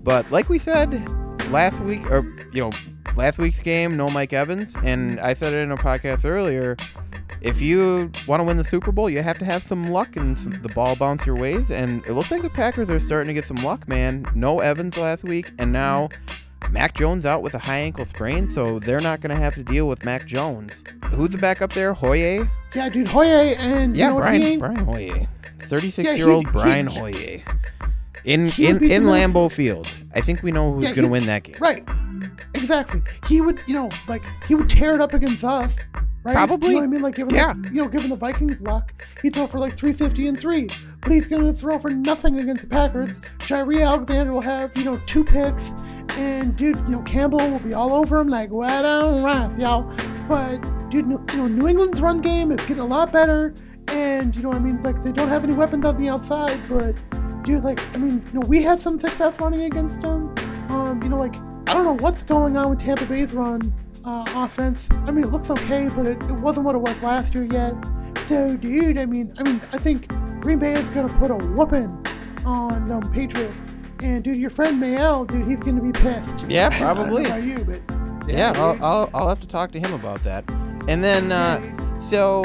But 0.07 0.31
like 0.31 0.47
we 0.47 0.57
said 0.57 1.05
last 1.51 1.77
week, 1.81 2.09
or 2.09 2.21
you 2.53 2.61
know, 2.61 2.71
last 3.17 3.37
week's 3.37 3.59
game, 3.59 3.97
no 3.97 4.09
Mike 4.09 4.31
Evans, 4.31 4.73
and 4.81 5.19
I 5.19 5.33
said 5.33 5.51
it 5.51 5.57
in 5.57 5.69
a 5.69 5.75
podcast 5.75 6.23
earlier. 6.23 6.77
If 7.41 7.59
you 7.59 8.09
want 8.25 8.39
to 8.39 8.45
win 8.45 8.55
the 8.55 8.63
Super 8.63 8.93
Bowl, 8.93 9.09
you 9.09 9.21
have 9.21 9.37
to 9.39 9.43
have 9.43 9.67
some 9.67 9.89
luck 9.91 10.15
and 10.15 10.37
some, 10.37 10.61
the 10.61 10.69
ball 10.69 10.95
bounce 10.95 11.25
your 11.25 11.35
ways. 11.35 11.69
And 11.69 12.05
it 12.05 12.13
looks 12.13 12.31
like 12.31 12.41
the 12.41 12.49
Packers 12.49 12.89
are 12.89 13.01
starting 13.01 13.27
to 13.27 13.33
get 13.33 13.45
some 13.45 13.57
luck, 13.57 13.85
man. 13.89 14.25
No 14.33 14.61
Evans 14.61 14.95
last 14.95 15.25
week, 15.25 15.51
and 15.59 15.73
now 15.73 16.07
Mac 16.71 16.95
Jones 16.95 17.25
out 17.25 17.41
with 17.41 17.53
a 17.53 17.59
high 17.59 17.79
ankle 17.79 18.05
sprain, 18.05 18.49
so 18.49 18.79
they're 18.79 19.01
not 19.01 19.19
going 19.19 19.35
to 19.35 19.41
have 19.43 19.55
to 19.55 19.63
deal 19.63 19.89
with 19.89 20.05
Mac 20.05 20.25
Jones. 20.25 20.71
Who's 21.11 21.31
the 21.31 21.37
backup 21.37 21.73
there? 21.73 21.93
Hoyer? 21.93 22.49
Yeah, 22.73 22.87
dude, 22.87 23.09
Hoyer 23.09 23.55
and 23.59 23.93
Yeah, 23.93 24.05
you 24.05 24.13
know 24.13 24.19
Brian 24.19 24.59
Brian 24.59 24.85
Hoyer. 24.85 25.17
Yeah, 25.17 25.25
36 25.67 26.09
he- 26.11 26.15
year 26.15 26.29
old 26.29 26.45
he- 26.45 26.51
Brian 26.53 26.87
Hoyer. 26.87 27.41
In 28.23 28.47
he 28.47 28.67
in, 28.67 28.83
in 28.83 29.03
Lambeau 29.03 29.51
Field. 29.51 29.87
I 30.13 30.21
think 30.21 30.43
we 30.43 30.51
know 30.51 30.73
who's 30.73 30.89
Yeah, 30.89 30.95
going 30.95 31.05
to 31.05 31.11
win 31.11 31.25
that 31.27 31.43
game. 31.43 31.57
Right. 31.59 31.87
exactly. 32.55 33.01
He 33.27 33.41
would, 33.41 33.59
you 33.67 33.73
know, 33.73 33.89
like 34.07 34.23
he 34.47 34.55
would 34.55 34.69
tear 34.69 34.95
it 34.95 35.01
up 35.01 35.13
against 35.13 35.43
us, 35.43 35.77
right? 36.23 36.33
Probably. 36.33 36.69
You 36.69 36.73
know 36.75 36.79
what 36.81 36.83
I 36.85 36.87
mean? 36.87 37.01
Like 37.01 37.15
given, 37.15 37.33
Yeah. 37.35 37.53
the, 37.53 37.69
you 37.69 37.81
know, 37.81 37.87
given 37.87 38.09
the 38.09 38.15
Vikings 38.15 38.59
luck, 38.61 38.93
he'd 39.21 39.33
throw 39.33 39.47
for 39.47 39.59
like 39.59 39.73
350 39.73 40.27
and 40.27 40.39
three, 40.39 40.69
but 41.01 41.11
he's 41.11 41.27
gonna 41.27 41.53
throw 41.53 41.77
for 41.79 41.89
nothing 41.89 42.39
against 42.39 42.63
the 42.63 42.67
Packers. 42.67 43.21
Jaire 43.39 43.85
Alexander 43.85 44.33
will 44.33 44.41
have, 44.41 44.75
you 44.75 44.83
know, 44.83 44.99
two 45.05 45.23
picks, 45.23 45.69
and 46.17 46.55
dude, 46.55 46.77
you 46.77 46.89
know, 46.89 47.01
Campbell 47.03 47.39
will 47.49 47.59
be 47.59 47.73
all 47.73 47.93
over 47.93 48.19
him 48.19 48.27
like 48.27 48.49
what 48.49 48.83
on 48.85 49.23
wrath, 49.23 49.57
y'all. 49.59 49.83
But 50.27 50.57
dude, 50.89 51.05
you 51.07 51.19
know, 51.37 51.47
New 51.47 51.67
England's 51.67 52.01
run 52.01 52.21
game 52.21 52.51
is 52.51 52.59
getting 52.61 52.79
a 52.79 52.85
lot 52.85 53.11
better, 53.11 53.53
and 53.89 54.35
you 54.35 54.41
know, 54.41 54.49
what 54.49 54.57
I 54.57 54.61
mean, 54.61 54.81
like 54.83 55.01
they 55.03 55.11
don't 55.11 55.29
have 55.29 55.43
any 55.43 55.53
weapons 55.53 55.85
on 55.85 56.01
the 56.01 56.09
outside, 56.09 56.59
but 56.67 56.95
dude, 57.47 57.63
like, 57.63 57.79
I 57.95 57.97
mean, 57.97 58.21
you 58.33 58.39
know, 58.39 58.47
we 58.47 58.61
had 58.61 58.77
some 58.79 58.99
success 58.99 59.39
running 59.39 59.61
against 59.61 60.01
them. 60.01 60.35
Um, 60.69 60.99
you 61.01 61.09
know, 61.09 61.17
like, 61.17 61.35
I 61.67 61.73
don't 61.73 61.85
know 61.85 61.97
what's 62.03 62.23
going 62.23 62.57
on 62.57 62.69
with 62.69 62.79
Tampa 62.79 63.05
Bay's 63.05 63.33
run 63.33 63.73
uh, 64.03 64.25
offense. 64.35 64.89
I 65.05 65.11
mean, 65.11 65.23
it 65.23 65.31
looks 65.31 65.49
okay, 65.49 65.87
but 65.95 66.05
it, 66.05 66.21
it 66.23 66.33
wasn't 66.33 66.65
what 66.65 66.75
it 66.75 66.79
was 66.79 66.95
last 67.01 67.33
year 67.33 67.45
yet. 67.45 67.73
So, 68.25 68.57
dude, 68.57 68.97
I 68.97 69.05
mean, 69.05 69.33
I 69.37 69.43
mean, 69.43 69.61
I 69.71 69.77
think 69.77 70.09
Green 70.41 70.59
Bay 70.59 70.73
is 70.73 70.89
gonna 70.89 71.07
put 71.17 71.31
a 71.31 71.35
whooping 71.35 72.05
on 72.45 72.91
um, 72.91 73.11
Patriots. 73.13 73.67
And 74.01 74.23
dude, 74.23 74.35
your 74.35 74.49
friend 74.49 74.81
Mayel, 74.81 75.25
dude, 75.25 75.47
he's 75.47 75.61
gonna 75.61 75.81
be 75.81 75.93
pissed. 75.93 76.45
Yeah, 76.49 76.69
I 76.69 76.77
probably. 76.77 77.25
about 77.27 77.43
you, 77.43 77.63
but 77.63 78.29
Yeah, 78.29 78.51
I'll. 78.57 78.83
I'll, 78.83 79.09
I'll 79.13 79.29
have 79.29 79.39
to 79.39 79.47
talk 79.47 79.71
to 79.71 79.79
him 79.79 79.93
about 79.93 80.21
that. 80.25 80.43
And 80.89 81.01
then, 81.01 81.31
uh, 81.31 81.61
so 82.09 82.43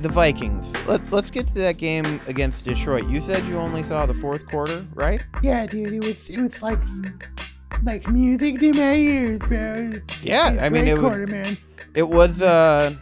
the 0.00 0.08
Vikings. 0.08 0.72
Let, 0.86 1.10
let's 1.12 1.30
get 1.30 1.46
to 1.48 1.54
that 1.54 1.76
game 1.78 2.20
against 2.26 2.64
Detroit. 2.64 3.08
You 3.08 3.20
said 3.20 3.44
you 3.46 3.56
only 3.56 3.82
saw 3.82 4.06
the 4.06 4.14
fourth 4.14 4.46
quarter, 4.46 4.86
right? 4.94 5.22
yeah, 5.42 5.66
dude, 5.66 5.92
it 5.94 6.04
was 6.04 6.28
it 6.30 6.40
was 6.40 6.62
like 6.62 6.78
like 7.82 8.08
music 8.08 8.58
to 8.60 8.72
my 8.72 8.94
ears, 8.94 9.38
bro. 9.40 9.90
It's- 9.94 10.22
Yeah, 10.22 10.50
it's 10.52 10.62
I 10.62 10.68
mean, 10.68 10.86
it 10.86 10.94
was- 10.94 11.02
quarter, 11.04 11.26
man. 11.26 11.56
It 11.94 12.08
was 12.08 12.40
uh, 12.42 12.94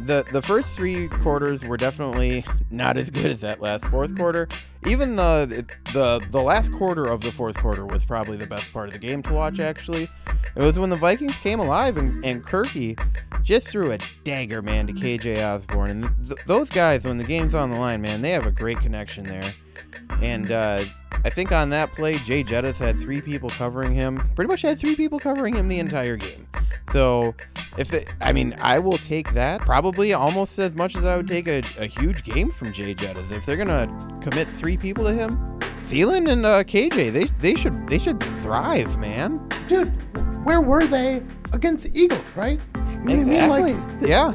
the 0.00 0.24
the 0.32 0.42
first 0.42 0.68
three 0.70 1.06
quarters 1.08 1.62
were 1.62 1.76
definitely 1.76 2.44
not 2.70 2.96
as 2.96 3.10
good 3.10 3.26
as 3.26 3.40
that 3.42 3.60
last 3.60 3.84
fourth 3.86 4.16
quarter. 4.16 4.48
Even 4.86 5.16
the 5.16 5.66
the 5.92 6.20
the 6.30 6.40
last 6.40 6.72
quarter 6.72 7.06
of 7.06 7.20
the 7.20 7.32
fourth 7.32 7.56
quarter 7.56 7.84
was 7.84 8.04
probably 8.04 8.36
the 8.36 8.46
best 8.46 8.72
part 8.72 8.86
of 8.86 8.92
the 8.92 8.98
game 8.98 9.22
to 9.24 9.32
watch. 9.32 9.58
Actually, 9.58 10.08
it 10.54 10.60
was 10.60 10.78
when 10.78 10.90
the 10.90 10.96
Vikings 10.96 11.36
came 11.38 11.58
alive 11.58 11.96
and 11.96 12.24
and 12.24 12.44
Kirky 12.44 12.96
just 13.42 13.68
threw 13.68 13.92
a 13.92 13.98
dagger, 14.24 14.62
man, 14.62 14.86
to 14.86 14.92
KJ 14.92 15.44
Osborne. 15.44 15.90
And 15.90 16.28
th- 16.28 16.40
those 16.46 16.70
guys, 16.70 17.04
when 17.04 17.18
the 17.18 17.24
game's 17.24 17.54
on 17.54 17.70
the 17.70 17.76
line, 17.78 18.00
man, 18.00 18.22
they 18.22 18.30
have 18.30 18.46
a 18.46 18.50
great 18.50 18.80
connection 18.80 19.24
there. 19.24 19.52
And 20.22 20.50
uh, 20.52 20.84
I 21.24 21.30
think 21.30 21.52
on 21.52 21.70
that 21.70 21.92
play, 21.92 22.16
Jay 22.18 22.42
Jettis 22.44 22.76
had 22.78 22.98
three 22.98 23.20
people 23.20 23.50
covering 23.50 23.94
him. 23.94 24.20
Pretty 24.34 24.48
much 24.48 24.62
had 24.62 24.78
three 24.78 24.96
people 24.96 25.18
covering 25.18 25.54
him 25.54 25.68
the 25.68 25.78
entire 25.78 26.16
game. 26.16 26.46
So 26.92 27.34
if 27.76 27.88
they, 27.88 28.06
I 28.20 28.32
mean, 28.32 28.54
I 28.60 28.78
will 28.78 28.98
take 28.98 29.32
that 29.34 29.60
probably 29.62 30.12
almost 30.12 30.58
as 30.58 30.74
much 30.74 30.96
as 30.96 31.04
I 31.04 31.16
would 31.16 31.26
take 31.28 31.48
a, 31.48 31.62
a 31.78 31.86
huge 31.86 32.22
game 32.24 32.50
from 32.50 32.72
Jay 32.72 32.94
Jettis. 32.94 33.30
If 33.32 33.44
they're 33.44 33.56
gonna 33.56 33.86
commit 34.22 34.48
three 34.52 34.76
people 34.76 35.04
to 35.04 35.12
him, 35.12 35.36
Thielen 35.86 36.30
and 36.30 36.46
uh, 36.46 36.64
KJ, 36.64 37.12
they 37.12 37.24
they 37.40 37.54
should 37.54 37.88
they 37.88 37.98
should 37.98 38.20
thrive, 38.40 38.96
man. 38.98 39.46
dude, 39.68 39.88
where 40.44 40.60
were 40.60 40.84
they 40.86 41.22
against 41.52 41.92
the 41.92 42.00
Eagles, 42.00 42.28
right? 42.36 42.60
You 42.76 42.82
know 42.82 42.88
what 42.88 43.10
I 43.10 43.24
mean? 43.24 43.32
Exactly. 43.32 43.72
Like, 43.74 44.00
th- 44.00 44.10
Yeah. 44.10 44.32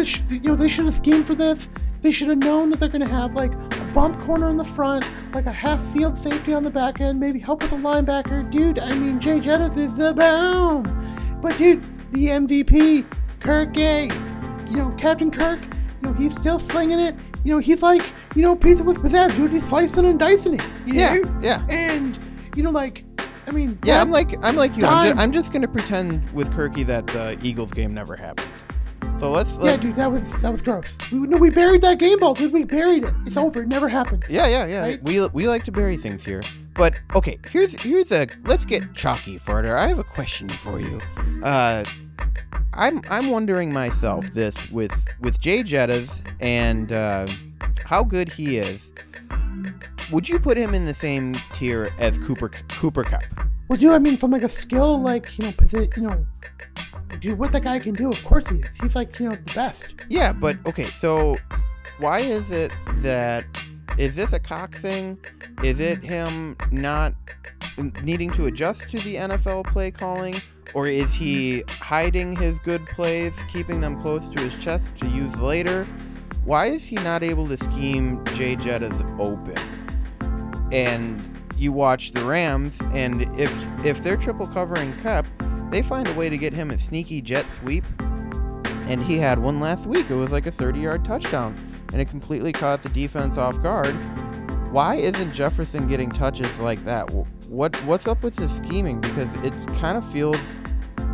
It, 0.00 0.06
sh- 0.06 0.20
you 0.30 0.40
know, 0.40 0.56
they 0.56 0.68
should 0.68 0.86
have 0.86 0.94
schemed 0.94 1.26
for 1.26 1.34
this. 1.34 1.68
They 2.00 2.10
should 2.12 2.28
have 2.28 2.38
known 2.38 2.70
that 2.70 2.78
they're 2.80 2.88
going 2.88 3.00
to 3.06 3.08
have 3.08 3.34
like 3.34 3.52
bump 3.98 4.20
corner 4.20 4.48
in 4.48 4.56
the 4.56 4.64
front, 4.64 5.04
like 5.34 5.46
a 5.46 5.50
half 5.50 5.82
field 5.92 6.16
safety 6.16 6.54
on 6.54 6.62
the 6.62 6.70
back 6.70 7.00
end, 7.00 7.18
maybe 7.18 7.40
help 7.40 7.60
with 7.62 7.70
the 7.72 7.76
linebacker. 7.76 8.48
Dude, 8.48 8.78
I 8.78 8.94
mean, 8.94 9.18
Jay 9.18 9.40
Jettis 9.40 9.76
is 9.76 9.96
the 9.96 10.14
boom. 10.14 10.84
But 11.42 11.58
dude, 11.58 11.82
the 12.12 12.26
MVP, 12.26 13.04
Kirk 13.40 13.72
Gay, 13.72 14.04
you 14.70 14.76
know, 14.76 14.94
Captain 14.96 15.32
Kirk, 15.32 15.58
you 15.64 16.02
know, 16.02 16.12
he's 16.12 16.32
still 16.36 16.60
slinging 16.60 17.00
it. 17.00 17.16
You 17.42 17.54
know, 17.54 17.58
he's 17.58 17.82
like, 17.82 18.02
you 18.36 18.42
know, 18.42 18.54
pizza 18.54 18.84
with 18.84 18.98
pizzazz, 18.98 19.34
dude. 19.34 19.50
He's 19.50 19.68
slicing 19.68 20.04
and 20.04 20.16
dicing 20.16 20.54
it. 20.54 20.62
You 20.86 20.94
Yeah, 20.94 21.14
know? 21.14 21.40
yeah. 21.42 21.66
And, 21.68 22.16
you 22.54 22.62
know, 22.62 22.70
like, 22.70 23.02
I 23.48 23.50
mean, 23.50 23.80
Yeah, 23.82 24.00
I'm 24.00 24.12
like 24.12 24.32
I'm 24.44 24.54
like 24.54 24.76
you. 24.76 24.86
I'm 24.86 25.08
just, 25.08 25.20
I'm 25.20 25.32
just 25.32 25.52
gonna 25.52 25.66
pretend 25.66 26.30
with 26.30 26.52
Kirky 26.52 26.86
that 26.86 27.08
the 27.08 27.36
Eagles 27.42 27.72
game 27.72 27.94
never 27.94 28.14
happened. 28.14 28.46
So 29.20 29.30
let's 29.32 29.50
Yeah, 29.60 29.76
dude, 29.76 29.96
that 29.96 30.12
was 30.12 30.40
that 30.42 30.52
was 30.52 30.62
gross. 30.62 30.96
We, 31.10 31.18
no, 31.18 31.36
we 31.38 31.50
buried 31.50 31.82
that 31.82 31.98
game 31.98 32.20
ball, 32.20 32.34
dude. 32.34 32.52
We 32.52 32.64
buried 32.64 33.04
it. 33.04 33.14
It's 33.26 33.36
over. 33.36 33.62
It 33.62 33.68
never 33.68 33.88
happened. 33.88 34.24
Yeah, 34.28 34.46
yeah, 34.46 34.66
yeah. 34.66 34.82
Right? 34.82 35.02
We 35.02 35.26
we 35.28 35.48
like 35.48 35.64
to 35.64 35.72
bury 35.72 35.96
things 35.96 36.24
here. 36.24 36.42
But 36.74 36.94
okay, 37.16 37.38
here's 37.50 37.72
here's 37.80 38.12
a 38.12 38.28
let's 38.44 38.64
get 38.64 38.94
chalky 38.94 39.36
further. 39.36 39.76
I 39.76 39.88
have 39.88 39.98
a 39.98 40.04
question 40.04 40.48
for 40.48 40.80
you. 40.80 41.00
Uh 41.42 41.84
I'm 42.72 43.02
I'm 43.10 43.30
wondering 43.30 43.72
myself 43.72 44.30
this 44.30 44.54
with 44.70 44.92
with 45.20 45.40
Jay 45.40 45.64
Jettas 45.64 46.20
and 46.40 46.92
uh, 46.92 47.26
how 47.84 48.04
good 48.04 48.30
he 48.30 48.58
is. 48.58 48.92
Would 50.12 50.28
you 50.28 50.38
put 50.38 50.56
him 50.56 50.74
in 50.74 50.84
the 50.84 50.94
same 50.94 51.34
tier 51.52 51.90
as 51.98 52.18
Cooper 52.18 52.50
Cooper 52.68 53.02
Kupp? 53.02 53.24
Well, 53.68 53.78
dude, 53.78 53.90
I 53.90 53.98
mean, 53.98 54.16
from 54.16 54.30
like 54.30 54.44
a 54.44 54.48
skill, 54.48 55.00
like 55.00 55.36
you 55.38 55.46
know, 55.46 55.54
you 55.72 56.02
know, 56.02 56.26
dude, 57.20 57.38
what 57.38 57.52
that 57.52 57.62
guy 57.62 57.78
can 57.78 57.94
do, 57.94 58.10
of 58.10 58.22
course 58.24 58.48
he 58.48 58.56
is. 58.56 58.76
He's 58.80 58.96
like 58.96 59.18
you 59.18 59.28
know 59.28 59.36
the 59.36 59.52
best. 59.54 59.86
Yeah, 60.08 60.32
but 60.32 60.56
okay, 60.66 60.86
so 61.00 61.38
why 61.98 62.20
is 62.20 62.50
it 62.50 62.70
that 62.98 63.44
is 63.96 64.14
this 64.14 64.32
a 64.32 64.38
cock 64.38 64.74
thing? 64.76 65.18
Is 65.62 65.80
it 65.80 66.02
him 66.04 66.56
not 66.70 67.14
needing 68.02 68.30
to 68.32 68.46
adjust 68.46 68.88
to 68.90 69.00
the 69.00 69.16
NFL 69.16 69.66
play 69.66 69.90
calling? 69.90 70.40
Or 70.74 70.86
is 70.86 71.14
he 71.14 71.64
hiding 71.68 72.36
his 72.36 72.58
good 72.58 72.86
plays, 72.86 73.34
keeping 73.50 73.80
them 73.80 74.00
close 74.00 74.28
to 74.30 74.40
his 74.40 74.54
chest 74.62 74.94
to 74.98 75.08
use 75.08 75.34
later? 75.36 75.86
Why 76.44 76.66
is 76.66 76.84
he 76.84 76.96
not 76.96 77.22
able 77.22 77.48
to 77.48 77.56
scheme 77.56 78.24
Jay 78.34 78.54
Jettas 78.54 79.18
open? 79.18 79.56
And 80.72 81.22
you 81.56 81.72
watch 81.72 82.12
the 82.12 82.24
Rams, 82.24 82.76
and 82.92 83.22
if 83.38 83.52
if 83.84 84.02
they're 84.04 84.16
triple 84.16 84.46
covering 84.46 84.92
Kupp, 84.98 85.26
they 85.70 85.82
find 85.82 86.08
a 86.08 86.14
way 86.14 86.28
to 86.28 86.38
get 86.38 86.52
him 86.52 86.70
a 86.70 86.78
sneaky 86.78 87.20
jet 87.20 87.46
sweep 87.60 87.84
and 88.88 89.02
he 89.02 89.18
had 89.18 89.38
one 89.38 89.60
last 89.60 89.84
week. 89.86 90.10
It 90.10 90.14
was 90.14 90.32
like 90.32 90.46
a 90.46 90.50
30 90.50 90.80
yard 90.80 91.04
touchdown, 91.04 91.54
and 91.92 92.00
it 92.00 92.08
completely 92.08 92.52
caught 92.52 92.82
the 92.82 92.88
defense 92.88 93.36
off 93.36 93.62
guard. 93.62 93.92
Why 94.72 94.96
isn't 94.96 95.32
Jefferson 95.32 95.86
getting 95.86 96.10
touches 96.10 96.58
like 96.58 96.82
that? 96.84 97.12
What 97.48 97.76
what's 97.84 98.06
up 98.06 98.22
with 98.22 98.36
the 98.36 98.48
scheming? 98.48 99.00
Because 99.00 99.34
it 99.44 99.54
kind 99.78 99.98
of 99.98 100.10
feels 100.10 100.40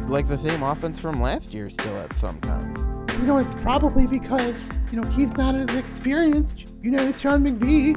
like 0.06 0.28
the 0.28 0.38
same 0.38 0.62
offense 0.62 0.98
from 0.98 1.20
last 1.20 1.52
year 1.52 1.68
still 1.68 1.96
at 1.98 2.12
sometimes. 2.14 2.78
You 3.18 3.26
know, 3.26 3.38
it's 3.38 3.54
probably 3.56 4.06
because 4.06 4.70
you 4.92 5.00
know 5.00 5.08
he's 5.10 5.36
not 5.36 5.54
as 5.56 5.74
experienced. 5.74 6.72
You 6.82 6.92
know, 6.92 7.06
it's 7.06 7.20
Sean 7.20 7.42
McVay, 7.42 7.96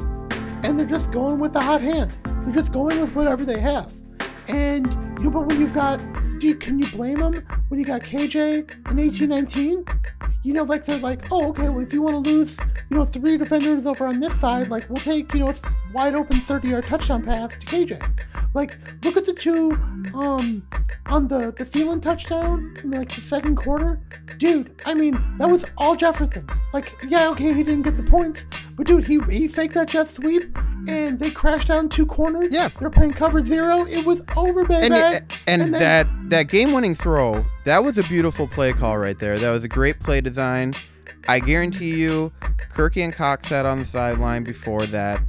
and 0.65 0.79
they're 0.79 0.87
just 0.87 1.11
going 1.11 1.39
with 1.39 1.53
the 1.53 1.61
hot 1.61 1.81
hand. 1.81 2.11
They're 2.23 2.53
just 2.53 2.71
going 2.71 2.99
with 2.99 3.13
whatever 3.13 3.45
they 3.45 3.59
have. 3.59 3.93
And 4.47 4.87
you 5.19 5.25
know, 5.25 5.31
but 5.31 5.47
when 5.47 5.59
you've 5.59 5.73
got, 5.73 5.99
do 6.39 6.47
you, 6.47 6.55
can 6.55 6.79
you 6.79 6.87
blame 6.91 7.19
them 7.19 7.45
when 7.69 7.79
you 7.79 7.85
got 7.85 8.01
KJ 8.01 8.91
in 8.91 8.99
eighteen 8.99 9.29
nineteen? 9.29 9.85
You 10.43 10.53
know, 10.53 10.63
like 10.63 10.85
they're 10.85 10.97
like, 10.97 11.31
oh, 11.31 11.49
okay, 11.49 11.69
well, 11.69 11.81
if 11.81 11.91
you 11.91 12.01
want 12.01 12.23
to 12.23 12.29
lose, 12.29 12.57
you 12.89 12.97
know, 12.97 13.05
three 13.05 13.37
defenders 13.37 13.85
over 13.85 14.07
on 14.07 14.19
this 14.19 14.39
side, 14.39 14.69
like 14.69 14.89
we'll 14.89 15.03
take, 15.03 15.33
you 15.33 15.41
know, 15.41 15.49
a 15.49 15.55
wide 15.93 16.15
open 16.15 16.39
30 16.39 16.67
yard 16.69 16.85
touchdown 16.85 17.23
pass 17.23 17.51
to 17.57 17.65
KJ. 17.65 18.16
Like, 18.53 18.77
look 19.03 19.17
at 19.17 19.25
the 19.25 19.33
two 19.33 19.71
um 20.13 20.63
on 21.05 21.27
the 21.27 21.53
the 21.57 21.63
Thielen 21.63 22.01
touchdown 22.01 22.77
in 22.83 22.91
like 22.91 23.13
the 23.13 23.21
second 23.21 23.55
quarter. 23.55 23.99
Dude, 24.37 24.73
I 24.85 24.93
mean, 24.93 25.21
that 25.37 25.49
was 25.49 25.65
all 25.77 25.95
Jefferson. 25.95 26.47
Like, 26.73 26.95
yeah, 27.07 27.29
okay, 27.29 27.53
he 27.53 27.63
didn't 27.63 27.83
get 27.83 27.97
the 27.97 28.03
points, 28.03 28.45
but 28.75 28.87
dude, 28.87 29.05
he 29.05 29.19
he 29.29 29.47
faked 29.47 29.73
that 29.75 29.89
jet 29.89 30.07
sweep 30.07 30.55
and 30.87 31.19
they 31.19 31.29
crashed 31.31 31.67
down 31.67 31.89
two 31.89 32.05
corners. 32.05 32.51
Yeah. 32.53 32.69
They're 32.79 32.89
playing 32.89 33.13
cover 33.13 33.43
zero. 33.43 33.85
It 33.85 34.05
was 34.05 34.21
over, 34.35 34.63
baby. 34.63 34.85
And, 34.85 34.93
y- 34.93 35.19
and, 35.47 35.61
then- 35.61 35.71
that 35.73 36.07
that 36.29 36.43
game 36.43 36.71
winning 36.71 36.95
throw, 36.95 37.45
that 37.65 37.83
was 37.83 37.97
a 37.97 38.03
beautiful 38.03 38.47
play 38.47 38.73
call 38.73 38.97
right 38.97 39.17
there. 39.19 39.37
That 39.39 39.51
was 39.51 39.63
a 39.63 39.67
great 39.67 39.99
play 39.99 40.21
design. 40.21 40.73
I 41.27 41.39
guarantee 41.39 41.95
you, 41.95 42.31
Kirky 42.73 43.03
and 43.03 43.13
Cox 43.13 43.49
sat 43.49 43.65
on 43.65 43.79
the 43.79 43.85
sideline 43.85 44.43
before 44.45 44.85
that 44.87 45.19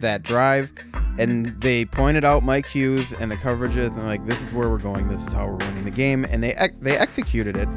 that 0.00 0.22
drive, 0.22 0.72
and 1.18 1.60
they 1.60 1.84
pointed 1.84 2.24
out 2.24 2.42
Mike 2.42 2.66
Hughes 2.66 3.06
and 3.20 3.30
the 3.30 3.36
coverages, 3.36 3.96
and 3.96 4.06
like, 4.06 4.26
this 4.26 4.40
is 4.40 4.52
where 4.52 4.68
we're 4.68 4.78
going. 4.78 5.08
This 5.08 5.20
is 5.26 5.32
how 5.32 5.46
we're 5.46 5.56
winning 5.56 5.84
the 5.84 5.90
game, 5.90 6.24
and 6.24 6.42
they 6.42 6.52
ex- 6.54 6.76
they 6.80 6.96
executed 6.96 7.56
it. 7.56 7.68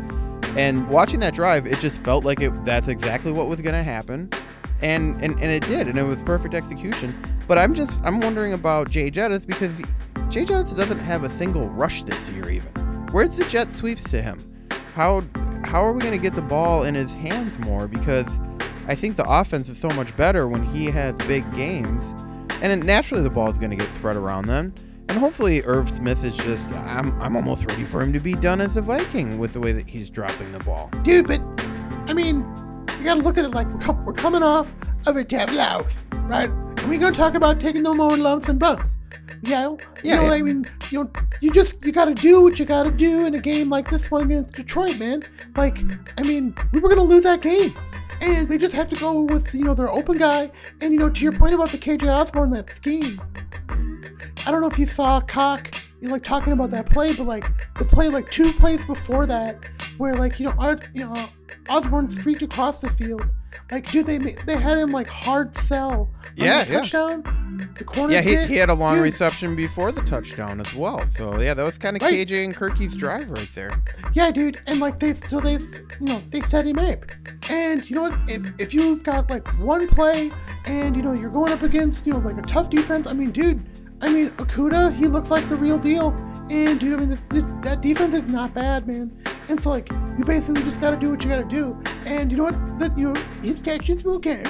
And 0.58 0.90
watching 0.90 1.20
that 1.22 1.34
drive, 1.34 1.66
it 1.66 1.80
just 1.80 2.02
felt 2.04 2.26
like 2.26 2.42
it. 2.42 2.52
That's 2.66 2.88
exactly 2.88 3.32
what 3.32 3.48
was 3.48 3.62
going 3.62 3.76
to 3.76 3.84
happen, 3.84 4.30
and, 4.82 5.16
and 5.24 5.34
and 5.40 5.52
it 5.52 5.66
did, 5.66 5.88
and 5.88 5.98
it 5.98 6.04
was 6.04 6.22
perfect 6.24 6.54
execution. 6.54 7.16
But 7.48 7.58
I'm 7.58 7.74
just 7.74 8.00
I'm 8.04 8.20
wondering 8.20 8.54
about 8.54 8.90
Jay 8.90 9.10
Jettis 9.10 9.46
because 9.46 9.78
Jay 10.30 10.46
Jettis 10.46 10.76
doesn't 10.76 11.00
have 11.00 11.24
a 11.24 11.30
single 11.38 11.70
rush 11.70 12.04
this 12.04 12.30
year. 12.30 12.50
Even 12.50 12.72
where's 13.12 13.32
the 13.32 13.46
jet 13.46 13.70
sweeps 13.70 14.04
to 14.12 14.22
him? 14.22 14.40
How 14.94 15.24
how 15.64 15.84
are 15.86 15.94
we 15.94 16.02
going 16.02 16.18
to 16.18 16.22
get 16.22 16.34
the 16.34 16.42
ball 16.42 16.84
in 16.84 16.96
his 16.96 17.14
hands 17.14 17.58
more? 17.60 17.88
Because 17.88 18.28
I 18.92 18.96
think 18.96 19.16
the 19.16 19.24
offense 19.24 19.70
is 19.70 19.78
so 19.78 19.88
much 19.92 20.14
better 20.18 20.50
when 20.50 20.66
he 20.66 20.88
has 20.88 21.16
big 21.26 21.50
games, 21.56 22.04
and 22.62 22.86
naturally 22.86 23.24
the 23.24 23.30
ball 23.30 23.50
is 23.50 23.58
going 23.58 23.70
to 23.70 23.78
get 23.78 23.90
spread 23.94 24.18
around 24.18 24.48
them. 24.48 24.76
And 25.08 25.18
hopefully 25.18 25.64
Irv 25.64 25.90
Smith 25.90 26.26
is 26.26 26.36
just 26.36 26.70
I'm 26.74 27.18
I'm 27.22 27.38
almost 27.38 27.64
ready 27.66 27.86
for 27.86 28.02
him 28.02 28.12
to 28.12 28.20
be 28.20 28.34
done 28.34 28.60
as 28.60 28.76
a 28.76 28.82
Viking 28.82 29.40
with 29.40 29.54
the 29.54 29.62
way 29.62 29.72
that 29.72 29.88
he's 29.88 30.10
dropping 30.10 30.52
the 30.52 30.60
ball. 30.60 30.90
Dude, 31.04 31.26
but 31.26 31.40
I 32.10 32.14
mean, 32.14 32.40
you 33.00 33.06
gotta 33.06 33.22
look 33.22 33.38
at 33.38 33.46
it 33.46 33.52
like 33.52 33.66
we're, 33.68 33.80
com- 33.80 34.04
we're 34.04 34.12
coming 34.12 34.44
off 34.44 34.76
of 35.08 35.16
a 35.16 35.24
loss, 35.54 36.04
right? 36.24 36.50
And 36.50 36.90
we're 36.90 37.00
gonna 37.00 37.16
talk 37.16 37.36
about 37.36 37.62
taking 37.62 37.84
no 37.84 37.94
more 37.94 38.18
lumps 38.18 38.50
and 38.50 38.60
bumps. 38.60 38.90
You 39.44 39.52
know, 39.52 39.78
Yeah, 40.04 40.16
you 40.16 40.16
know, 40.18 40.26
yeah. 40.26 40.34
I 40.34 40.42
mean, 40.42 40.70
you 40.90 41.06
know, 41.06 41.12
you 41.40 41.50
just 41.52 41.82
you 41.86 41.94
gotta 41.94 42.14
do 42.14 42.42
what 42.42 42.60
you 42.60 42.66
gotta 42.66 42.92
do 42.92 43.26
in 43.26 43.36
a 43.36 43.40
game 43.40 43.70
like 43.70 43.90
this 43.90 44.12
one 44.12 44.24
against 44.24 44.56
Detroit, 44.56 45.00
man. 45.00 45.24
Like, 45.56 45.80
I 46.18 46.24
mean, 46.24 46.54
we 46.74 46.82
were 46.82 46.90
gonna 46.90 47.04
lose 47.04 47.24
that 47.24 47.42
game, 47.42 47.74
and 48.22 48.48
they 48.48 48.58
just 48.58 48.74
have 48.74 48.88
to 48.90 48.96
go 48.96 49.22
with 49.22 49.54
you 49.54 49.64
know 49.64 49.74
their 49.74 49.90
open 49.90 50.18
guy. 50.18 50.52
And 50.82 50.94
you 50.94 51.00
know, 51.00 51.10
to 51.10 51.24
your 51.24 51.34
point 51.34 51.54
about 51.54 51.72
the 51.72 51.78
KJ 51.78 52.08
Osborne 52.08 52.52
that 52.52 52.72
scheme, 52.72 53.22
I 54.46 54.52
don't 54.52 54.62
know 54.62 54.68
if 54.68 54.80
you 54.80 54.86
saw 54.86 55.22
Cock 55.22 55.72
you 56.02 56.10
like 56.10 56.24
talking 56.24 56.52
about 56.52 56.72
that 56.72 56.90
play, 56.90 57.14
but 57.14 57.28
like 57.28 57.46
the 57.78 57.86
play 57.86 58.10
like 58.10 58.30
two 58.32 58.52
plays 58.54 58.84
before 58.84 59.28
that, 59.28 59.60
where 59.98 60.16
like 60.16 60.40
you 60.40 60.46
know 60.46 60.56
Art, 60.58 60.88
you 60.94 61.06
know 61.06 61.30
Osborne 61.70 62.10
streaked 62.10 62.42
across 62.42 62.82
the 62.82 62.90
field. 62.90 63.24
Like, 63.72 63.90
dude, 63.90 64.06
they 64.06 64.18
they 64.18 64.58
had 64.58 64.78
him 64.78 64.92
like 64.92 65.08
hard 65.08 65.56
sell. 65.56 65.92
on 65.92 66.08
Yeah, 66.36 66.64
the 66.66 66.74
yeah. 66.74 66.80
touchdown. 66.80 67.70
The 67.78 67.84
corner. 67.84 68.14
Yeah, 68.14 68.22
he, 68.22 68.36
hit. 68.36 68.50
he 68.50 68.56
had 68.58 68.70
a 68.70 68.74
long 68.74 68.96
Dude, 68.96 69.04
reception 69.04 69.56
before 69.56 69.92
the 69.92 70.02
touchdown 70.02 70.60
as 70.60 70.74
well. 70.74 71.06
So 71.18 71.40
yeah, 71.40 71.54
that 71.54 71.64
was 71.64 71.78
kind 71.78 71.96
of 71.96 72.02
Right. 72.02 72.28
KJ 72.28 72.44
and 72.46 72.56
Kirky's 72.56 72.96
drive 72.96 73.30
right 73.32 73.48
there. 73.56 73.82
Yeah, 74.14 74.32
dude, 74.32 74.60
and 74.68 74.80
like 74.80 75.00
they 75.00 75.14
so 75.14 75.40
they 75.40 75.54
you 75.54 75.86
know 76.02 76.22
they 76.30 76.42
set 76.42 76.68
him 76.68 76.80
up, 76.80 77.06
and 77.50 77.88
you 77.90 77.96
know 77.96 78.04
what? 78.04 78.14
If 78.28 78.60
if 78.60 78.74
you've 78.74 79.04
got 79.04 79.30
like 79.30 79.48
one 79.60 79.88
play, 79.88 80.32
and 80.66 80.96
you 80.96 81.02
know 81.02 81.14
you're 81.14 81.30
going 81.30 81.52
up 81.54 81.64
against 81.64 82.06
you 82.06 82.14
know 82.14 82.20
like 82.20 82.38
a 82.38 82.42
tough 82.44 82.70
defense, 82.70 83.08
I 83.08 83.14
mean, 83.14 83.32
dude, 83.32 83.62
I 84.02 84.10
mean 84.12 84.32
Akuda, 84.32 84.94
he 84.96 85.08
looks 85.08 85.30
like 85.32 85.48
the 85.48 85.56
real 85.56 85.78
deal, 85.78 86.10
and 86.50 86.80
dude, 86.80 86.94
I 86.94 86.98
mean 86.98 87.10
this, 87.10 87.24
this 87.30 87.44
that 87.62 87.82
defense 87.82 88.14
is 88.14 88.28
not 88.28 88.54
bad, 88.54 88.88
man. 88.88 89.12
So 89.60 89.70
like 89.70 89.90
you 90.18 90.24
basically 90.26 90.64
just 90.64 90.80
gotta 90.80 90.98
do 90.98 91.12
what 91.12 91.24
you 91.24 91.30
gotta 91.30 91.44
do, 91.44 91.78
and 92.06 92.32
you 92.32 92.38
know 92.38 92.46
what? 92.46 92.80
That 92.80 92.98
you 92.98 93.14
his 93.42 93.60
catches 93.60 94.04
will 94.04 94.20
count. 94.20 94.48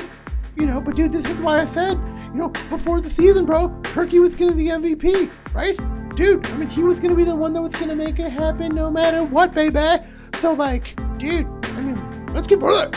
You 0.56 0.66
know, 0.66 0.80
but 0.82 0.96
dude, 0.96 1.12
this 1.12 1.26
is 1.26 1.42
why 1.42 1.60
I 1.60 1.66
said, 1.66 1.98
you 2.34 2.36
know, 2.36 2.50
before 2.70 3.02
the 3.02 3.10
season, 3.10 3.46
bro, 3.46 3.70
Kirky 3.82 4.22
was 4.22 4.36
gonna 4.36 4.54
be 4.54 4.70
the 4.70 4.76
MVP, 4.76 5.32
right? 5.54 5.78
Dude, 6.16 6.46
I 6.46 6.58
mean, 6.58 6.70
he 6.70 6.84
was 6.84 7.00
gonna 7.00 7.16
be 7.16 7.24
the 7.24 7.36
one 7.36 7.54
that 7.54 7.62
was 7.62 7.74
gonna 7.74 7.96
make 7.96 8.20
it 8.20 8.30
happen 8.30 8.76
no 8.76 8.92
matter 8.92 9.24
what, 9.24 9.54
baby. 9.54 10.06
So, 10.40 10.54
like, 10.54 10.96
dude, 11.18 11.48
I 11.64 11.82
mean, 11.82 12.26
let's 12.28 12.48
get 12.48 12.60
brother. 12.60 12.92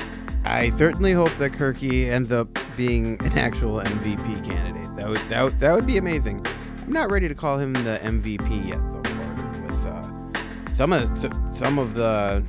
I 0.45 0.70
certainly 0.70 1.12
hope 1.12 1.34
that 1.38 1.53
Kirky 1.53 2.11
ends 2.11 2.30
up 2.30 2.59
being 2.76 3.16
an 3.24 3.38
actual 3.38 3.80
MVP 3.80 4.45
candidate. 4.45 4.95
That 4.97 5.09
would 5.09 5.28
that 5.28 5.42
would, 5.42 5.61
that 5.61 5.74
would 5.74 5.86
be 5.86 5.97
amazing. 5.97 6.45
I'm 6.82 6.92
not 6.92 7.11
ready 7.11 7.28
to 7.28 7.34
call 7.34 7.59
him 7.59 7.72
the 7.72 7.99
MVP 8.03 8.68
yet, 8.68 8.93
some 10.75 10.93
of 10.93 11.57
some 11.57 11.79
of 11.79 11.95
the 11.95 12.45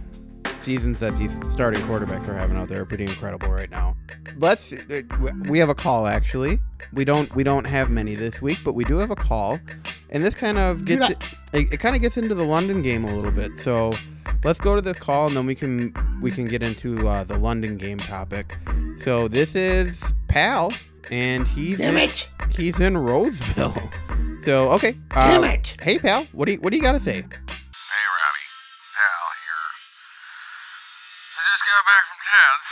seasons 0.63 0.99
that 0.99 1.15
these 1.17 1.31
starting 1.51 1.81
quarterbacks 1.83 2.27
are 2.27 2.35
having 2.35 2.57
out 2.57 2.67
there 2.67 2.81
are 2.81 2.85
pretty 2.85 3.03
incredible 3.03 3.49
right 3.49 3.69
now. 3.69 3.95
Let's 4.37 4.73
we 5.47 5.59
have 5.59 5.69
a 5.69 5.75
call 5.75 6.07
actually. 6.07 6.59
We 6.91 7.05
don't 7.05 7.33
we 7.35 7.43
don't 7.43 7.65
have 7.65 7.89
many 7.89 8.15
this 8.15 8.41
week, 8.41 8.59
but 8.63 8.73
we 8.73 8.83
do 8.83 8.97
have 8.97 9.11
a 9.11 9.15
call, 9.15 9.59
and 10.09 10.25
this 10.25 10.35
kind 10.35 10.57
of 10.57 10.85
gets 10.85 11.11
it, 11.11 11.23
it 11.73 11.79
kind 11.79 11.95
of 11.95 12.01
gets 12.01 12.17
into 12.17 12.35
the 12.35 12.43
London 12.43 12.81
game 12.81 13.05
a 13.05 13.15
little 13.15 13.31
bit. 13.31 13.51
So 13.59 13.93
let's 14.43 14.59
go 14.59 14.75
to 14.75 14.81
this 14.81 14.97
call, 14.97 15.27
and 15.27 15.37
then 15.37 15.45
we 15.45 15.55
can 15.55 15.93
we 16.21 16.31
can 16.31 16.47
get 16.47 16.63
into 16.63 17.07
uh, 17.07 17.23
the 17.23 17.37
London 17.37 17.77
game 17.77 17.99
topic. 17.99 18.57
So 19.03 19.27
this 19.27 19.55
is 19.55 20.01
Pal, 20.27 20.73
and 21.11 21.47
he's 21.47 21.77
Damn 21.77 21.97
in, 21.97 22.09
it. 22.09 22.29
he's 22.49 22.79
in 22.79 22.97
Roseville. 22.97 23.91
So 24.45 24.71
okay, 24.71 24.97
uh, 25.11 25.31
Damn 25.31 25.43
it. 25.43 25.75
Hey 25.81 25.99
Pal, 25.99 26.27
what 26.31 26.45
do 26.45 26.53
you 26.53 26.57
what 26.59 26.71
do 26.71 26.77
you 26.77 26.83
got 26.83 26.93
to 26.93 26.99
say? 26.99 27.23
Got 31.75 31.91
back 31.91 32.07
from 32.07 32.21
Ted's. 32.23 32.69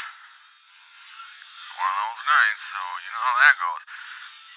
One 1.76 1.92
of 1.92 1.98
those 2.08 2.24
nights, 2.24 2.64
so 2.72 2.80
you 3.04 3.12
know 3.12 3.20
how 3.20 3.36
that 3.36 3.56
goes. 3.60 3.84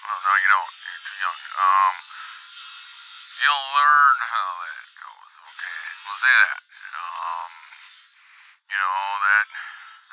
Well, 0.07 0.19
no, 0.23 0.31
you 0.39 0.47
don't. 0.55 0.71
You're 0.87 1.03
too 1.03 1.19
young. 1.19 1.39
Um, 1.51 1.95
you'll 3.43 3.67
learn 3.75 4.17
how 4.23 4.49
that 4.63 4.87
goes. 5.03 5.31
Okay, 5.51 5.79
we'll 6.07 6.15
say 6.23 6.31
that. 6.31 6.63
Um, 6.63 7.51
you 8.71 8.79
know 8.79 9.19
that 9.19 9.47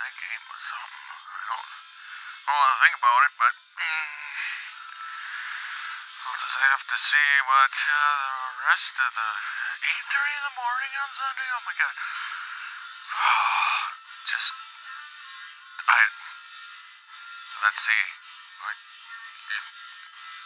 that 0.03 0.13
game 0.19 0.43
was 0.51 0.63
something. 0.67 1.07
I 1.15 1.43
don't, 1.55 1.71
I 1.71 2.47
don't 2.51 2.59
want 2.59 2.75
to 2.75 2.81
think 2.83 2.97
about 2.99 3.21
it, 3.31 3.33
but. 3.39 3.55
We'll 6.25 6.41
just 6.41 6.57
have 6.57 6.83
to 6.89 6.97
see 6.97 7.31
what 7.47 7.75
uh, 7.85 7.95
the 7.95 8.65
rest 8.67 8.97
of 8.97 9.13
the 9.13 9.31
8:30 10.09 10.25
in 10.25 10.43
the 10.49 10.57
morning 10.57 10.93
on 11.05 11.11
Sunday. 11.13 11.47
Oh 11.53 11.63
my 11.69 11.77
God! 11.77 11.95
just 14.27 14.53
I 15.89 15.99
let's 17.65 17.79
see. 17.79 18.03
What? 18.61 18.77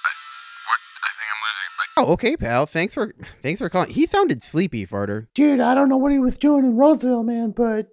I, 0.04 0.10
what? 0.68 0.80
I 1.02 1.10
think 1.16 1.28
I'm 1.32 1.42
losing. 1.46 1.70
Like 1.78 1.88
Oh, 1.96 2.12
okay, 2.14 2.36
pal. 2.36 2.66
Thanks 2.66 2.94
for 2.94 3.12
thanks 3.42 3.58
for 3.58 3.68
calling. 3.68 3.90
He 3.90 4.06
sounded 4.06 4.42
sleepy, 4.42 4.86
Farter. 4.86 5.26
Dude, 5.34 5.60
I 5.60 5.74
don't 5.74 5.88
know 5.88 5.96
what 5.96 6.12
he 6.12 6.18
was 6.18 6.38
doing 6.38 6.64
in 6.64 6.76
Roseville, 6.76 7.22
man, 7.24 7.50
but 7.52 7.88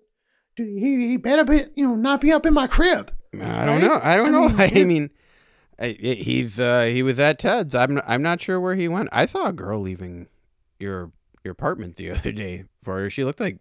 dude, 0.55 0.79
he, 0.79 1.07
he 1.07 1.17
better 1.17 1.43
be, 1.43 1.63
you 1.75 1.88
know, 1.88 1.95
not 1.95 2.21
be 2.21 2.31
up 2.31 2.45
in 2.45 2.53
my 2.53 2.67
crib. 2.67 3.11
I 3.33 3.65
don't 3.65 3.81
Right? 3.81 3.81
know. 3.81 3.99
I 4.01 4.17
don't 4.17 4.27
I 4.27 4.31
know. 4.31 4.49
mean, 4.49 4.59
I 4.77 4.83
mean, 4.86 5.09
I, 5.79 5.86
I- 5.88 5.89
he's 6.15 6.59
uh, 6.59 6.83
he 6.83 7.03
was 7.03 7.19
at 7.19 7.39
Ted's. 7.39 7.75
I'm 7.75 8.01
I'm 8.07 8.21
not 8.21 8.41
sure 8.41 8.59
where 8.59 8.75
he 8.75 8.88
went. 8.88 9.09
I 9.11 9.25
saw 9.25 9.47
a 9.47 9.53
girl 9.53 9.79
leaving 9.81 10.27
your 10.79 11.11
your 11.43 11.51
apartment 11.51 11.97
the 11.97 12.11
other 12.11 12.31
day. 12.31 12.65
Farter. 12.86 13.11
She 13.11 13.23
looked 13.23 13.39
like 13.39 13.57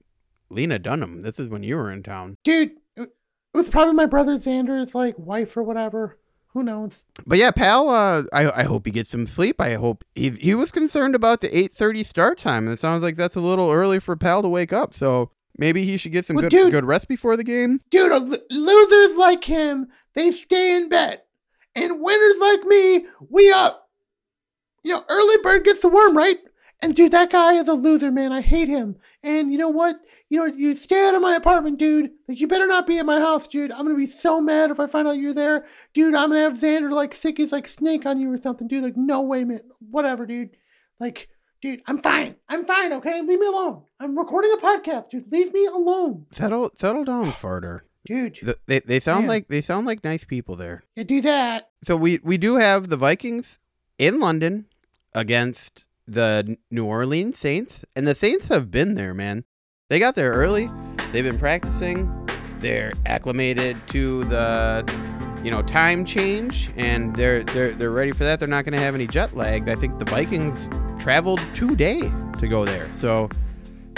Lena 0.55 0.79
Dunham. 0.79 1.23
This 1.23 1.39
is 1.39 1.49
when 1.49 1.63
you 1.63 1.77
were 1.77 1.91
in 1.93 2.03
town. 2.03 2.37
Dude, 2.45 2.73
it 2.97 3.11
was 3.53 3.69
probably 3.69 3.95
my 3.95 4.07
brother 4.07 4.37
Xander's, 4.37 4.95
like, 4.95 5.19
wife 5.19 5.57
or 5.57 5.63
whatever. 5.63 6.19
Who 6.49 6.63
knows? 6.63 7.03
But 7.27 7.39
yeah, 7.39 7.51
pal. 7.51 7.89
Uh, 7.89 8.23
I 8.33 8.61
I 8.61 8.63
hope 8.63 8.87
he 8.87 8.93
gets 8.93 9.11
some 9.11 9.27
sleep. 9.27 9.61
I 9.61 9.75
hope 9.75 10.05
he 10.15 10.31
he 10.31 10.55
was 10.55 10.71
concerned 10.71 11.17
about 11.17 11.41
the 11.41 11.49
8:30 11.49 12.05
start 12.07 12.39
time. 12.39 12.69
And 12.69 12.73
it 12.75 12.79
sounds 12.81 13.03
like 13.03 13.17
that's 13.17 13.35
a 13.35 13.41
little 13.41 13.73
early 13.73 13.99
for 13.99 14.15
pal 14.15 14.41
to 14.43 14.49
wake 14.49 14.73
up. 14.73 14.95
So 14.95 15.33
maybe 15.59 15.85
he 15.85 15.97
should 15.97 16.13
get 16.13 16.27
some 16.27 16.37
Well, 16.37 16.45
good 16.45 16.51
dude- 16.51 16.71
good 16.71 16.85
rest 16.85 17.09
before 17.09 17.37
the 17.37 17.43
game. 17.43 17.81
Dude, 17.91 18.13
losers 18.53 19.17
like 19.17 19.43
him, 19.43 19.89
they 20.15 20.31
stay 20.31 20.77
in 20.77 20.89
bed. 20.89 21.23
And 21.75 22.01
winners 22.01 22.39
like 22.41 22.63
me, 22.67 23.07
we 23.29 23.51
up. 23.51 23.91
You 24.85 24.93
know, 24.93 25.05
early 25.09 25.37
bird 25.43 25.65
gets 25.65 25.81
the 25.81 25.89
worm, 25.89 26.17
right? 26.17 26.39
And 26.83 26.95
dude, 26.95 27.11
that 27.11 27.31
guy 27.33 27.55
is 27.55 27.67
a 27.67 27.73
loser, 27.75 28.13
man. 28.13 28.31
I 28.31 28.43
hate 28.43 28.69
him. 28.69 28.95
And 29.25 29.51
you 29.51 29.59
know 29.59 29.71
what? 29.71 29.97
You 30.35 30.41
know, 30.41 30.47
you 30.57 30.75
stay 30.75 31.07
out 31.07 31.15
of 31.15 31.23
my 31.23 31.37
apartment, 31.37 31.79
dude. 31.79 32.11
Like, 32.27 32.41
you 32.41 32.49
better 32.49 32.67
not 32.67 32.89
be 32.89 32.99
at 32.99 33.07
my 33.07 33.21
house, 33.21 33.47
dude. 33.47 33.71
I'm 33.71 33.85
gonna 33.85 33.95
be 33.95 34.05
so 34.07 34.41
mad 34.41 34.73
if 34.73 34.81
I 34.81 34.89
find 34.89 35.07
out 35.07 35.13
you're 35.17 35.33
there. 35.33 35.65
Dude, 35.93 36.15
I'm 36.15 36.31
gonna 36.31 36.41
have 36.41 36.55
Xander 36.55 36.91
like 36.91 37.15
sick 37.15 37.39
as 37.39 37.53
like 37.53 37.69
snake 37.69 38.05
on 38.05 38.19
you 38.19 38.33
or 38.33 38.37
something, 38.37 38.67
dude. 38.67 38.83
Like, 38.83 38.97
no 38.97 39.21
way, 39.21 39.45
man. 39.45 39.61
Whatever, 39.91 40.27
dude. 40.27 40.51
Like, 40.99 41.29
dude, 41.63 41.83
I'm 41.87 42.03
fine. 42.03 42.35
I'm 42.49 42.65
fine, 42.65 42.93
okay? 42.95 43.23
Leave 43.23 43.39
me 43.39 43.47
alone. 43.47 43.83
I'm 44.01 44.19
recording 44.19 44.51
a 44.53 44.57
podcast, 44.57 45.11
dude. 45.11 45.31
Leave 45.31 45.53
me 45.53 45.67
alone. 45.67 46.27
Settle 46.33 46.71
settle 46.75 47.05
down, 47.05 47.27
Farter. 47.31 47.83
Dude, 48.05 48.35
Th- 48.35 48.57
They 48.67 48.81
they 48.81 48.99
sound 49.01 49.21
Man. 49.23 49.29
like 49.29 49.47
they 49.49 49.63
sound 49.63 49.87
like 49.87 50.03
nice 50.03 50.25
people 50.25 50.57
there. 50.57 50.83
you 50.97 51.05
do 51.05 51.21
that. 51.21 51.71
So 51.85 51.97
we 51.97 52.19
we 52.25 52.39
do 52.39 52.57
have 52.57 52.89
the 52.89 52.97
Vikings 52.97 53.59
in 53.99 54.19
London 54.19 54.67
against 55.15 55.87
the 56.09 56.59
New 56.71 56.85
Orleans 56.85 57.39
Saints, 57.39 57.85
and 57.95 58.07
the 58.07 58.15
Saints 58.17 58.49
have 58.49 58.71
been 58.71 58.95
there, 58.95 59.15
man. 59.15 59.45
They 59.95 60.01
got 60.01 60.17
there 60.17 60.33
early. 60.33 60.69
They've 61.13 61.23
been 61.23 61.39
practicing. 61.39 62.11
They're 62.59 62.93
acclimated 63.07 63.77
to 63.91 64.25
the 64.25 64.85
you 65.45 65.53
know 65.53 65.63
time 65.63 66.05
change, 66.05 66.69
and 66.77 67.15
they're 67.15 67.45
they're 67.45 67.71
they're 67.71 67.93
ready 67.93 68.11
for 68.11 68.25
that. 68.25 68.41
They're 68.41 68.49
not 68.49 68.65
going 68.65 68.73
to 68.73 68.81
have 68.81 68.97
any 68.97 69.07
jet 69.07 69.37
lag. 69.37 69.69
I 69.69 69.77
think 69.77 70.01
the 70.01 70.05
Vikings 70.07 70.69
traveled 70.99 71.41
today 71.55 72.01
to 72.41 72.49
go 72.49 72.65
there, 72.65 72.91
so 72.99 73.31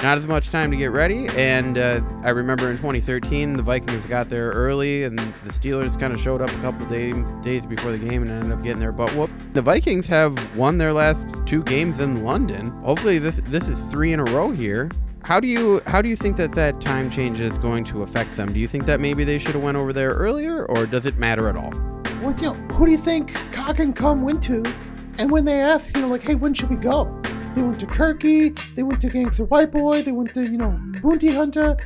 not 0.02 0.18
as 0.18 0.26
much 0.26 0.50
time 0.50 0.70
to 0.70 0.76
get 0.76 0.92
ready. 0.92 1.28
And 1.28 1.78
uh, 1.78 2.02
I 2.22 2.28
remember 2.28 2.70
in 2.70 2.76
2013, 2.76 3.56
the 3.56 3.62
Vikings 3.62 4.04
got 4.04 4.28
there 4.28 4.50
early, 4.50 5.04
and 5.04 5.18
the 5.18 5.52
Steelers 5.52 5.98
kind 5.98 6.12
of 6.12 6.20
showed 6.20 6.42
up 6.42 6.50
a 6.50 6.60
couple 6.60 6.84
day, 6.88 7.14
days 7.40 7.64
before 7.64 7.90
the 7.90 7.98
game 7.98 8.20
and 8.20 8.30
ended 8.30 8.52
up 8.52 8.62
getting 8.62 8.80
their 8.80 8.92
butt 8.92 9.14
whooped. 9.16 9.54
The 9.54 9.62
Vikings 9.62 10.06
have 10.08 10.54
won 10.54 10.76
their 10.76 10.92
last 10.92 11.26
two 11.46 11.62
games 11.62 12.00
in 12.00 12.22
London. 12.22 12.68
Hopefully, 12.82 13.18
this 13.18 13.40
this 13.46 13.66
is 13.66 13.80
three 13.90 14.12
in 14.12 14.20
a 14.20 14.24
row 14.24 14.50
here. 14.50 14.90
How 15.26 15.40
do 15.40 15.48
you 15.48 15.82
how 15.88 16.00
do 16.00 16.08
you 16.08 16.14
think 16.14 16.36
that 16.36 16.54
that 16.54 16.80
time 16.80 17.10
change 17.10 17.40
is 17.40 17.58
going 17.58 17.82
to 17.86 18.04
affect 18.04 18.36
them? 18.36 18.52
Do 18.52 18.60
you 18.60 18.68
think 18.68 18.86
that 18.86 19.00
maybe 19.00 19.24
they 19.24 19.40
should 19.40 19.56
have 19.56 19.62
went 19.64 19.76
over 19.76 19.92
there 19.92 20.10
earlier, 20.10 20.64
or 20.66 20.86
does 20.86 21.04
it 21.04 21.18
matter 21.18 21.48
at 21.48 21.56
all? 21.56 21.72
Well, 22.22 22.32
you 22.36 22.42
know, 22.42 22.54
who 22.74 22.86
do 22.86 22.92
you 22.92 22.96
think 22.96 23.34
Cock 23.50 23.80
and 23.80 23.96
Cum 23.96 24.22
went 24.22 24.40
to? 24.44 24.62
And 25.18 25.32
when 25.32 25.44
they 25.44 25.60
asked, 25.60 25.96
you 25.96 26.02
know, 26.02 26.06
like, 26.06 26.22
hey, 26.22 26.36
when 26.36 26.54
should 26.54 26.70
we 26.70 26.76
go? 26.76 27.20
They 27.56 27.62
went 27.62 27.80
to 27.80 27.86
Kirky, 27.86 28.56
they 28.76 28.84
went 28.84 29.00
to 29.00 29.08
Gangster 29.08 29.46
White 29.46 29.72
Boy, 29.72 30.00
they 30.02 30.12
went 30.12 30.32
to, 30.34 30.44
you 30.44 30.58
know, 30.58 30.78
Bounty 31.02 31.34
Hunter, 31.34 31.76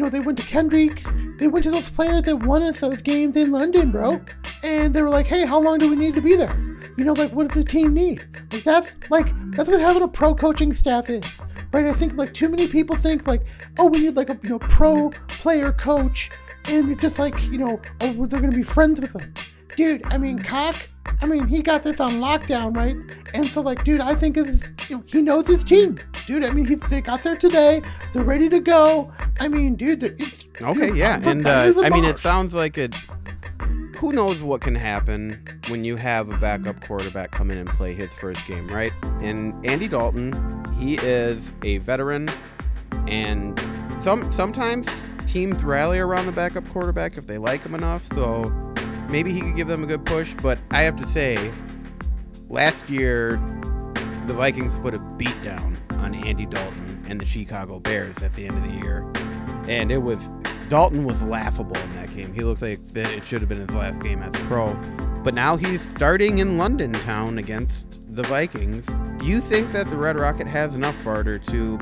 you 0.00 0.06
know, 0.06 0.10
they 0.10 0.20
went 0.20 0.38
to 0.38 0.44
Kendricks, 0.44 1.06
they 1.36 1.46
went 1.46 1.62
to 1.64 1.70
those 1.70 1.90
players 1.90 2.22
that 2.22 2.34
won 2.34 2.62
us 2.62 2.80
those 2.80 3.02
games 3.02 3.36
in 3.36 3.52
London, 3.52 3.90
bro. 3.90 4.18
And 4.62 4.94
they 4.94 5.02
were 5.02 5.10
like, 5.10 5.26
hey, 5.26 5.44
how 5.44 5.60
long 5.60 5.76
do 5.76 5.90
we 5.90 5.96
need 5.96 6.14
to 6.14 6.22
be 6.22 6.36
there? 6.36 6.56
You 6.96 7.04
know, 7.04 7.12
like, 7.12 7.32
what 7.34 7.48
does 7.48 7.62
the 7.62 7.68
team 7.68 7.92
need? 7.92 8.26
Like 8.50 8.64
that's 8.64 8.96
like 9.10 9.28
that's 9.50 9.68
what 9.68 9.78
having 9.78 10.02
a 10.02 10.08
pro 10.08 10.34
coaching 10.34 10.72
staff 10.72 11.10
is, 11.10 11.22
right? 11.74 11.84
I 11.84 11.92
think 11.92 12.14
like 12.14 12.32
too 12.32 12.48
many 12.48 12.66
people 12.66 12.96
think 12.96 13.26
like, 13.26 13.42
oh, 13.78 13.88
we 13.88 13.98
need 13.98 14.16
like 14.16 14.30
a 14.30 14.38
you 14.42 14.48
know 14.48 14.58
pro 14.58 15.10
player 15.28 15.70
coach, 15.70 16.30
and 16.64 16.98
just 16.98 17.18
like 17.18 17.38
you 17.44 17.58
know, 17.58 17.78
oh, 18.00 18.24
they're 18.24 18.40
gonna 18.40 18.56
be 18.56 18.62
friends 18.62 19.02
with 19.02 19.12
them, 19.12 19.34
dude. 19.76 20.02
I 20.06 20.16
mean, 20.16 20.38
cock. 20.38 20.88
I 21.06 21.26
mean, 21.26 21.48
he 21.48 21.62
got 21.62 21.82
this 21.82 22.00
on 22.00 22.14
lockdown, 22.14 22.76
right? 22.76 22.96
And 23.34 23.48
so, 23.48 23.60
like, 23.60 23.84
dude, 23.84 24.00
I 24.00 24.14
think 24.14 24.36
it's, 24.36 24.70
you 24.88 24.98
know, 24.98 25.04
he 25.06 25.22
knows 25.22 25.46
his 25.46 25.64
team, 25.64 25.98
dude. 26.26 26.44
I 26.44 26.50
mean, 26.50 26.66
he's, 26.66 26.80
they 26.80 27.00
got 27.00 27.22
there 27.22 27.36
today. 27.36 27.82
They're 28.12 28.24
ready 28.24 28.48
to 28.48 28.60
go. 28.60 29.12
I 29.38 29.48
mean, 29.48 29.76
dude, 29.76 30.02
it's 30.02 30.44
Okay, 30.60 30.88
dude, 30.88 30.96
yeah, 30.96 31.20
and 31.26 31.46
uh, 31.46 31.72
I 31.82 31.90
mean, 31.90 32.04
it 32.04 32.18
sounds 32.18 32.52
like 32.54 32.76
it. 32.78 32.94
Who 33.96 34.12
knows 34.12 34.40
what 34.40 34.62
can 34.62 34.74
happen 34.74 35.60
when 35.68 35.84
you 35.84 35.96
have 35.96 36.30
a 36.30 36.36
backup 36.38 36.80
quarterback 36.86 37.32
come 37.32 37.50
in 37.50 37.58
and 37.58 37.68
play 37.68 37.92
his 37.92 38.10
first 38.12 38.46
game, 38.46 38.66
right? 38.68 38.92
And 39.20 39.54
Andy 39.66 39.88
Dalton, 39.88 40.32
he 40.78 40.94
is 40.94 41.50
a 41.64 41.78
veteran, 41.78 42.30
and 43.06 43.58
some 44.02 44.30
sometimes 44.32 44.86
teams 45.26 45.62
rally 45.62 45.98
around 45.98 46.26
the 46.26 46.32
backup 46.32 46.66
quarterback 46.70 47.18
if 47.18 47.26
they 47.26 47.36
like 47.36 47.62
him 47.62 47.74
enough. 47.74 48.06
So 48.14 48.44
maybe 49.10 49.32
he 49.32 49.40
could 49.40 49.56
give 49.56 49.68
them 49.68 49.84
a 49.84 49.86
good 49.86 50.04
push. 50.04 50.32
But 50.42 50.58
I 50.70 50.82
have 50.82 50.96
to 50.96 51.06
say, 51.06 51.52
last 52.48 52.88
year 52.88 53.32
the 54.26 54.34
Vikings 54.34 54.72
put 54.78 54.94
a 54.94 54.98
beat 54.98 55.42
down 55.42 55.76
on 55.92 56.14
Andy 56.14 56.46
Dalton 56.46 57.04
and 57.08 57.20
the 57.20 57.26
Chicago 57.26 57.80
Bears 57.80 58.16
at 58.22 58.34
the 58.34 58.46
end 58.46 58.56
of 58.56 58.62
the 58.62 58.78
year. 58.78 59.10
And 59.68 59.90
it 59.90 60.02
was 60.02 60.30
Dalton 60.68 61.04
was 61.04 61.20
laughable 61.22 61.76
in 61.76 61.96
that 61.96 62.14
game. 62.14 62.32
He 62.32 62.42
looked 62.42 62.62
like 62.62 62.78
it 62.94 63.26
should 63.26 63.40
have 63.40 63.48
been 63.48 63.66
his 63.66 63.70
last 63.70 64.00
game 64.00 64.22
as 64.22 64.28
a 64.28 64.44
pro. 64.44 64.72
But 65.24 65.34
now 65.34 65.56
he's 65.56 65.80
starting 65.96 66.38
in 66.38 66.56
London 66.56 66.92
town 66.92 67.38
against 67.38 67.98
the 68.14 68.22
Vikings. 68.22 68.86
Do 69.18 69.26
you 69.26 69.40
think 69.40 69.72
that 69.72 69.88
the 69.88 69.96
Red 69.96 70.18
Rocket 70.18 70.46
has 70.46 70.74
enough 70.74 70.96
farter 71.04 71.44
to 71.50 71.78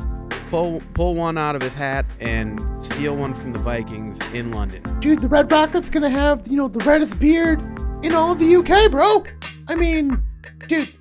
pull 0.49 0.82
pull 0.94 1.14
one 1.14 1.38
out 1.38 1.55
of 1.55 1.62
his 1.62 1.74
hat 1.74 2.07
and 2.20 2.61
steal 2.82 3.16
one 3.16 3.34
from 3.34 3.53
the 3.53 3.59
Vikings 3.59 4.18
in 4.32 4.53
London? 4.53 4.82
dude, 5.01 5.20
the 5.20 5.28
Red 5.28 5.49
Rocket's 5.51 5.90
gonna 5.90 6.11
have, 6.11 6.46
you 6.49 6.57
know, 6.57 6.68
the 6.68 6.84
reddest 6.84 7.18
beard 7.18 7.61
in 8.03 8.14
all 8.14 8.32
of 8.32 8.38
the 8.38 8.57
UK, 8.57 8.90
bro. 8.90 9.24
I 9.68 9.74
mean, 9.74 10.22
dude, 10.66 10.92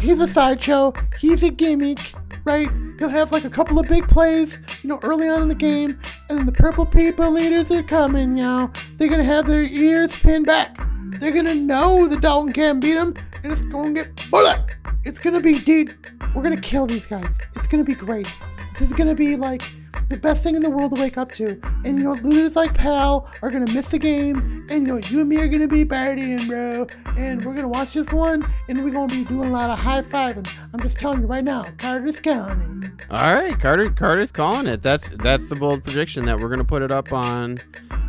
he's 0.00 0.20
a 0.20 0.28
sideshow. 0.28 0.92
He's 1.18 1.42
a 1.42 1.50
gimmick, 1.50 1.98
right? 2.44 2.68
He'll 2.98 3.08
have 3.08 3.32
like 3.32 3.44
a 3.44 3.50
couple 3.50 3.78
of 3.78 3.86
big 3.88 4.08
plays, 4.08 4.58
you 4.82 4.88
know, 4.88 4.98
early 5.02 5.28
on 5.28 5.42
in 5.42 5.48
the 5.48 5.54
game, 5.54 6.00
and 6.28 6.46
the 6.48 6.52
purple 6.52 6.86
people 6.86 7.30
leaders 7.30 7.70
are 7.70 7.82
coming, 7.82 8.36
y'all. 8.36 8.70
They're 8.96 9.08
gonna 9.08 9.24
have 9.24 9.46
their 9.46 9.64
ears 9.64 10.16
pinned 10.16 10.46
back. 10.46 10.76
They're 11.20 11.32
gonna 11.32 11.54
know 11.54 12.06
the 12.08 12.16
Dalton 12.16 12.52
can't 12.52 12.80
beat 12.80 12.94
them, 12.94 13.14
and 13.42 13.52
it's 13.52 13.62
gonna 13.62 13.92
get 13.92 14.30
bullet. 14.30 14.60
It's 15.04 15.20
gonna 15.20 15.40
be, 15.40 15.58
dude, 15.58 15.94
we're 16.34 16.42
gonna 16.42 16.60
kill 16.60 16.86
these 16.86 17.06
guys. 17.06 17.32
It's 17.54 17.68
gonna 17.68 17.84
be 17.84 17.94
great. 17.94 18.28
This 18.78 18.88
is 18.88 18.92
gonna 18.92 19.14
be 19.14 19.36
like 19.36 19.62
the 20.10 20.18
best 20.18 20.42
thing 20.42 20.54
in 20.54 20.62
the 20.62 20.68
world 20.68 20.94
to 20.94 21.00
wake 21.00 21.16
up 21.16 21.32
to. 21.32 21.58
And 21.84 21.98
you 21.98 22.04
know, 22.04 22.12
losers 22.12 22.56
like 22.56 22.74
Pal 22.74 23.26
are 23.40 23.50
gonna 23.50 23.72
miss 23.72 23.88
the 23.88 23.98
game, 23.98 24.66
and 24.68 24.86
you 24.86 24.92
know, 24.92 24.96
you 24.98 25.20
and 25.20 25.28
me 25.30 25.38
are 25.38 25.48
gonna 25.48 25.66
be 25.66 25.84
partying, 25.84 26.46
bro. 26.46 26.86
And 27.16 27.42
we're 27.42 27.54
gonna 27.54 27.68
watch 27.68 27.94
this 27.94 28.12
one, 28.12 28.46
and 28.68 28.84
we're 28.84 28.90
gonna 28.90 29.12
be 29.12 29.24
doing 29.24 29.48
a 29.48 29.52
lot 29.52 29.70
of 29.70 29.78
high 29.78 30.02
fiving. 30.02 30.46
I'm 30.74 30.80
just 30.80 30.98
telling 30.98 31.22
you 31.22 31.26
right 31.26 31.42
now, 31.42 31.64
Carter's 31.78 32.20
calling 32.20 32.82
it. 32.84 33.06
All 33.10 33.34
right, 33.34 33.58
Carter. 33.58 33.88
Carter's 33.88 34.30
calling 34.30 34.66
it. 34.66 34.82
That's 34.82 35.08
that's 35.22 35.48
the 35.48 35.56
bold 35.56 35.82
prediction 35.82 36.26
that 36.26 36.38
we're 36.38 36.50
gonna 36.50 36.62
put 36.64 36.82
it 36.82 36.90
up 36.90 37.14
on 37.14 37.60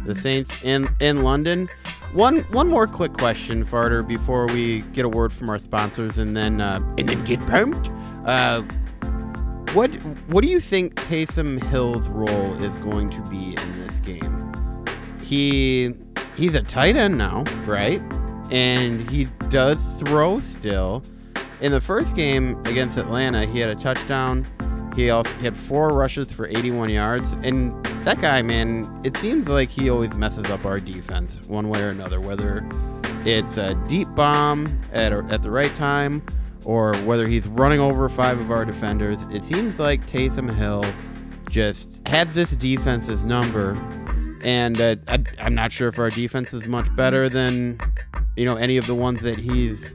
the 0.05 0.15
Saints 0.15 0.51
in 0.63 0.93
in 0.99 1.23
London. 1.23 1.69
One 2.13 2.39
one 2.51 2.67
more 2.67 2.87
quick 2.87 3.13
question, 3.13 3.65
Farter, 3.65 4.05
before 4.05 4.47
we 4.47 4.81
get 4.93 5.05
a 5.05 5.09
word 5.09 5.31
from 5.31 5.49
our 5.49 5.59
sponsors 5.59 6.17
and 6.17 6.35
then 6.35 6.59
uh, 6.59 6.81
and 6.97 7.07
then 7.07 7.23
get 7.23 7.39
pumped. 7.47 7.89
Uh, 8.25 8.63
what 9.77 9.93
what 10.29 10.41
do 10.41 10.47
you 10.47 10.59
think 10.59 10.95
Taysom 10.95 11.63
Hill's 11.65 12.09
role 12.09 12.63
is 12.63 12.75
going 12.77 13.11
to 13.11 13.21
be 13.29 13.55
in 13.55 13.85
this 13.85 13.99
game? 13.99 14.51
He 15.21 15.93
he's 16.35 16.55
a 16.55 16.63
tight 16.63 16.95
end 16.95 17.15
now, 17.15 17.43
right? 17.67 18.01
And 18.49 19.07
he 19.11 19.25
does 19.49 19.77
throw 19.99 20.39
still. 20.39 21.03
In 21.61 21.71
the 21.71 21.79
first 21.79 22.15
game 22.15 22.59
against 22.65 22.97
Atlanta, 22.97 23.45
he 23.45 23.59
had 23.59 23.69
a 23.69 23.75
touchdown. 23.75 24.47
He 24.95 25.11
also 25.11 25.31
he 25.37 25.45
had 25.45 25.55
four 25.55 25.89
rushes 25.89 26.31
for 26.31 26.47
81 26.47 26.89
yards. 26.89 27.33
And 27.43 27.85
that 28.03 28.19
guy, 28.19 28.41
man, 28.41 28.99
it 29.03 29.15
seems 29.17 29.47
like 29.47 29.69
he 29.69 29.91
always 29.91 30.15
messes 30.15 30.49
up 30.49 30.65
our 30.65 30.79
defense 30.79 31.39
one 31.45 31.69
way 31.69 31.83
or 31.83 31.89
another, 31.89 32.19
whether 32.19 32.67
it's 33.25 33.57
a 33.57 33.75
deep 33.87 34.07
bomb 34.15 34.81
at, 34.91 35.13
a, 35.13 35.23
at 35.29 35.43
the 35.43 35.51
right 35.51 35.75
time 35.75 36.23
or 36.67 36.93
whether 36.97 37.25
he's 37.27 37.47
running 37.47 37.79
over 37.79 38.09
five 38.09 38.37
of 38.41 38.51
our 38.51 38.65
defenders. 38.65 39.17
It 39.31 39.41
seems 39.45 39.79
like 39.79 40.05
Taysom 40.05 40.53
Hill 40.53 40.83
just 41.49 42.05
has 42.09 42.33
this 42.33 42.51
defense's 42.51 43.23
number. 43.23 43.71
And 44.43 44.79
uh, 44.81 44.97
I, 45.07 45.23
I'm 45.39 45.55
not 45.55 45.71
sure 45.71 45.87
if 45.87 45.97
our 45.97 46.09
defense 46.09 46.53
is 46.53 46.67
much 46.67 46.93
better 46.93 47.29
than, 47.29 47.79
you 48.35 48.43
know, 48.43 48.57
any 48.57 48.75
of 48.75 48.85
the 48.85 48.95
ones 48.95 49.21
that 49.21 49.39
he's 49.39 49.93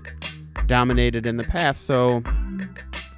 dominated 0.64 1.27
in 1.27 1.37
the 1.37 1.45
past. 1.45 1.87
So, 1.87 2.20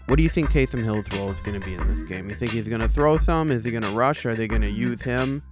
what 0.07 0.17
do 0.17 0.25
you 0.25 0.29
think 0.29 0.51
Taysom 0.51 0.83
Hill's 0.83 1.09
role 1.13 1.31
is 1.31 1.41
going 1.43 1.59
to 1.59 1.65
be 1.65 1.75
in 1.75 1.97
this 1.97 2.05
game? 2.09 2.29
You 2.29 2.35
think 2.35 2.51
he's 2.51 2.67
going 2.67 2.81
to 2.81 2.89
throw 2.89 3.19
some? 3.19 3.53
Is 3.53 3.65
he 3.65 3.71
going 3.71 3.85
to 3.85 3.91
rush? 3.91 4.27
Are 4.27 4.35
they 4.35 4.49
going 4.49 4.63
to 4.63 4.71
use 4.71 5.01
him 5.01 5.45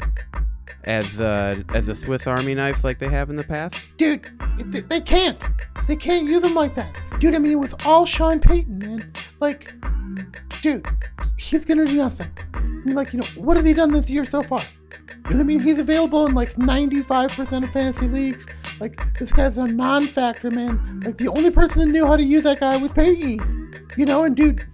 as 0.83 1.21
a, 1.21 1.65
as 1.73 1.87
a 1.87 1.95
Swiss 1.95 2.27
Army 2.27 2.57
knife 2.57 2.83
like 2.83 2.99
they 2.99 3.09
have 3.09 3.31
in 3.31 3.37
the 3.37 3.45
past? 3.45 3.77
Dude, 3.97 4.29
they 4.89 5.01
can't. 5.01 5.47
They 5.87 5.97
can't 5.97 6.27
use 6.27 6.43
him 6.43 6.55
like 6.55 6.75
that. 6.75 6.93
Dude, 7.19 7.35
I 7.35 7.39
mean, 7.39 7.53
it 7.53 7.59
was 7.59 7.75
all 7.85 8.07
Sean 8.07 8.41
Payton, 8.41 8.79
man. 8.79 9.13
Like, 9.41 9.73
dude, 10.61 10.87
he's 11.37 11.65
gonna 11.65 11.87
do 11.87 11.97
nothing. 11.97 12.31
Like, 12.85 13.13
you 13.13 13.21
know, 13.21 13.27
what 13.37 13.57
have 13.57 13.65
they 13.65 13.73
done 13.73 13.93
this 13.93 14.11
year 14.11 14.25
so 14.25 14.43
far? 14.43 14.63
You 15.25 15.31
know 15.31 15.37
what 15.37 15.41
I 15.41 15.43
mean? 15.45 15.61
He's 15.61 15.79
available 15.79 16.27
in 16.27 16.35
like 16.35 16.55
95% 16.57 17.65
of 17.65 17.71
fantasy 17.71 18.09
leagues. 18.09 18.47
Like, 18.81 19.01
this 19.19 19.33
guy's 19.33 19.59
a 19.59 19.67
non 19.67 20.07
factor, 20.07 20.51
man. 20.51 21.03
Like, 21.05 21.17
the 21.17 21.29
only 21.29 21.51
person 21.51 21.81
that 21.81 21.87
knew 21.87 22.07
how 22.07 22.17
to 22.17 22.23
use 22.23 22.43
that 22.43 22.61
guy 22.61 22.77
was 22.77 22.93
Payton. 22.93 23.89
You 23.97 24.07
know, 24.07 24.25
and 24.25 24.35
dude, 24.35 24.67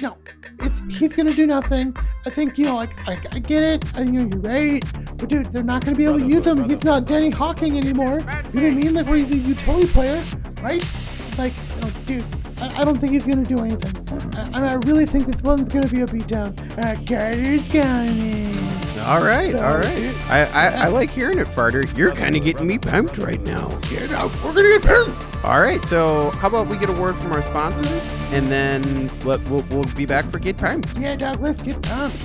no, 0.00 0.16
it's 0.60 0.82
he's 0.92 1.14
gonna 1.14 1.34
do 1.34 1.46
nothing. 1.46 1.94
I 2.26 2.30
think 2.30 2.58
you 2.58 2.66
know, 2.66 2.76
like 2.76 2.96
I, 3.08 3.18
I 3.32 3.38
get 3.38 3.62
it. 3.62 3.96
I 3.96 4.02
you 4.02 4.12
know 4.12 4.20
you're 4.20 4.40
right, 4.40 4.82
but 5.16 5.28
dude, 5.28 5.52
they're 5.52 5.62
not 5.62 5.84
gonna 5.84 5.96
be 5.96 6.04
able 6.04 6.18
to 6.20 6.26
use 6.26 6.46
him. 6.46 6.68
He's 6.68 6.84
not 6.84 7.06
Danny 7.06 7.30
Hawking 7.30 7.78
anymore. 7.78 8.20
You 8.20 8.24
know 8.24 8.28
what 8.28 8.54
I 8.54 8.70
mean? 8.70 8.94
Like 8.94 9.06
we're 9.06 9.24
the 9.24 9.36
utility 9.36 9.86
player, 9.86 10.22
right? 10.60 10.84
Like, 11.38 11.52
you 11.56 11.80
know, 11.80 11.90
dude, 12.04 12.24
I, 12.60 12.82
I 12.82 12.84
don't 12.84 12.98
think 12.98 13.12
he's 13.12 13.26
gonna 13.26 13.44
do 13.44 13.58
anything. 13.58 14.36
I, 14.36 14.42
I, 14.42 14.60
mean, 14.60 14.70
I 14.70 14.74
really 14.74 15.06
think 15.06 15.26
this 15.26 15.42
one's 15.42 15.68
gonna 15.72 15.88
be 15.88 16.02
a 16.02 16.06
beatdown. 16.06 16.52
Uh, 16.78 16.94
Carter's 17.04 17.68
coming. 17.68 18.82
All 19.06 19.20
right, 19.24 19.50
So, 19.50 19.64
all 19.64 19.78
right. 19.78 20.30
I, 20.30 20.44
I, 20.44 20.66
I 20.84 20.86
like 20.86 21.10
hearing 21.10 21.38
it, 21.40 21.48
Farter. 21.48 21.96
You're 21.98 22.14
kind 22.14 22.36
of 22.36 22.44
getting 22.44 22.68
me 22.68 22.78
pumped 22.78 23.18
right 23.18 23.40
now. 23.40 23.66
Get 23.90 24.12
out. 24.12 24.30
We're 24.44 24.52
going 24.52 24.80
to 24.80 24.80
get 24.80 24.82
pumped. 24.82 25.31
All 25.44 25.60
right, 25.60 25.84
so 25.86 26.30
how 26.30 26.46
about 26.46 26.68
we 26.68 26.76
get 26.76 26.88
a 26.88 26.92
word 26.92 27.16
from 27.16 27.32
our 27.32 27.42
sponsors, 27.42 27.90
and 28.30 28.46
then 28.46 29.08
let, 29.24 29.42
we'll, 29.48 29.64
we'll 29.70 29.92
be 29.96 30.06
back 30.06 30.24
for 30.26 30.38
Get 30.38 30.56
Pumped. 30.56 30.96
Yeah, 30.96 31.16
dog, 31.16 31.40
let's 31.40 31.60
get 31.60 31.82
pumped. 31.82 32.16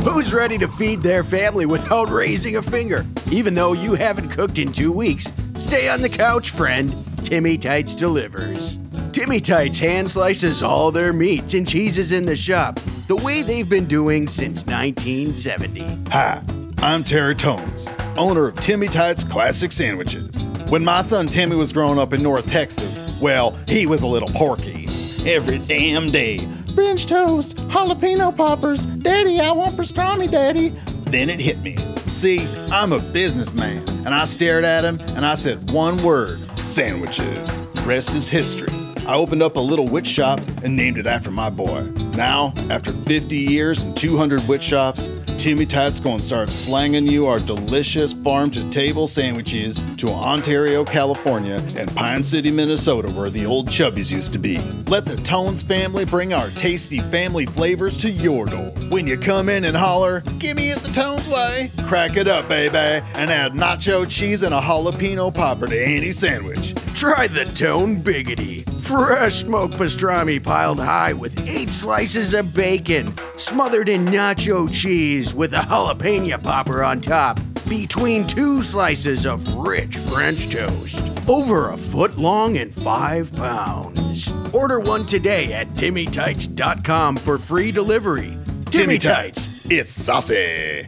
Who's 0.00 0.32
ready 0.32 0.56
to 0.56 0.66
feed 0.66 1.02
their 1.02 1.22
family 1.22 1.66
without 1.66 2.08
raising 2.08 2.56
a 2.56 2.62
finger? 2.62 3.04
Even 3.30 3.54
though 3.54 3.74
you 3.74 3.92
haven't 3.94 4.30
cooked 4.30 4.58
in 4.58 4.72
two 4.72 4.90
weeks, 4.90 5.30
stay 5.58 5.90
on 5.90 6.00
the 6.00 6.08
couch, 6.08 6.48
friend. 6.48 7.04
Timmy 7.22 7.58
Tights 7.58 7.94
delivers. 7.94 8.78
Timmy 9.12 9.38
Tights 9.38 9.78
hand 9.78 10.10
slices 10.10 10.62
all 10.62 10.90
their 10.90 11.12
meats 11.12 11.52
and 11.52 11.68
cheeses 11.68 12.10
in 12.10 12.24
the 12.24 12.36
shop, 12.36 12.76
the 13.06 13.16
way 13.16 13.42
they've 13.42 13.68
been 13.68 13.84
doing 13.84 14.26
since 14.26 14.64
1970. 14.64 16.10
Hi, 16.10 16.42
I'm 16.82 17.04
Terry 17.04 17.34
Tones, 17.34 17.86
owner 18.16 18.46
of 18.46 18.56
Timmy 18.56 18.88
Tights 18.88 19.22
Classic 19.22 19.70
Sandwiches. 19.70 20.46
When 20.70 20.82
my 20.82 21.02
son 21.02 21.26
Timmy 21.26 21.54
was 21.54 21.74
growing 21.74 21.98
up 21.98 22.14
in 22.14 22.22
North 22.22 22.46
Texas, 22.46 23.02
well, 23.20 23.50
he 23.68 23.84
was 23.84 24.02
a 24.02 24.06
little 24.06 24.30
porky. 24.30 24.86
Every 25.26 25.58
damn 25.58 26.10
day. 26.10 26.38
French 26.74 27.04
toast, 27.04 27.56
jalapeno 27.56 28.34
poppers, 28.34 28.86
Daddy, 28.86 29.40
I 29.40 29.52
want 29.52 29.76
pastrami, 29.76 30.30
Daddy. 30.30 30.70
Then 31.04 31.28
it 31.28 31.38
hit 31.38 31.60
me. 31.60 31.76
See, 32.06 32.48
I'm 32.70 32.92
a 32.92 32.98
businessman, 32.98 33.86
and 34.06 34.14
I 34.14 34.24
stared 34.24 34.64
at 34.64 34.82
him 34.82 35.00
and 35.14 35.26
I 35.26 35.34
said 35.34 35.70
one 35.72 36.02
word 36.02 36.40
sandwiches. 36.58 37.60
Rest 37.84 38.14
is 38.14 38.26
history. 38.30 38.72
I 39.06 39.16
opened 39.16 39.42
up 39.42 39.56
a 39.56 39.60
little 39.60 39.86
witch 39.86 40.06
shop 40.06 40.40
and 40.64 40.76
named 40.76 40.96
it 40.96 41.06
after 41.06 41.30
my 41.30 41.50
boy. 41.50 41.82
Now, 42.14 42.54
after 42.70 42.92
50 42.92 43.36
years 43.36 43.82
and 43.82 43.94
200 43.96 44.46
witch 44.48 44.62
shops, 44.62 45.08
Timmy 45.40 45.64
Tots 45.64 46.00
gonna 46.00 46.22
start 46.22 46.50
slanging 46.50 47.06
you 47.06 47.26
our 47.26 47.38
delicious 47.38 48.12
farm 48.12 48.50
to 48.50 48.68
table 48.68 49.08
sandwiches 49.08 49.82
to 49.96 50.10
Ontario, 50.10 50.84
California, 50.84 51.64
and 51.76 51.90
Pine 51.96 52.22
City, 52.22 52.50
Minnesota, 52.50 53.08
where 53.08 53.30
the 53.30 53.46
old 53.46 53.66
Chubbies 53.66 54.12
used 54.12 54.34
to 54.34 54.38
be. 54.38 54.58
Let 54.88 55.06
the 55.06 55.16
Tones 55.16 55.62
family 55.62 56.04
bring 56.04 56.34
our 56.34 56.50
tasty 56.50 56.98
family 56.98 57.46
flavors 57.46 57.96
to 57.98 58.10
your 58.10 58.44
door. 58.44 58.70
When 58.90 59.06
you 59.06 59.16
come 59.16 59.48
in 59.48 59.64
and 59.64 59.74
holler, 59.74 60.20
give 60.38 60.58
me 60.58 60.72
it 60.72 60.80
the 60.80 60.92
Tones 60.92 61.26
way, 61.26 61.72
crack 61.86 62.18
it 62.18 62.28
up, 62.28 62.46
baby, 62.46 62.76
and 63.14 63.30
add 63.30 63.52
nacho 63.52 64.06
cheese 64.06 64.42
and 64.42 64.52
a 64.52 64.60
jalapeno 64.60 65.32
popper 65.32 65.68
to 65.68 65.82
any 65.82 66.12
sandwich. 66.12 66.74
Try 66.94 67.28
the 67.28 67.46
Tone 67.46 68.02
Biggity. 68.02 68.68
Fresh 68.82 69.44
smoked 69.44 69.74
pastrami 69.74 70.42
piled 70.42 70.80
high 70.80 71.12
with 71.12 71.48
eight 71.48 71.70
slices 71.70 72.34
of 72.34 72.52
bacon, 72.52 73.14
smothered 73.36 73.88
in 73.88 74.04
nacho 74.06 74.70
cheese 74.70 75.29
with 75.34 75.54
a 75.54 75.58
jalapeno 75.58 76.42
popper 76.42 76.82
on 76.84 77.00
top, 77.00 77.38
between 77.68 78.26
two 78.26 78.62
slices 78.62 79.26
of 79.26 79.46
rich 79.54 79.96
French 79.96 80.50
toast. 80.50 80.96
Over 81.28 81.70
a 81.70 81.76
foot 81.76 82.18
long 82.18 82.58
and 82.58 82.74
five 82.74 83.32
pounds. 83.32 84.30
Order 84.52 84.80
one 84.80 85.06
today 85.06 85.52
at 85.52 85.68
TimmyTights.com 85.74 87.16
for 87.16 87.38
free 87.38 87.70
delivery. 87.70 88.36
Timmy 88.66 88.98
Tights, 88.98 89.66
it's 89.70 89.90
saucy. 89.90 90.86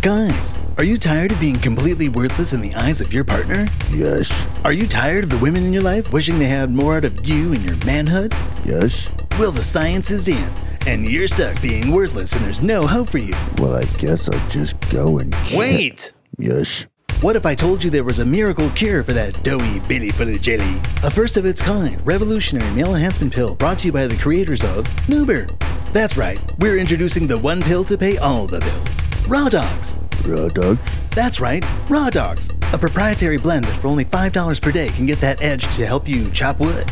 Guys, 0.00 0.54
are 0.78 0.84
you 0.84 0.98
tired 0.98 1.32
of 1.32 1.40
being 1.40 1.58
completely 1.58 2.08
worthless 2.08 2.52
in 2.52 2.60
the 2.60 2.74
eyes 2.74 3.00
of 3.00 3.12
your 3.12 3.24
partner? 3.24 3.66
Yes. 3.90 4.46
Are 4.64 4.72
you 4.72 4.86
tired 4.86 5.24
of 5.24 5.30
the 5.30 5.38
women 5.38 5.64
in 5.64 5.72
your 5.72 5.82
life 5.82 6.12
wishing 6.12 6.38
they 6.38 6.46
had 6.46 6.70
more 6.70 6.96
out 6.96 7.04
of 7.04 7.26
you 7.26 7.52
and 7.52 7.62
your 7.64 7.76
manhood? 7.84 8.32
Yes. 8.64 9.15
Well, 9.38 9.52
the 9.52 9.62
science 9.62 10.10
is 10.10 10.28
in, 10.28 10.48
and 10.86 11.06
you're 11.06 11.28
stuck 11.28 11.60
being 11.60 11.90
worthless 11.90 12.32
and 12.32 12.42
there's 12.44 12.62
no 12.62 12.86
hope 12.86 13.10
for 13.10 13.18
you. 13.18 13.34
Well, 13.58 13.74
I 13.76 13.84
guess 13.98 14.28
I'll 14.30 14.48
just 14.48 14.78
go 14.90 15.18
and. 15.18 15.32
kill- 15.44 15.58
Wait! 15.58 16.12
Yes. 16.38 16.86
What 17.20 17.36
if 17.36 17.44
I 17.44 17.54
told 17.54 17.84
you 17.84 17.90
there 17.90 18.04
was 18.04 18.18
a 18.18 18.24
miracle 18.24 18.70
cure 18.70 19.02
for 19.02 19.12
that 19.12 19.42
doughy 19.42 19.80
billy 19.88 20.10
full 20.10 20.28
of 20.28 20.40
jelly? 20.40 20.80
A 21.02 21.10
first 21.10 21.36
of 21.36 21.44
its 21.44 21.60
kind, 21.60 22.00
revolutionary 22.06 22.70
male 22.74 22.94
enhancement 22.94 23.32
pill 23.32 23.54
brought 23.54 23.78
to 23.80 23.86
you 23.88 23.92
by 23.92 24.06
the 24.06 24.16
creators 24.16 24.64
of 24.64 24.84
Nuber. 25.06 25.50
That's 25.92 26.16
right, 26.16 26.40
we're 26.58 26.78
introducing 26.78 27.26
the 27.26 27.38
one 27.38 27.62
pill 27.62 27.84
to 27.84 27.98
pay 27.98 28.16
all 28.18 28.46
the 28.46 28.60
bills. 28.60 29.26
Raw 29.28 29.48
Dogs. 29.48 29.98
Raw 30.24 30.48
dogs. 30.48 31.00
That's 31.10 31.40
right, 31.40 31.64
Raw 31.88 32.10
Dogs. 32.10 32.50
A 32.72 32.78
proprietary 32.78 33.36
blend 33.38 33.64
that 33.66 33.80
for 33.80 33.88
only 33.88 34.04
$5 34.04 34.60
per 34.62 34.72
day 34.72 34.88
can 34.90 35.06
get 35.06 35.20
that 35.20 35.40
edge 35.42 35.62
to 35.76 35.86
help 35.86 36.08
you 36.08 36.30
chop 36.32 36.58
wood, 36.58 36.84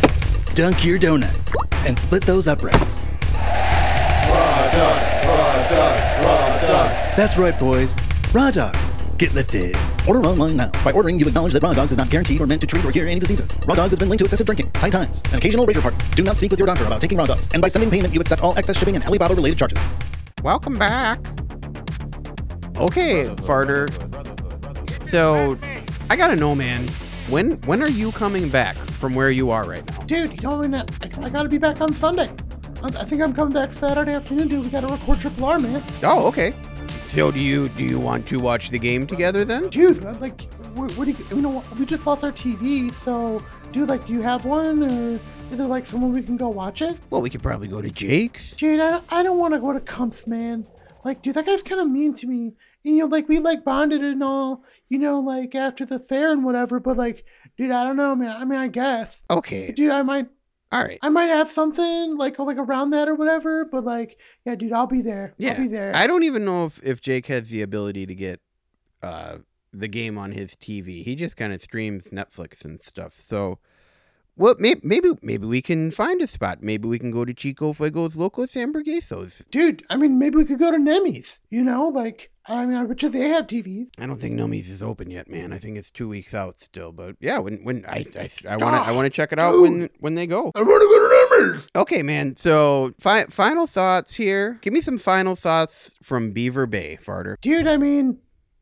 dunk 0.55 0.85
your 0.85 0.99
donut, 0.99 1.55
and 1.87 1.99
split 1.99 2.25
those 2.25 2.47
uprights. 2.47 3.03
Raw 3.35 4.71
dogs, 4.71 5.27
raw 5.27 5.69
dogs, 5.69 6.25
raw 6.25 6.61
dogs. 6.61 7.17
That's 7.17 7.37
right, 7.37 7.59
boys. 7.59 7.97
Raw 8.33 8.51
Dogs. 8.51 8.91
Get 9.19 9.33
lifted. 9.33 9.77
Order 10.09 10.21
online 10.21 10.57
now. 10.57 10.71
By 10.85 10.91
ordering, 10.91 11.21
you 11.21 11.29
acknowledge 11.29 11.53
that 11.53 11.63
Raw 11.63 11.73
Dogs 11.73 11.93
is 11.93 11.99
not 11.99 12.11
guaranteed 12.11 12.41
or 12.41 12.49
meant 12.49 12.61
to 12.63 12.67
treat 12.67 12.85
or 12.85 12.91
cure 12.91 13.07
any 13.07 13.21
diseases. 13.21 13.57
Raw 13.65 13.77
Dogs 13.77 13.91
has 13.91 13.99
been 13.99 14.09
linked 14.09 14.21
to 14.21 14.25
excessive 14.25 14.47
drinking, 14.47 14.73
high 14.75 14.91
times, 14.91 15.23
and 15.27 15.35
occasional 15.35 15.67
rager 15.67 15.81
parties. 15.81 16.09
Do 16.11 16.25
not 16.25 16.37
speak 16.37 16.51
with 16.51 16.59
your 16.59 16.67
doctor 16.67 16.85
about 16.85 17.01
taking 17.01 17.19
Raw 17.19 17.27
Dogs. 17.27 17.49
And 17.53 17.63
by 17.63 17.69
sending 17.69 17.91
payment, 17.91 18.13
you 18.13 18.21
accept 18.21 18.43
all 18.43 18.59
excess 18.59 18.77
shipping 18.77 18.97
and 18.97 19.05
Alibaba 19.05 19.35
related 19.35 19.59
charges. 19.59 19.81
Welcome 20.43 20.79
back. 20.79 21.21
Okay, 22.77 23.27
farter. 23.43 23.89
So, 25.09 25.57
I 26.11 26.17
gotta 26.17 26.35
know, 26.35 26.57
man. 26.57 26.89
When 27.29 27.53
when 27.63 27.83
are 27.83 27.89
you 27.89 28.11
coming 28.13 28.49
back 28.49 28.77
from 28.95 29.15
where 29.15 29.31
you 29.31 29.51
are 29.51 29.65
right 29.65 29.85
now? 29.87 29.99
Dude, 30.07 30.31
you 30.33 30.49
know, 30.49 30.61
I, 30.61 30.67
mean, 30.67 30.75
I, 30.75 30.85
I 31.23 31.29
gotta 31.29 31.49
be 31.49 31.59
back 31.59 31.81
on 31.81 31.93
Sunday. 31.93 32.31
I, 32.83 32.87
I 32.87 33.05
think 33.05 33.23
I'm 33.23 33.35
coming 33.35 33.55
back 33.55 33.71
Saturday 33.73 34.13
afternoon, 34.13 34.49
dude. 34.49 34.65
We 34.65 34.71
gotta 34.71 34.89
record 34.89 35.21
Triple 35.21 35.45
R, 35.45 35.59
man. 35.59 35.83
Oh, 36.03 36.27
okay. 36.29 36.55
So 37.09 37.31
do 37.31 37.39
you 37.39 37.69
do 37.71 37.85
you 37.85 38.01
want 38.01 38.27
to 38.27 38.41
watch 38.41 38.71
the 38.71 38.79
game 38.79 39.07
together 39.07 39.45
then? 39.45 39.69
Dude, 39.69 40.05
uh, 40.05 40.15
like, 40.21 40.53
what, 40.75 40.91
what 40.97 41.05
do 41.05 41.13
you, 41.13 41.37
you 41.37 41.43
know, 41.43 41.63
we 41.79 41.87
just 41.87 42.07
lost 42.07 42.25
our 42.25 42.33
TV, 42.33 42.93
so, 42.93 43.43
dude, 43.73 43.89
like, 43.89 44.07
do 44.07 44.13
you 44.13 44.23
have 44.23 44.45
one, 44.45 44.83
or 44.83 45.13
is 45.15 45.21
there, 45.51 45.67
like, 45.67 45.87
someone 45.87 46.13
we 46.13 46.23
can 46.23 46.37
go 46.37 46.49
watch 46.49 46.83
it? 46.83 46.99
Well, 47.11 47.23
we 47.23 47.31
could 47.31 47.43
probably 47.43 47.69
go 47.69 47.81
to 47.81 47.91
Jake's. 47.91 48.53
Dude, 48.53 48.81
I, 48.81 49.01
I 49.11 49.23
don't 49.23 49.39
want 49.39 49.55
to 49.55 49.61
go 49.61 49.73
to 49.73 49.81
Cumps, 49.81 50.27
man. 50.27 50.67
Like, 51.05 51.23
dude, 51.23 51.35
that 51.35 51.47
guy's 51.47 51.63
kind 51.63 51.81
of 51.81 51.89
mean 51.89 52.15
to 52.15 52.27
me. 52.27 52.55
And, 52.85 52.97
you 52.97 52.99
know, 52.99 53.07
like, 53.07 53.29
we, 53.29 53.39
like, 53.39 53.65
bonded 53.65 54.03
and 54.03 54.23
all, 54.23 54.65
you 54.89 54.99
know, 54.99 55.21
like, 55.21 55.55
after 55.55 55.85
the 55.85 55.99
fair 55.99 56.33
and 56.33 56.45
whatever, 56.45 56.81
but, 56.81 56.97
like, 56.97 57.25
dude, 57.57 57.71
I 57.71 57.85
don't 57.85 57.97
know, 57.97 58.15
man. 58.15 58.37
I 58.37 58.45
mean, 58.45 58.59
I 58.59 58.69
guess. 58.69 59.25
Okay. 59.31 59.73
Dude, 59.73 59.91
I 59.91 60.03
might, 60.03 60.29
All 60.73 60.83
right. 60.83 60.99
I 61.03 61.09
might 61.09 61.27
have 61.27 61.51
something, 61.51 62.17
like, 62.17 62.39
like, 62.39 62.57
around 62.59 62.91
that 62.91 63.09
or 63.09 63.15
whatever, 63.15 63.65
but, 63.65 63.85
like, 63.85 64.19
yeah, 64.45 64.55
dude, 64.55 64.73
I'll 64.73 64.87
be 64.87 65.03
there. 65.03 65.35
Yeah. 65.39 65.53
I'll 65.53 65.59
be 65.59 65.69
there. 65.69 65.95
I 65.95 66.07
don't 66.07 66.23
even 66.25 66.45
know 66.45 66.67
if 66.67 66.83
if 66.83 67.01
Jake 67.01 67.27
has 67.27 67.49
the 67.49 67.63
ability 67.63 68.07
to 68.07 68.15
get 68.15 68.41
uh 69.03 69.39
the 69.73 69.89
game 69.89 70.17
on 70.19 70.33
his 70.33 70.55
TV. 70.55 71.05
He 71.05 71.15
just 71.17 71.37
kind 71.37 71.53
of 71.53 71.61
streams 71.61 72.05
Netflix 72.05 72.65
and 72.65 72.83
stuff. 72.83 73.21
So 73.27 73.59
well, 74.37 74.55
maybe, 74.59 74.81
maybe 74.83 75.11
maybe 75.23 75.47
we 75.47 75.63
can 75.63 75.91
find 75.91 76.21
a 76.21 76.27
spot. 76.27 76.63
Maybe 76.63 76.89
we 76.89 76.99
can 76.99 77.11
go 77.11 77.25
to 77.25 77.33
Chico 77.33 77.73
Fuegos 77.73 78.17
Locos 78.17 78.53
Hamburguesos. 78.55 79.43
Dude, 79.51 79.85
I 79.91 79.97
mean, 79.97 80.19
maybe 80.19 80.37
we 80.37 80.45
could 80.45 80.59
go 80.59 80.71
to 80.71 80.79
Nemi's, 80.79 81.41
you 81.51 81.63
know? 81.63 81.89
Like, 81.89 82.31
I 82.47 82.67
mean, 82.67 82.77
I 82.77 82.85
bet 82.85 83.03
you 83.03 83.09
they 83.09 83.29
have 83.29 83.47
TVs. 83.47 83.89
I 83.99 84.07
don't 84.07 84.21
think 84.21 84.35
Nummy's 84.35 84.69
is 84.69 84.83
open 84.83 85.11
yet, 85.11 85.29
man. 85.29 85.53
I 85.53 85.59
think 85.59 85.79
it's 85.79 85.91
two 85.91 86.09
weeks 86.09 86.35
out 86.35 86.61
still. 86.61 86.93
But 86.93 87.17
yeah, 87.21 87.39
when 87.39 87.65
when 87.65 87.87
I 87.87 88.05
I 88.47 88.57
want 88.57 88.77
to 88.77 88.89
I 88.89 88.91
want 88.91 89.07
to 89.07 89.11
check 89.11 89.33
it 89.33 89.39
out 89.39 89.59
when 89.61 89.89
when 90.01 90.15
they 90.15 90.27
go. 90.27 90.53
I 90.55 90.63
want 90.63 90.83
to 90.83 90.89
go 90.89 90.99
to. 90.99 91.63
Okay, 91.77 92.03
man. 92.03 92.37
So 92.37 92.93
fi- 92.99 93.27
final 93.27 93.67
thoughts 93.67 94.15
here. 94.15 94.59
Give 94.63 94.73
me 94.73 94.81
some 94.81 94.99
final 94.99 95.37
thoughts 95.37 95.97
from 96.03 96.33
Beaver 96.33 96.67
Bay, 96.67 96.99
Farter. 97.03 97.37
Dude, 97.41 97.67
I 97.67 97.77
mean, 97.77 98.19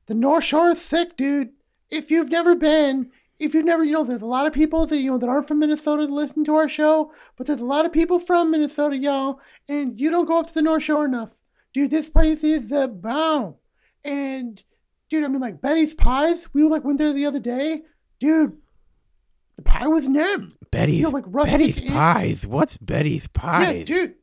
the 0.07 0.15
North 0.15 0.45
Shore 0.45 0.69
is 0.69 0.81
sick, 0.81 1.17
dude. 1.17 1.51
If 1.91 2.11
you've 2.11 2.31
never 2.31 2.55
been, 2.55 3.11
if 3.43 3.55
you've 3.55 3.65
never, 3.65 3.85
you 3.85 3.93
know, 3.93 4.05
there's 4.05 4.23
a 4.23 4.27
lot 4.27 4.47
of 4.47 4.53
people 4.53 4.87
that, 4.87 4.99
you 4.99 5.11
know, 5.11 5.19
that 5.19 5.29
aren't 5.29 5.49
from 5.49 5.59
Minnesota 5.59 6.07
that 6.07 6.13
listen 6.13 6.45
to 6.45 6.55
our 6.55 6.69
show, 6.69 7.13
but 7.37 7.47
there's 7.47 7.61
a 7.61 7.65
lot 7.65 7.85
of 7.85 7.93
people 7.93 8.19
from 8.19 8.51
Minnesota, 8.51 8.97
y'all, 8.97 9.41
and 9.69 10.01
you 10.01 10.11
don't 10.11 10.27
go 10.27 10.39
up 10.39 10.47
to 10.47 10.55
the 10.55 10.63
North 10.63 10.83
Shore 10.83 11.05
enough. 11.05 11.33
Dude, 11.75 11.91
this 11.91 12.09
place 12.09 12.45
is 12.45 12.69
the 12.69 12.89
bomb. 12.89 13.57
And, 14.05 14.63
dude, 15.11 15.25
I 15.25 15.29
mean, 15.29 15.41
like, 15.41 15.61
Betty's 15.61 15.95
Pies, 15.95 16.49
we, 16.53 16.63
like, 16.65 16.85
went 16.85 16.99
there 16.99 17.13
the 17.13 17.27
other 17.27 17.41
day. 17.41 17.83
Dude, 18.21 18.57
the 19.57 19.63
pie 19.63 19.87
was 19.87 20.09
nem. 20.09 20.53
Betty's 20.71 20.97
You 20.97 21.03
know, 21.05 21.11
like 21.11 21.31
Betty's 21.31 21.81
Pies. 21.81 22.47
What's 22.47 22.77
Betty's 22.77 23.27
Pies? 23.29 23.77
Yeah, 23.77 23.85
dude. 23.85 24.15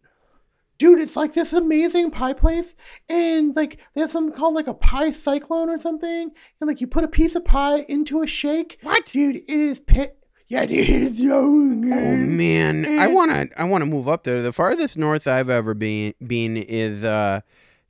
Dude, 0.79 0.99
it's 0.99 1.17
like 1.17 1.33
this 1.33 1.51
amazing 1.51 2.09
pie 2.09 2.33
place, 2.33 2.73
and 3.09 3.53
like 3.55 3.79
they 3.93 4.01
have 4.01 4.09
something 4.09 4.35
called 4.35 4.55
like 4.55 4.67
a 4.67 4.73
pie 4.73 5.11
cyclone 5.11 5.69
or 5.69 5.77
something, 5.77 6.31
and 6.59 6.67
like 6.67 6.79
you 6.79 6.87
put 6.87 7.03
a 7.03 7.07
piece 7.09 7.35
of 7.35 7.43
pie 7.43 7.81
into 7.89 8.23
a 8.23 8.27
shake. 8.27 8.79
What? 8.81 9.05
Dude, 9.07 9.35
it 9.35 9.49
is 9.49 9.81
pit. 9.81 10.17
Yeah, 10.47 10.63
it 10.63 10.71
is 10.71 11.19
so 11.19 11.51
good. 11.51 11.93
Oh 11.93 12.15
man, 12.15 12.85
I 12.85 13.07
wanna 13.07 13.47
I 13.57 13.65
wanna 13.65 13.85
move 13.85 14.07
up 14.07 14.23
there. 14.23 14.41
The 14.41 14.53
farthest 14.53 14.97
north 14.97 15.27
I've 15.27 15.49
ever 15.49 15.73
been 15.73 16.13
been 16.25 16.55
is 16.55 17.03
uh 17.03 17.41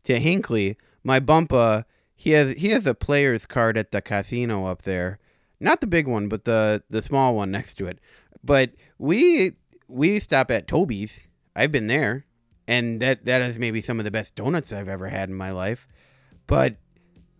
to 0.04 0.20
Hinckley. 0.20 0.76
My 1.04 1.20
bumpa, 1.20 1.86
he 2.16 2.32
has 2.32 2.54
he 2.54 2.70
has 2.70 2.88
a 2.88 2.96
player's 2.96 3.46
card 3.46 3.78
at 3.78 3.92
the 3.92 4.02
casino 4.02 4.66
up 4.66 4.82
there. 4.82 5.20
Not 5.60 5.80
the 5.80 5.88
big 5.88 6.08
one, 6.08 6.28
but 6.28 6.46
the 6.46 6.84
the 6.90 7.04
small 7.04 7.36
one 7.36 7.52
next 7.52 7.76
to 7.76 7.88
it. 7.88 8.00
But 8.44 8.72
we 8.98 9.52
we 9.88 10.20
stop 10.20 10.50
at 10.50 10.68
Toby's. 10.68 11.28
I've 11.56 11.72
been 11.72 11.88
there, 11.88 12.26
and 12.70 13.02
that 13.02 13.26
that 13.26 13.42
is 13.42 13.58
maybe 13.58 13.82
some 13.82 13.98
of 14.00 14.06
the 14.06 14.12
best 14.12 14.36
donuts 14.36 14.72
I've 14.72 14.88
ever 14.88 15.08
had 15.08 15.28
in 15.28 15.36
my 15.36 15.52
life. 15.52 15.88
But 16.46 16.76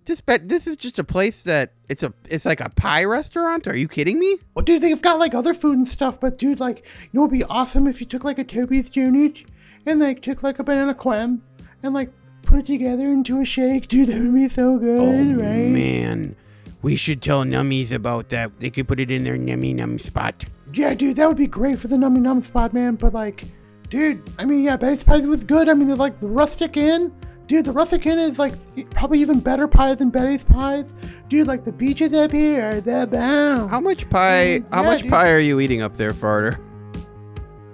this 0.06 0.22
bet 0.22 0.50
this 0.50 0.66
is 0.66 0.76
just 0.76 0.98
a 0.98 1.04
place 1.04 1.44
that 1.44 1.74
it's 1.88 2.02
a 2.02 2.12
it's 2.28 2.46
like 2.46 2.60
a 2.60 2.70
pie 2.70 3.04
restaurant. 3.06 3.68
Are 3.68 3.78
you 3.78 3.88
kidding 3.88 4.18
me? 4.18 4.40
Well, 4.56 4.66
dude, 4.66 4.82
they've 4.82 5.02
got 5.02 5.20
like 5.20 5.36
other 5.36 5.54
food 5.54 5.78
and 5.78 5.88
stuff, 5.88 6.20
but 6.20 6.40
dude, 6.40 6.60
like, 6.60 6.80
you 7.04 7.10
know, 7.14 7.22
it'd 7.26 7.32
be 7.32 7.44
awesome 7.44 7.86
if 7.88 8.02
you 8.02 8.08
took 8.08 8.24
like 8.24 8.40
a 8.40 8.44
Toby's 8.44 8.90
donut 8.90 9.46
and 9.86 10.00
like 10.00 10.22
took 10.24 10.42
like 10.42 10.58
a 10.58 10.64
banana 10.64 10.96
quem 10.96 11.44
and 11.84 11.94
like 11.94 12.10
put 12.42 12.60
it 12.60 12.66
together 12.66 13.08
into 13.08 13.40
a 13.40 13.46
shake. 13.46 13.88
Dude, 13.88 14.08
that 14.08 14.20
would 14.20 14.34
be 14.34 14.50
so 14.50 14.78
good, 14.80 15.00
Oh 15.00 15.34
right? 15.44 15.70
man, 15.70 16.36
we 16.82 16.96
should 16.96 17.22
tell 17.22 17.44
nummies 17.44 17.92
about 17.92 18.30
that. 18.30 18.60
They 18.60 18.72
could 18.72 18.88
put 18.88 19.00
it 19.00 19.12
in 19.12 19.24
their 19.24 19.38
nummy 19.38 19.76
num 19.76 20.00
spot. 20.00 20.46
Yeah, 20.74 20.96
dude, 20.96 21.18
that 21.18 21.28
would 21.28 21.38
be 21.38 21.48
great 21.48 21.80
for 21.80 21.88
the 21.88 21.98
nummy 21.98 22.18
num 22.20 22.42
spot, 22.42 22.74
man. 22.74 22.96
But 22.96 23.14
like, 23.14 23.44
dude, 23.90 24.30
I 24.38 24.46
mean, 24.46 24.64
yeah, 24.64 24.78
Betty's 24.78 25.04
Pies 25.04 25.28
was 25.28 25.44
good. 25.44 25.70
I 25.70 25.74
mean, 25.74 25.88
they're 25.88 25.98
like 25.98 26.20
the 26.20 26.28
rustic 26.28 26.78
inn. 26.78 27.14
Dude, 27.48 27.66
the 27.66 27.72
rustic 27.72 28.06
inn 28.06 28.20
is 28.20 28.38
like 28.38 28.54
probably 28.92 29.20
even 29.22 29.40
better 29.40 29.68
pie 29.68 29.96
than 29.96 30.10
Betty's 30.10 30.44
Pies. 30.44 30.94
Dude, 31.30 31.48
like 31.48 31.64
the 31.64 31.72
beaches 31.72 32.14
up 32.14 32.32
here 32.32 32.70
are 32.70 32.82
the 32.82 33.08
bomb. 33.08 33.70
How 33.70 33.80
much 33.80 34.10
pie? 34.10 34.64
How 34.72 34.84
yeah, 34.84 34.90
much 34.90 35.02
dude. 35.02 35.12
pie 35.12 35.32
are 35.32 35.40
you 35.40 35.60
eating 35.60 35.82
up 35.82 35.98
there, 35.98 36.12
Farter? 36.12 36.60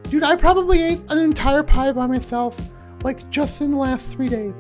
Dude, 0.03 0.24
I 0.24 0.36
probably 0.36 0.82
ate 0.82 1.01
an 1.09 1.18
entire 1.18 1.63
pie 1.63 1.91
by 1.91 2.07
myself, 2.07 2.59
like 3.03 3.30
just 3.30 3.59
in 3.61 3.72
the 3.72 3.78
last 3.78 4.13
three 4.13 4.30
days. 4.30 4.53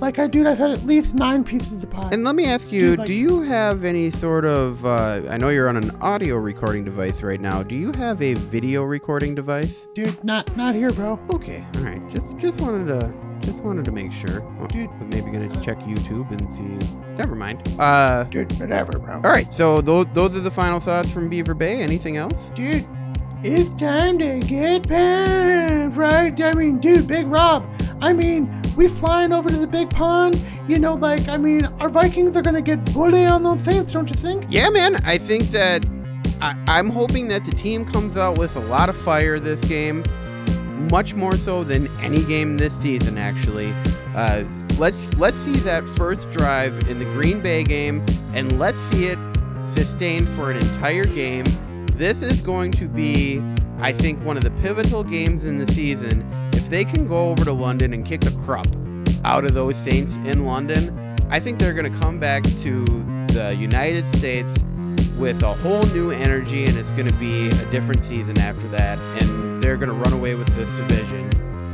Like, 0.00 0.18
I, 0.18 0.26
dude, 0.26 0.46
I've 0.46 0.58
had 0.58 0.70
at 0.70 0.84
least 0.84 1.14
nine 1.14 1.44
pieces 1.44 1.82
of 1.82 1.90
pie. 1.90 2.08
And 2.12 2.24
let 2.24 2.34
me 2.34 2.44
ask 2.44 2.70
you: 2.70 2.90
Dude, 2.90 2.98
like- 3.00 3.06
Do 3.06 3.14
you 3.14 3.42
have 3.42 3.84
any 3.84 4.10
sort 4.10 4.44
of? 4.44 4.84
Uh, 4.84 5.22
I 5.30 5.36
know 5.38 5.48
you're 5.48 5.68
on 5.68 5.76
an 5.76 5.90
audio 6.02 6.36
recording 6.36 6.84
device 6.84 7.22
right 7.22 7.40
now. 7.40 7.62
Do 7.62 7.74
you 7.74 7.92
have 7.92 8.20
a 8.20 8.34
video 8.34 8.82
recording 8.82 9.34
device? 9.34 9.86
Dude, 9.94 10.22
not 10.24 10.54
not 10.56 10.74
here, 10.74 10.90
bro. 10.90 11.18
Okay, 11.34 11.64
all 11.76 11.82
right. 11.82 12.02
Just 12.14 12.36
just 12.38 12.60
wanted 12.60 12.88
to 12.88 13.12
Just 13.40 13.58
wanted 13.58 13.84
to 13.86 13.92
make 13.92 14.10
sure. 14.12 14.40
Well, 14.58 14.66
Dude, 14.68 14.90
maybe 15.10 15.30
gonna 15.30 15.48
check 15.62 15.78
YouTube 15.80 16.30
and 16.30 16.54
see. 16.54 16.94
Never 17.16 17.34
mind. 17.34 17.62
Uh, 17.78 18.24
Dude, 18.24 18.52
whatever, 18.60 18.98
bro. 18.98 19.14
all 19.16 19.20
right. 19.20 19.50
So 19.54 19.80
those 19.80 20.06
those 20.12 20.34
are 20.36 20.40
the 20.40 20.50
final 20.50 20.80
thoughts 20.80 21.10
from 21.10 21.28
Beaver 21.28 21.54
Bay. 21.54 21.80
Anything 21.82 22.16
else? 22.16 22.38
Dude, 22.54 22.84
it's 23.42 23.74
time 23.74 24.18
to 24.18 24.38
get 24.40 24.88
pumped, 24.88 25.96
right? 25.96 26.40
I 26.42 26.52
mean, 26.54 26.78
dude, 26.78 27.06
Big 27.06 27.26
Rob. 27.26 27.64
I 28.02 28.12
mean, 28.12 28.50
we 28.76 28.88
flying 28.88 29.32
over 29.32 29.48
to 29.48 29.56
the 29.56 29.66
big 29.66 29.90
pond. 29.90 30.44
You 30.68 30.78
know, 30.78 30.94
like, 30.94 31.28
I 31.28 31.36
mean, 31.36 31.64
our 31.80 31.88
Vikings 31.88 32.36
are 32.36 32.42
gonna 32.42 32.62
get 32.62 32.84
bullied 32.92 33.28
on 33.28 33.42
those 33.42 33.62
Saints, 33.62 33.92
don't 33.92 34.08
you 34.08 34.16
think? 34.16 34.46
Yeah, 34.48 34.70
man. 34.70 34.96
I 35.04 35.18
think 35.18 35.44
that 35.50 35.84
I, 36.40 36.56
I'm 36.66 36.90
hoping 36.90 37.28
that 37.28 37.44
the 37.44 37.52
team 37.52 37.84
comes 37.84 38.16
out 38.16 38.38
with 38.38 38.56
a 38.56 38.60
lot 38.60 38.88
of 38.88 38.96
fire 38.96 39.38
this 39.38 39.60
game, 39.60 40.04
much 40.90 41.14
more 41.14 41.36
so 41.36 41.64
than 41.64 41.88
any 41.98 42.22
game 42.24 42.56
this 42.56 42.72
season. 42.80 43.18
Actually, 43.18 43.72
uh, 44.14 44.44
let's 44.78 44.96
let's 45.16 45.36
see 45.38 45.56
that 45.60 45.86
first 45.96 46.30
drive 46.30 46.88
in 46.88 46.98
the 46.98 47.04
Green 47.06 47.40
Bay 47.40 47.62
game, 47.62 48.04
and 48.32 48.58
let's 48.58 48.80
see 48.90 49.06
it 49.06 49.18
sustained 49.74 50.28
for 50.30 50.50
an 50.50 50.56
entire 50.56 51.04
game. 51.04 51.44
This 51.92 52.22
is 52.22 52.40
going 52.42 52.72
to 52.72 52.88
be, 52.88 53.42
I 53.78 53.92
think, 53.92 54.22
one 54.24 54.36
of 54.36 54.44
the 54.44 54.50
pivotal 54.62 55.04
games 55.04 55.44
in 55.44 55.58
the 55.58 55.72
season. 55.72 56.22
If 56.64 56.70
they 56.70 56.84
can 56.86 57.06
go 57.06 57.28
over 57.28 57.44
to 57.44 57.52
London 57.52 57.92
and 57.92 58.06
kick 58.06 58.22
the 58.22 58.30
crap 58.46 58.66
out 59.22 59.44
of 59.44 59.52
those 59.52 59.76
Saints 59.76 60.14
in 60.24 60.46
London, 60.46 61.14
I 61.28 61.38
think 61.38 61.58
they're 61.58 61.74
going 61.74 61.92
to 61.92 61.98
come 61.98 62.18
back 62.18 62.42
to 62.62 62.86
the 63.34 63.54
United 63.54 64.10
States 64.16 64.50
with 65.18 65.42
a 65.42 65.52
whole 65.52 65.82
new 65.88 66.10
energy, 66.10 66.64
and 66.64 66.74
it's 66.78 66.88
going 66.92 67.06
to 67.06 67.14
be 67.16 67.48
a 67.48 67.70
different 67.70 68.02
season 68.02 68.38
after 68.38 68.66
that. 68.68 68.98
And 69.20 69.62
they're 69.62 69.76
going 69.76 69.90
to 69.90 69.94
run 69.94 70.14
away 70.14 70.36
with 70.36 70.48
this 70.56 70.70
division. 70.70 71.30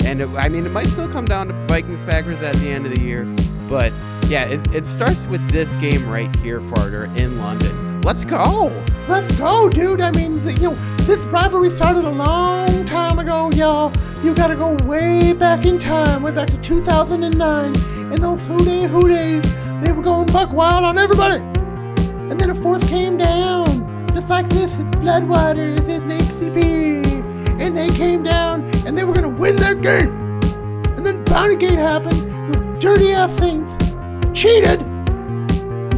And 0.07 0.23
it, 0.23 0.29
I 0.31 0.49
mean, 0.49 0.67
it 0.67 0.73
might 0.73 0.89
still 0.89 1.09
come 1.09 1.25
down 1.25 1.47
to 1.47 1.55
Vikings 1.69 2.01
Packers 2.01 2.43
at 2.43 2.57
the 2.57 2.71
end 2.71 2.85
of 2.85 2.93
the 2.93 3.01
year, 3.01 3.27
but 3.69 3.93
yeah, 4.27 4.47
it, 4.47 4.75
it 4.75 4.85
starts 4.85 5.25
with 5.27 5.49
this 5.51 5.73
game 5.77 6.09
right 6.09 6.35
here, 6.39 6.61
Farter, 6.61 7.17
in 7.17 7.39
London. 7.39 7.90
Let's 8.03 8.25
go! 8.25 8.73
Let's 9.09 9.37
go, 9.37 9.69
dude. 9.69 10.01
I 10.01 10.11
mean, 10.13 10.43
th- 10.43 10.59
you 10.59 10.71
know, 10.71 10.97
this 11.01 11.25
rivalry 11.27 11.69
started 11.69 12.05
a 12.05 12.11
long 12.11 12.85
time 12.87 13.19
ago, 13.19 13.51
y'all. 13.51 13.93
You 14.25 14.35
gotta 14.35 14.57
go 14.57 14.75
way 14.87 15.35
back 15.35 15.67
in 15.67 15.79
time, 15.79 16.23
way 16.23 16.31
back 16.31 16.49
to 16.49 16.57
2009. 16.59 17.77
And 18.13 18.19
those 18.19 18.41
Who 18.43 18.57
Day 18.59 18.87
Who 18.87 19.07
Days, 19.07 19.45
they 19.83 19.93
were 19.93 20.03
going 20.03 20.27
buck 20.27 20.53
wild 20.53 20.85
on 20.85 20.97
everybody. 20.97 21.43
And 22.31 22.41
then 22.41 22.51
a 22.51 22.55
force 22.55 22.83
came 22.89 23.19
down, 23.19 24.09
just 24.15 24.31
like 24.31 24.49
this 24.49 24.81
at 24.81 24.87
Floodwaters 24.93 25.89
at 25.89 26.07
Lake 26.09 26.23
Superior. 26.23 27.03
And 27.61 27.77
they 27.77 27.91
came 27.91 28.23
down, 28.23 28.63
and 28.87 28.97
they 28.97 29.05
were 29.05 29.13
gonna 29.13 29.29
win 29.29 29.57
that 29.57 29.83
game. 29.83 30.15
And 30.97 31.05
then 31.05 31.23
Bounty 31.25 31.57
Gate 31.57 31.79
happened 31.79 32.49
with 32.49 32.81
dirty 32.81 33.13
ass 33.13 33.37
Saints, 33.37 33.77
cheated, 34.33 34.81
and 34.81 35.93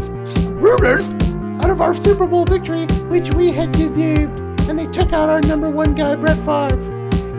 us 0.84 1.21
out 1.62 1.70
of 1.70 1.80
our 1.80 1.94
Super 1.94 2.26
Bowl 2.26 2.44
victory, 2.44 2.86
which 3.08 3.32
we 3.34 3.52
had 3.52 3.70
deserved. 3.70 4.38
And 4.68 4.76
they 4.78 4.86
took 4.86 5.12
out 5.12 5.28
our 5.28 5.40
number 5.42 5.70
one 5.70 5.94
guy, 5.94 6.16
Brett 6.16 6.36
Favre. 6.38 6.74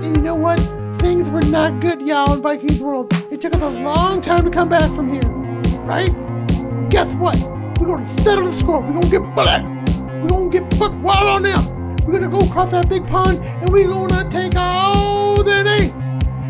And 0.02 0.16
you 0.16 0.24
know 0.24 0.36
what? 0.36 0.60
Things 0.94 1.30
were 1.30 1.42
not 1.42 1.82
good, 1.82 2.02
y'all, 2.02 2.34
in 2.34 2.42
Vikings 2.42 2.82
world. 2.82 3.12
It 3.30 3.42
took 3.42 3.54
us 3.54 3.62
a 3.62 3.70
long 3.70 4.22
time 4.22 4.46
to 4.46 4.50
come 4.50 4.70
back 4.70 4.90
from 4.94 5.12
here, 5.12 5.30
right? 5.82 6.10
Guess 6.90 7.16
what? 7.16 7.38
We're 7.80 7.88
gonna 7.88 8.06
settle 8.06 8.46
the 8.46 8.54
score. 8.54 8.80
We're 8.80 8.94
gonna 8.94 9.10
get 9.10 9.36
bullet. 9.36 9.64
We're 10.22 10.28
gonna 10.28 10.50
get 10.50 10.80
buck 10.80 10.94
wild 11.04 11.28
on 11.28 11.44
them. 11.44 11.96
We're 12.06 12.14
gonna 12.14 12.30
go 12.30 12.40
across 12.40 12.72
that 12.72 12.88
big 12.88 13.06
pond 13.08 13.44
and 13.44 13.70
we're 13.70 13.88
gonna 13.88 14.30
take 14.30 14.56
all 14.56 15.44
the 15.44 15.64
names. 15.64 15.93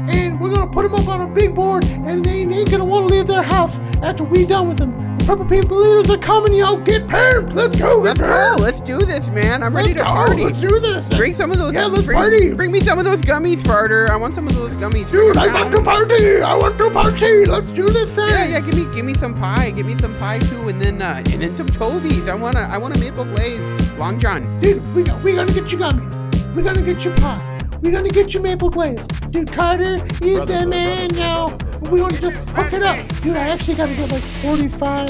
And 0.10 0.40
we're 0.40 0.54
gonna 0.54 0.72
put 0.72 0.84
them 0.84 0.96
up 0.96 1.08
on 1.08 1.22
a 1.22 1.28
big 1.28 1.56
board 1.56 1.86
and 1.86 2.24
they 2.24 2.42
ain't 2.42 2.70
gonna 2.70 2.86
wanna 2.86 3.08
leave 3.08 3.28
their 3.28 3.44
house 3.44 3.80
after 4.02 4.24
we 4.24 4.46
done 4.46 4.68
with 4.68 4.78
them. 4.78 5.18
The 5.20 5.26
Purple 5.26 5.46
People 5.46 5.78
Leaders 5.78 6.10
are 6.10 6.18
coming, 6.18 6.54
y'all. 6.54 6.76
Get 6.78 7.08
pumped. 7.08 7.54
Let's 7.54 7.80
go. 7.80 8.00
Let's 8.00 8.20
go! 8.20 8.56
Let's 8.60 8.82
do 8.82 8.98
this, 9.00 9.26
man! 9.30 9.64
I'm 9.64 9.74
ready 9.74 9.94
Let's 9.94 10.00
to 10.00 10.04
go. 10.04 10.14
party. 10.14 10.44
Let's 10.44 10.60
do 10.60 10.80
this. 10.80 11.08
Bring 11.16 11.34
some 11.34 11.50
of 11.52 11.58
those. 11.58 11.74
Yeah, 11.74 11.86
let's 11.86 12.06
bring, 12.06 12.18
party. 12.18 12.54
Bring 12.54 12.72
me 12.74 12.82
some 12.82 13.00
of 13.00 13.06
those 13.06 13.22
gummies, 13.22 13.58
Farter. 13.62 14.10
I 14.10 14.18
want 14.18 14.36
some 14.36 14.48
of 14.48 14.56
those 14.56 14.72
gummies. 14.76 15.10
Dude, 15.10 15.38
I 15.38 15.48
want 15.54 15.74
to 15.74 15.82
party. 15.82 16.42
I 16.42 16.54
want 16.56 16.78
to 16.78 16.90
party. 16.92 17.46
Let's 17.46 17.72
do 17.72 17.88
this 17.88 18.14
thing. 18.14 18.28
Yeah, 18.30 18.48
yeah. 18.48 18.60
Give 18.60 18.76
me, 18.76 18.94
give 18.94 19.06
me 19.06 19.14
some 19.14 19.34
pie. 19.34 19.72
Give 19.72 19.86
me 19.86 19.98
some 20.00 20.18
pie 20.20 20.40
too, 20.40 20.68
and 20.68 20.82
then, 20.82 21.02
uh, 21.02 21.24
and 21.32 21.42
then 21.42 21.56
some 21.56 21.68
Tobies. 21.68 22.28
I 22.28 22.36
want 22.36 22.58
to, 22.58 22.62
I 22.64 22.78
want 22.78 22.98
a 22.98 23.00
maple 23.00 23.24
glazed 23.24 23.98
Long 23.98 24.20
John. 24.20 24.60
Dude, 24.60 24.84
we 24.94 25.04
got, 25.04 25.24
we 25.24 25.36
gonna 25.36 25.54
get 25.54 25.72
you 25.72 25.78
gummies. 25.78 26.14
We're 26.54 26.64
gonna 26.64 26.82
get 26.82 27.06
you 27.06 27.12
pie. 27.12 27.53
We're 27.84 27.92
gonna 27.92 28.08
get 28.08 28.34
you 28.34 28.40
maple 28.40 28.70
glaze. 28.70 29.06
Dude, 29.30 29.52
Carter 29.52 29.96
is 30.22 30.48
the 30.48 30.66
man 30.66 31.10
now. 31.16 31.58
We're 31.82 31.98
gonna 31.98 32.18
just 32.18 32.48
hook 32.52 32.72
it 32.72 32.82
up. 32.82 33.06
Dude, 33.22 33.36
I 33.36 33.50
actually 33.50 33.76
gotta 33.76 33.94
get 33.94 34.10
like 34.10 34.22
45 34.22 35.10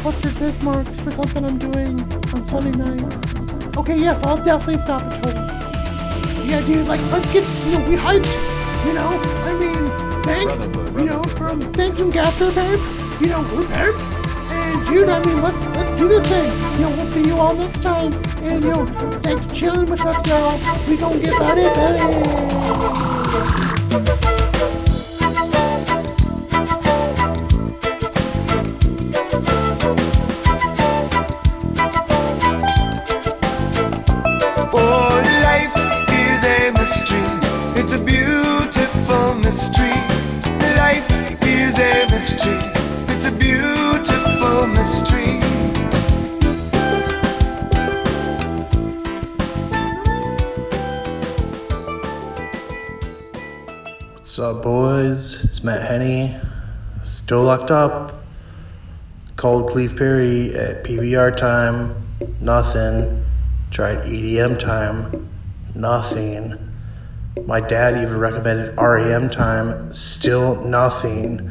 clustered 0.00 0.32
Bismarcks 0.32 1.00
for 1.00 1.10
something 1.10 1.44
I'm 1.46 1.56
doing 1.56 1.98
on 2.34 2.44
Sunday 2.44 2.76
night. 2.76 3.76
Okay, 3.78 3.96
yes, 3.96 4.22
I'll 4.24 4.36
definitely 4.44 4.82
stop 4.82 5.00
at 5.00 5.22
Toby. 5.22 6.50
Yeah, 6.50 6.60
dude, 6.66 6.86
like, 6.86 7.00
let's 7.10 7.32
get, 7.32 7.44
you 7.64 7.78
know, 7.78 7.88
we 7.88 7.96
hyped. 7.96 8.86
You 8.86 8.92
know, 8.92 9.08
I 9.46 9.54
mean, 9.58 10.22
thanks, 10.22 10.60
you 11.00 11.06
know, 11.06 11.24
from, 11.24 11.60
thanks 11.72 11.98
from 11.98 12.10
Gastro, 12.10 12.52
babe. 12.52 12.78
You 13.22 13.28
know, 13.28 13.40
we're 13.54 13.66
babe. 13.68 14.15
Dude, 14.86 15.08
I 15.08 15.18
mean, 15.24 15.42
let's 15.42 15.66
let's 15.76 15.92
do 15.98 16.08
this 16.08 16.26
thing. 16.28 16.50
You 16.74 16.80
know, 16.82 16.90
we'll 16.96 17.06
see 17.06 17.26
you 17.26 17.36
all 17.36 17.54
next 17.54 17.82
time. 17.82 18.12
And 18.42 18.62
you 18.62 18.70
know, 18.70 18.86
thanks 19.20 19.44
for 19.46 19.54
chilling 19.54 19.90
with 19.90 20.00
us, 20.00 20.26
y'all. 20.28 20.58
We 20.88 20.96
gonna 20.96 21.18
get 21.18 21.34
about 21.34 21.58
it 21.58 21.74
better. 23.90 24.35
Up, 54.46 54.62
boys? 54.62 55.44
It's 55.44 55.64
Matt 55.64 55.82
Henney. 55.90 56.36
Still 57.02 57.42
locked 57.42 57.72
up. 57.72 58.22
Called 59.34 59.68
Cleve 59.68 59.96
Perry 59.96 60.54
at 60.54 60.84
PBR 60.84 61.36
time. 61.36 62.06
Nothing. 62.40 63.24
Tried 63.72 64.04
EDM 64.04 64.56
time. 64.56 65.28
Nothing. 65.74 66.56
My 67.44 67.60
dad 67.60 67.96
even 67.96 68.18
recommended 68.18 68.76
REM 68.78 69.30
time. 69.30 69.92
Still 69.92 70.60
nothing. 70.64 71.50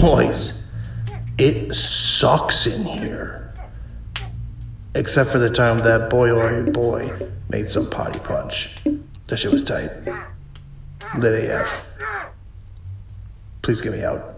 Boys, 0.00 0.64
it 1.38 1.74
sucks 1.74 2.68
in 2.68 2.84
here. 2.84 3.52
Except 4.94 5.28
for 5.28 5.40
the 5.40 5.50
time 5.50 5.78
that 5.78 6.08
boy 6.08 6.30
or 6.30 6.62
boy 6.70 7.30
made 7.48 7.68
some 7.68 7.90
potty 7.90 8.20
punch. 8.20 8.76
That 9.26 9.38
shit 9.38 9.50
was 9.50 9.64
tight. 9.64 9.90
Lit 11.18 11.50
AF. 11.50 11.86
Please 13.62 13.80
get 13.80 13.92
me 13.92 14.02
out. 14.02 14.31